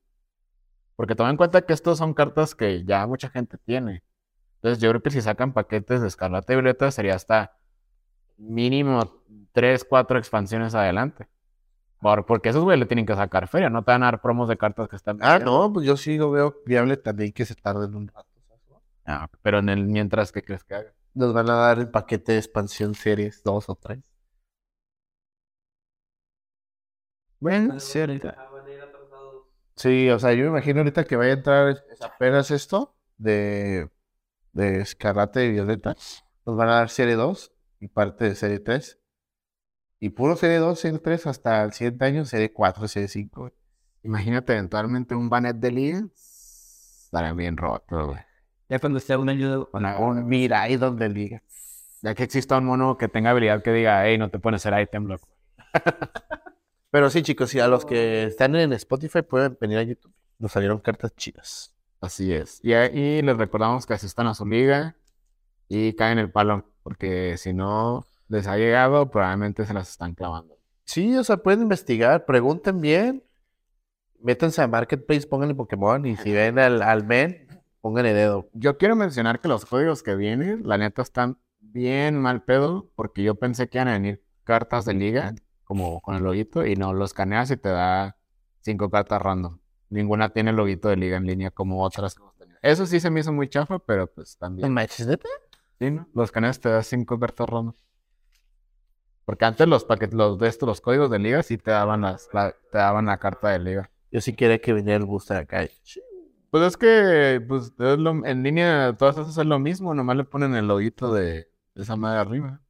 Porque 0.97 1.15
toma 1.15 1.31
en 1.31 1.37
cuenta 1.37 1.63
que 1.63 1.73
estos 1.73 1.99
son 1.99 2.15
cartas 2.15 2.55
que 2.55 2.85
ya 2.85 3.07
mucha 3.07 3.29
gente 3.31 3.59
tiene. 3.59 4.03
Entonces 4.65 4.83
yo 4.83 4.89
creo 4.89 5.03
que 5.03 5.11
si 5.11 5.21
sacan 5.21 5.53
paquetes 5.53 6.01
de 6.01 6.09
Escarlata 6.09 6.51
y 6.51 6.57
Violeta 6.57 6.91
sería 6.91 7.15
hasta 7.17 7.53
mínimo 8.39 9.23
3, 9.53 9.85
4 9.85 10.19
expansiones 10.19 10.75
adelante. 10.75 11.29
Por- 12.01 12.25
porque 12.25 12.49
esos 12.49 12.65
güey 12.65 12.79
le 12.79 12.87
tienen 12.87 13.05
que 13.05 13.15
sacar 13.15 13.47
feria, 13.47 13.69
no 13.69 13.85
te 13.85 13.91
van 13.93 14.05
a 14.05 14.07
dar 14.07 14.23
promos 14.23 14.49
de 14.49 14.57
cartas 14.57 14.89
que 14.89 14.97
están 14.97 15.19
Ah, 15.21 15.39
no, 15.39 15.71
pues 15.71 15.85
yo 15.87 15.99
sí 15.99 16.17
lo 16.17 16.31
veo 16.31 16.63
viable 16.65 16.97
también 16.97 17.33
que 17.33 17.45
se 17.45 17.55
tarden 17.55 17.95
un 17.95 18.09
rato. 18.09 18.27
Ah, 19.05 19.29
pero 19.43 19.59
en 19.59 19.69
el 19.69 19.85
mientras 19.85 20.33
que 20.33 20.43
crees 20.43 20.65
que 20.65 20.77
haga. 20.77 20.95
Nos 21.13 21.35
van 21.35 21.51
a 21.51 21.57
dar 21.57 21.79
el 21.79 21.91
paquete 21.91 22.33
de 22.33 22.39
expansión 22.39 22.95
series, 22.95 23.43
dos 23.43 23.69
o 23.69 23.75
tres. 23.75 24.11
Bueno, 27.39 27.79
sí, 27.81 28.01
ahorita. 28.01 28.35
Sí, 29.77 30.09
o 30.09 30.19
sea, 30.19 30.33
yo 30.33 30.45
me 30.45 30.49
imagino 30.49 30.81
ahorita 30.81 31.05
que 31.05 31.17
vaya 31.17 31.33
a 31.33 31.37
entrar 31.37 31.85
apenas 32.01 32.51
esto 32.51 32.97
de, 33.19 33.91
de 34.55 34.81
Escarlata 34.81 35.43
y 35.43 35.53
Violeta. 35.53 35.95
Nos 36.47 36.57
van 36.57 36.69
a 36.71 36.75
dar 36.77 36.89
serie 36.89 37.15
2 37.17 37.53
y 37.81 37.89
parte 37.89 38.25
de 38.25 38.35
serie 38.35 38.61
3. 38.61 38.99
Y 40.01 40.11
puro 40.11 40.37
serie 40.37 40.57
2, 40.59 40.79
serie 40.79 40.99
3 40.99 41.27
hasta 41.27 41.63
el 41.65 41.73
siguiente 41.73 42.05
año, 42.05 42.25
serie 42.25 42.53
4, 42.53 42.89
serie 42.89 43.09
5. 43.09 43.53
imagínate 44.03 44.53
eventualmente 44.53 45.15
un 45.15 45.29
banet 45.29 45.57
de 45.57 45.71
liga. 45.71 46.03
Estaría 46.15 47.33
bien 47.33 47.57
roto, 47.57 48.07
güey. 48.09 48.21
Ya 48.69 48.79
cuando 48.79 48.99
esté 48.99 49.17
un 49.17 49.29
año 49.29 49.51
de... 49.61 49.67
Una- 49.73 49.99
Un 49.99 50.27
Mirai 50.27 50.77
donde 50.77 51.09
liga. 51.09 51.43
Ya 52.03 52.15
que 52.15 52.23
exista 52.25 52.59
un 52.59 52.65
mono 52.67 52.97
que 52.99 53.09
tenga 53.09 53.31
habilidad 53.31 53.63
que 53.63 53.73
diga, 53.73 54.05
hey, 54.07 54.19
no 54.19 54.31
te 54.31 54.39
pones 54.39 54.65
el 54.67 54.79
item 54.81 55.05
block. 55.05 55.23
Pero 56.91 57.11
sí, 57.11 57.23
chicos, 57.23 57.51
sí, 57.51 57.61
a 57.61 57.67
los 57.69 57.85
que 57.85 58.25
están 58.25 58.55
en 58.57 58.73
Spotify 58.75 59.23
pueden 59.23 59.57
venir 59.61 59.79
a 59.79 59.83
YouTube. 59.83 60.13
Nos 60.39 60.53
salieron 60.53 60.79
cartas 60.81 61.15
chidas. 61.17 61.74
Así 62.05 62.33
es. 62.33 62.61
Y 62.63 62.75
ahí 62.75 63.23
les 63.23 63.37
recordamos 63.37 63.87
que 63.87 63.95
asistan 63.95 64.27
a 64.27 64.35
su 64.35 64.45
liga 64.45 64.95
y 65.69 65.95
caen 65.95 66.19
el 66.19 66.31
palo, 66.31 66.71
porque 66.83 67.37
si 67.39 67.55
no 67.55 68.05
les 68.29 68.47
ha 68.47 68.59
llegado, 68.59 69.11
probablemente 69.11 69.65
se 69.65 69.73
las 69.73 69.89
están 69.89 70.15
clavando. 70.15 70.59
Sí, 70.85 71.17
o 71.17 71.25
sea, 71.25 71.39
pueden 71.39 71.63
investigar, 71.63 72.27
pregunten 72.27 72.81
bien. 72.81 73.25
Métanse 74.21 74.61
a 74.61 74.69
Marketplace, 74.69 75.27
pónganle 75.27 75.55
Pokémon. 75.55 76.05
Y 76.05 76.17
si 76.17 76.33
ven 76.33 76.59
al, 76.59 76.83
al 76.83 77.07
men, 77.07 77.49
pónganle 77.81 78.13
dedo. 78.13 78.51
Yo 78.53 78.77
quiero 78.77 78.97
mencionar 78.97 79.41
que 79.41 79.49
los 79.49 79.65
códigos 79.65 80.03
que 80.03 80.15
vienen, 80.15 80.63
la 80.67 80.77
neta, 80.77 81.01
están 81.01 81.39
bien 81.61 82.19
mal 82.19 82.43
pedo, 82.43 82.91
porque 82.97 83.23
yo 83.23 83.37
pensé 83.37 83.69
que 83.69 83.79
iban 83.79 83.89
a 83.89 83.93
venir 83.95 84.23
cartas 84.45 84.85
de 84.85 84.93
liga, 84.93 85.35
como 85.65 86.03
con 86.03 86.17
el 86.17 86.23
loguito, 86.23 86.67
y 86.67 86.77
no, 86.77 86.93
lo 86.93 87.07
escaneas 87.07 87.51
y 87.51 87.57
te 87.57 87.71
da 87.71 88.19
cinco 88.61 88.91
cartas 88.91 89.23
random. 89.23 89.59
Ninguna 89.95 90.31
tiene 90.31 90.51
el 90.51 90.57
loguito 90.57 90.89
de 90.89 90.97
liga 90.97 91.17
en 91.17 91.25
línea 91.25 91.51
como 91.53 91.81
otras. 91.83 92.17
Eso 92.63 92.85
sí 92.85 92.99
se 92.99 93.11
me 93.11 93.21
hizo 93.21 93.33
muy 93.33 93.49
chafa, 93.49 93.79
pero 93.79 94.09
pues 94.09 94.37
¿No 94.41 94.47
también. 94.47 94.73
manches, 94.73 95.07
neta? 95.07 95.29
Sí, 95.79 95.89
¿no? 95.91 96.09
Los 96.15 96.25
escaneas 96.27 96.59
te 96.59 96.69
da 96.69 96.83
cinco 96.83 97.19
cartas 97.21 97.49
random. 97.49 97.75
Porque 99.25 99.45
antes 99.45 99.69
los 99.69 99.85
paquetes, 99.85 100.15
los 100.15 100.37
de 100.39 100.49
estos, 100.49 100.67
los 100.67 100.81
códigos 100.81 101.11
de 101.11 101.21
liga, 101.21 101.43
sí 101.45 101.59
te 101.59 101.71
daban 101.71 102.01
las, 102.03 102.29
la, 102.33 102.53
te 102.73 102.79
daban 102.79 103.07
la 103.07 103.19
carta 103.19 103.51
de 103.51 103.61
liga. 103.61 103.91
Yo 104.11 104.21
sí 104.21 104.35
quería 104.35 104.59
que 104.61 104.73
viniera 104.73 104.97
el 104.99 105.05
booster 105.07 105.37
acá. 105.37 105.67
Pues 106.51 106.65
es 106.65 106.77
que 106.77 107.41
pues, 107.47 107.73
es 107.79 107.99
lo- 107.99 108.25
en 108.27 108.43
línea 108.43 108.95
todas 108.99 109.17
esas 109.17 109.39
es 109.39 109.47
lo 109.47 109.59
mismo, 109.61 109.95
nomás 109.95 110.17
le 110.17 110.25
ponen 110.25 110.55
el 110.57 110.67
loguito 110.67 111.13
de, 111.15 111.49
de 111.75 111.83
esa 111.83 111.95
madre 111.95 112.19
arriba. 112.19 112.61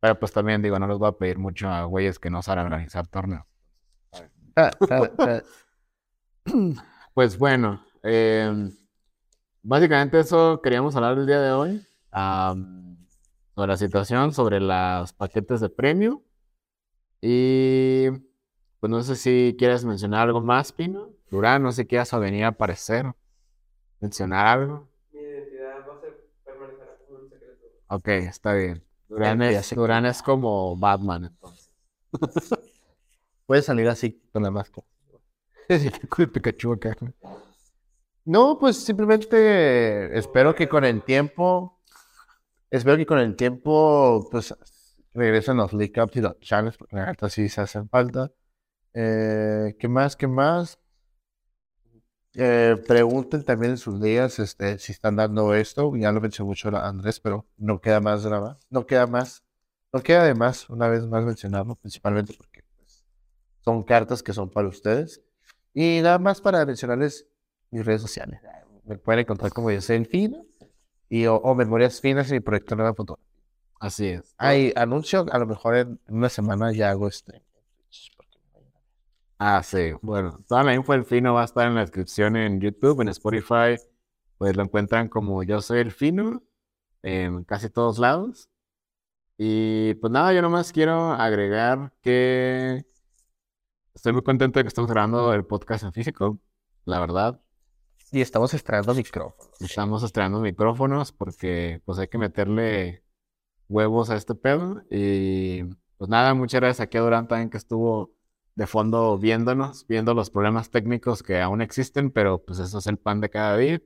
Pero 0.00 0.18
pues 0.18 0.32
también 0.32 0.62
digo, 0.62 0.78
no 0.78 0.86
les 0.88 0.96
voy 0.96 1.08
a 1.08 1.12
pedir 1.12 1.38
mucho 1.38 1.68
a 1.68 1.84
güeyes 1.84 2.18
que 2.18 2.30
no 2.30 2.40
saben 2.42 2.64
organizar 2.64 3.06
torneos. 3.06 3.44
Pues 7.14 7.36
bueno, 7.36 7.84
em, 8.02 8.70
básicamente 9.62 10.20
eso 10.20 10.60
queríamos 10.62 10.94
hablar 10.96 11.18
el 11.18 11.26
día 11.26 11.40
de 11.40 11.50
hoy. 11.52 11.86
sobre 13.54 13.68
la 13.68 13.76
situación, 13.76 14.32
sobre 14.32 14.60
los 14.60 15.12
paquetes 15.12 15.60
de 15.60 15.68
premio. 15.68 16.22
Y 17.20 18.10
pues 18.78 18.90
no 18.90 19.02
sé 19.02 19.16
si 19.16 19.54
quieres 19.58 19.84
mencionar 19.84 20.28
algo 20.28 20.40
más, 20.40 20.72
Pino. 20.72 21.10
Durán, 21.30 21.62
no 21.62 21.72
sé 21.72 21.82
si 21.82 21.88
quieras 21.88 22.10
venir 22.18 22.44
a 22.44 22.48
aparecer. 22.48 23.12
Mencionar 24.00 24.46
algo. 24.46 24.88
Mi 25.12 25.20
identidad 25.20 25.86
va 25.86 25.96
a 25.96 26.00
ser 26.00 26.30
permanecerá 26.44 26.96
como 27.06 27.18
un 27.18 27.28
secreto. 27.28 27.66
Ok, 27.88 28.08
está 28.08 28.54
bien. 28.54 28.82
Durán 29.08 29.42
es, 29.42 29.74
Durán 29.74 30.06
es 30.06 30.22
como 30.22 30.76
Batman, 30.76 31.24
entonces. 31.26 31.70
Puede 33.50 33.62
salir 33.62 33.88
así 33.88 34.22
con 34.32 34.44
la 34.44 34.52
máscara. 34.52 34.86
Pikachu 36.32 36.72
acá. 36.72 36.96
No, 38.24 38.56
pues 38.60 38.76
simplemente 38.76 40.16
espero 40.16 40.54
que 40.54 40.68
con 40.68 40.84
el 40.84 41.02
tiempo, 41.02 41.82
espero 42.70 42.96
que 42.96 43.06
con 43.06 43.18
el 43.18 43.34
tiempo, 43.34 44.28
pues 44.30 44.54
regresen 45.14 45.56
los 45.56 45.72
league 45.72 46.00
ups 46.00 46.14
y 46.14 46.20
los 46.20 46.38
channels, 46.38 46.76
porque 46.76 46.94
la 46.94 47.06
neta 47.06 47.28
sí 47.28 47.48
se 47.48 47.62
hacen 47.62 47.88
falta. 47.88 48.30
Eh, 48.94 49.74
¿qué 49.80 49.88
más? 49.88 50.14
¿Qué 50.14 50.28
más? 50.28 50.78
Eh, 52.34 52.76
pregunten 52.86 53.44
también 53.44 53.72
en 53.72 53.78
sus 53.78 53.98
ligas 53.98 54.38
este, 54.38 54.78
si 54.78 54.92
están 54.92 55.16
dando 55.16 55.54
esto. 55.54 55.96
Ya 55.96 56.12
lo 56.12 56.20
mencionó 56.20 56.50
mucho 56.50 56.68
Andrés, 56.68 57.18
pero 57.18 57.48
no 57.56 57.80
queda 57.80 57.98
más 57.98 58.24
nada. 58.26 58.60
No 58.68 58.86
queda 58.86 59.08
más. 59.08 59.42
No 59.92 60.00
queda 60.04 60.22
de 60.22 60.36
más, 60.36 60.70
una 60.70 60.86
vez 60.86 61.04
más 61.04 61.24
mencionarlo, 61.24 61.74
principalmente 61.74 62.32
porque 62.38 62.69
son 63.70 63.82
cartas 63.84 64.22
que 64.22 64.32
son 64.32 64.50
para 64.50 64.68
ustedes. 64.68 65.22
Y 65.72 66.00
nada 66.02 66.18
más 66.18 66.40
para 66.40 66.66
mencionarles 66.66 67.26
mis 67.70 67.84
redes 67.84 68.02
sociales. 68.02 68.40
Me 68.84 68.98
pueden 68.98 69.20
encontrar 69.20 69.52
como 69.52 69.70
yo 69.70 69.80
soy 69.80 69.96
el 69.96 70.06
fino 70.06 70.44
y 71.08 71.26
o, 71.26 71.36
o 71.36 71.54
Memorias 71.54 72.00
Finas 72.00 72.28
en 72.30 72.36
mi 72.36 72.40
proyecto 72.40 72.74
Nueva 72.74 72.94
Fotografía. 72.94 73.30
Así 73.78 74.08
es. 74.08 74.34
Hay 74.36 74.72
anuncio, 74.76 75.24
a 75.30 75.38
lo 75.38 75.46
mejor 75.46 75.76
en, 75.76 76.00
en 76.08 76.16
una 76.16 76.28
semana 76.28 76.72
ya 76.72 76.90
hago 76.90 77.08
este. 77.08 77.42
Ah, 79.38 79.62
sí. 79.62 79.92
Bueno, 80.02 80.38
toda 80.46 80.62
la 80.64 80.74
info 80.74 80.92
del 80.92 81.04
Fino 81.04 81.32
va 81.32 81.42
a 81.42 81.44
estar 81.46 81.66
en 81.66 81.74
la 81.74 81.80
descripción 81.80 82.36
en 82.36 82.60
YouTube, 82.60 83.00
en 83.00 83.08
Spotify. 83.08 83.76
Pues 84.36 84.56
lo 84.56 84.64
encuentran 84.64 85.08
como 85.08 85.42
Yo 85.44 85.62
Soy 85.62 85.78
el 85.78 85.92
Fino 85.92 86.42
en 87.02 87.44
casi 87.44 87.70
todos 87.70 87.98
lados. 87.98 88.50
Y 89.38 89.94
pues 89.94 90.12
nada, 90.12 90.34
yo 90.34 90.42
nomás 90.42 90.72
quiero 90.72 91.12
agregar 91.12 91.94
que 92.02 92.84
estoy 94.00 94.14
muy 94.14 94.22
contento 94.22 94.58
de 94.58 94.64
que 94.64 94.68
estamos 94.68 94.90
grabando 94.90 95.34
el 95.34 95.44
podcast 95.44 95.84
en 95.84 95.92
físico, 95.92 96.40
la 96.86 97.00
verdad. 97.00 97.38
Y 98.10 98.22
estamos 98.22 98.54
estrenando 98.54 98.94
micrófonos. 98.94 99.50
Estamos 99.60 100.02
estrenando 100.02 100.40
micrófonos 100.40 101.12
porque 101.12 101.82
pues 101.84 101.98
hay 101.98 102.08
que 102.08 102.16
meterle 102.16 103.04
huevos 103.68 104.08
a 104.08 104.16
este 104.16 104.34
pedo 104.34 104.80
y 104.90 105.64
pues 105.98 106.08
nada, 106.08 106.32
muchas 106.32 106.62
gracias 106.62 106.80
aquí 106.80 106.96
a 106.96 107.02
Durán 107.02 107.28
también 107.28 107.50
que 107.50 107.58
estuvo 107.58 108.14
de 108.54 108.66
fondo 108.66 109.18
viéndonos, 109.18 109.86
viendo 109.86 110.14
los 110.14 110.30
problemas 110.30 110.70
técnicos 110.70 111.22
que 111.22 111.38
aún 111.42 111.60
existen, 111.60 112.10
pero 112.10 112.42
pues 112.42 112.58
eso 112.58 112.78
es 112.78 112.86
el 112.86 112.96
pan 112.96 113.20
de 113.20 113.28
cada 113.28 113.58
día. 113.58 113.82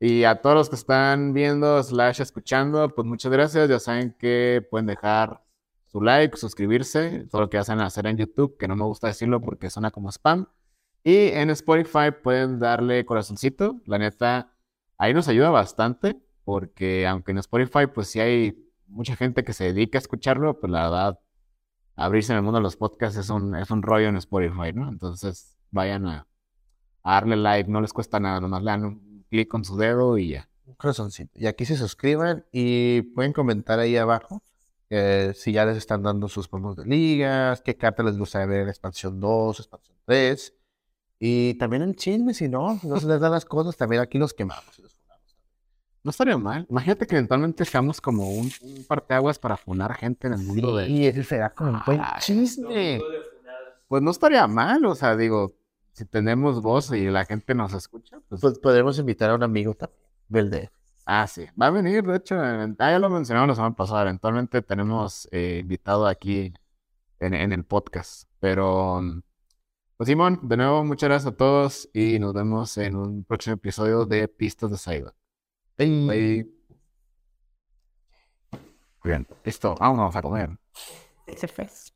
Y 0.00 0.24
a 0.24 0.40
todos 0.40 0.56
los 0.56 0.70
que 0.70 0.76
están 0.76 1.34
viendo, 1.34 1.82
slash 1.82 2.22
escuchando, 2.22 2.94
pues 2.94 3.06
muchas 3.06 3.30
gracias. 3.30 3.68
Ya 3.68 3.78
saben 3.78 4.16
que 4.18 4.66
pueden 4.70 4.86
dejar 4.86 5.42
su 5.90 6.02
like, 6.02 6.36
suscribirse, 6.36 7.26
todo 7.30 7.42
lo 7.42 7.50
que 7.50 7.58
hacen 7.58 7.80
hacer 7.80 8.06
en 8.06 8.18
YouTube, 8.18 8.56
que 8.58 8.68
no 8.68 8.76
me 8.76 8.84
gusta 8.84 9.06
decirlo 9.06 9.40
porque 9.40 9.70
suena 9.70 9.90
como 9.90 10.10
spam. 10.10 10.46
Y 11.02 11.28
en 11.28 11.50
Spotify 11.50 12.10
pueden 12.22 12.58
darle 12.58 13.04
corazoncito. 13.06 13.80
La 13.86 13.98
neta, 13.98 14.54
ahí 14.98 15.14
nos 15.14 15.28
ayuda 15.28 15.50
bastante, 15.50 16.20
porque 16.44 17.06
aunque 17.06 17.32
en 17.32 17.38
Spotify, 17.38 17.86
pues 17.92 18.08
sí 18.08 18.20
hay 18.20 18.70
mucha 18.86 19.16
gente 19.16 19.44
que 19.44 19.52
se 19.54 19.64
dedica 19.64 19.98
a 19.98 20.00
escucharlo, 20.00 20.60
pues 20.60 20.70
la 20.70 20.82
verdad, 20.82 21.20
abrirse 21.96 22.32
en 22.32 22.38
el 22.38 22.42
mundo 22.42 22.58
de 22.58 22.64
los 22.64 22.76
podcasts 22.76 23.18
es 23.18 23.30
un, 23.30 23.56
es 23.56 23.70
un 23.70 23.82
rollo 23.82 24.08
en 24.08 24.16
Spotify, 24.16 24.72
¿no? 24.74 24.88
Entonces, 24.88 25.56
vayan 25.70 26.06
a, 26.06 26.26
a 27.02 27.14
darle 27.14 27.36
like, 27.36 27.70
no 27.70 27.80
les 27.80 27.92
cuesta 27.92 28.20
nada, 28.20 28.40
nomás 28.40 28.62
le 28.62 28.70
dan 28.70 28.84
un 28.84 29.24
clic 29.30 29.48
con 29.48 29.64
su 29.64 29.76
dedo 29.76 30.18
y 30.18 30.30
ya. 30.30 30.50
Un 30.66 30.74
corazoncito. 30.74 31.32
Y 31.34 31.46
aquí 31.46 31.64
se 31.64 31.76
suscriban 31.76 32.44
y 32.52 33.00
pueden 33.14 33.32
comentar 33.32 33.78
ahí 33.78 33.96
abajo 33.96 34.42
eh, 34.90 35.32
si 35.34 35.52
ya 35.52 35.66
les 35.66 35.76
están 35.76 36.02
dando 36.02 36.28
sus 36.28 36.48
promos 36.48 36.76
de 36.76 36.84
ligas, 36.86 37.60
qué 37.60 37.76
carta 37.76 38.02
les 38.02 38.16
gustaría 38.16 38.46
ver 38.46 38.60
en 38.62 38.68
expansión 38.68 39.20
2, 39.20 39.60
expansión 39.60 39.96
3. 40.06 40.54
Y 41.20 41.54
también 41.54 41.82
en 41.82 41.94
chisme, 41.94 42.32
si 42.32 42.48
no, 42.48 42.78
si 42.78 42.86
no 42.86 42.98
se 42.98 43.06
les 43.06 43.20
dan 43.20 43.32
las 43.32 43.44
cosas, 43.44 43.76
también 43.76 44.00
aquí 44.00 44.18
los 44.18 44.32
quemamos. 44.32 44.78
y 44.78 44.82
los 44.82 44.94
funamos. 44.94 45.36
No 46.04 46.10
estaría 46.10 46.38
mal. 46.38 46.66
Imagínate 46.70 47.06
que 47.06 47.16
eventualmente 47.16 47.64
seamos 47.64 48.00
como 48.00 48.30
un, 48.30 48.50
un 48.62 48.84
parteaguas 48.84 49.38
para 49.38 49.56
funar 49.56 49.94
gente 49.94 50.28
en 50.28 50.34
el 50.34 50.40
mundo 50.40 50.76
de... 50.76 50.88
Y 50.88 51.06
ese 51.06 51.24
será 51.24 51.50
como 51.50 51.72
un 51.72 51.80
buen 51.84 52.00
chisme. 52.20 53.00
Pues 53.88 54.02
no 54.02 54.10
estaría 54.10 54.46
mal, 54.46 54.84
o 54.84 54.94
sea, 54.94 55.16
digo, 55.16 55.54
si 55.92 56.04
tenemos 56.04 56.62
voz 56.62 56.92
y 56.92 57.06
la 57.06 57.24
gente 57.24 57.54
nos 57.54 57.72
escucha, 57.72 58.20
pues... 58.28 58.40
Pues 58.40 58.58
podemos 58.58 58.98
invitar 58.98 59.30
a 59.30 59.34
un 59.34 59.42
amigo 59.42 59.74
también 59.74 60.00
del 60.28 60.50
DF. 60.50 60.77
Ah, 61.10 61.26
sí, 61.26 61.46
va 61.60 61.68
a 61.68 61.70
venir, 61.70 62.04
de 62.04 62.16
hecho, 62.16 62.34
en- 62.44 62.76
ah, 62.78 62.90
ya 62.90 62.98
lo 62.98 63.08
mencionamos 63.08 63.48
la 63.48 63.54
semana 63.54 63.74
pasada, 63.74 64.02
eventualmente 64.02 64.60
tenemos 64.60 65.26
eh, 65.32 65.60
invitado 65.62 66.06
aquí 66.06 66.52
en, 67.18 67.32
en 67.34 67.52
el 67.52 67.64
podcast, 67.64 68.28
pero... 68.40 69.00
mm, 69.00 69.22
Pues 69.96 70.06
Simón, 70.08 70.40
de 70.42 70.56
nuevo, 70.58 70.84
muchas 70.84 71.08
gracias 71.08 71.32
a 71.32 71.36
todos 71.36 71.88
y 71.94 72.18
nos 72.18 72.34
vemos 72.34 72.76
en 72.78 72.94
un 72.96 73.24
próximo 73.24 73.54
episodio 73.54 74.04
de 74.04 74.28
Pistas 74.28 74.70
de 74.70 74.76
Saiba. 74.78 75.14
Bye. 75.78 76.46
Bien, 79.02 79.26
listo, 79.44 79.74
vámonos 79.76 80.14
a 80.14 80.20
comer. 80.22 80.50
Ese 81.26 81.48
fez. 81.48 81.94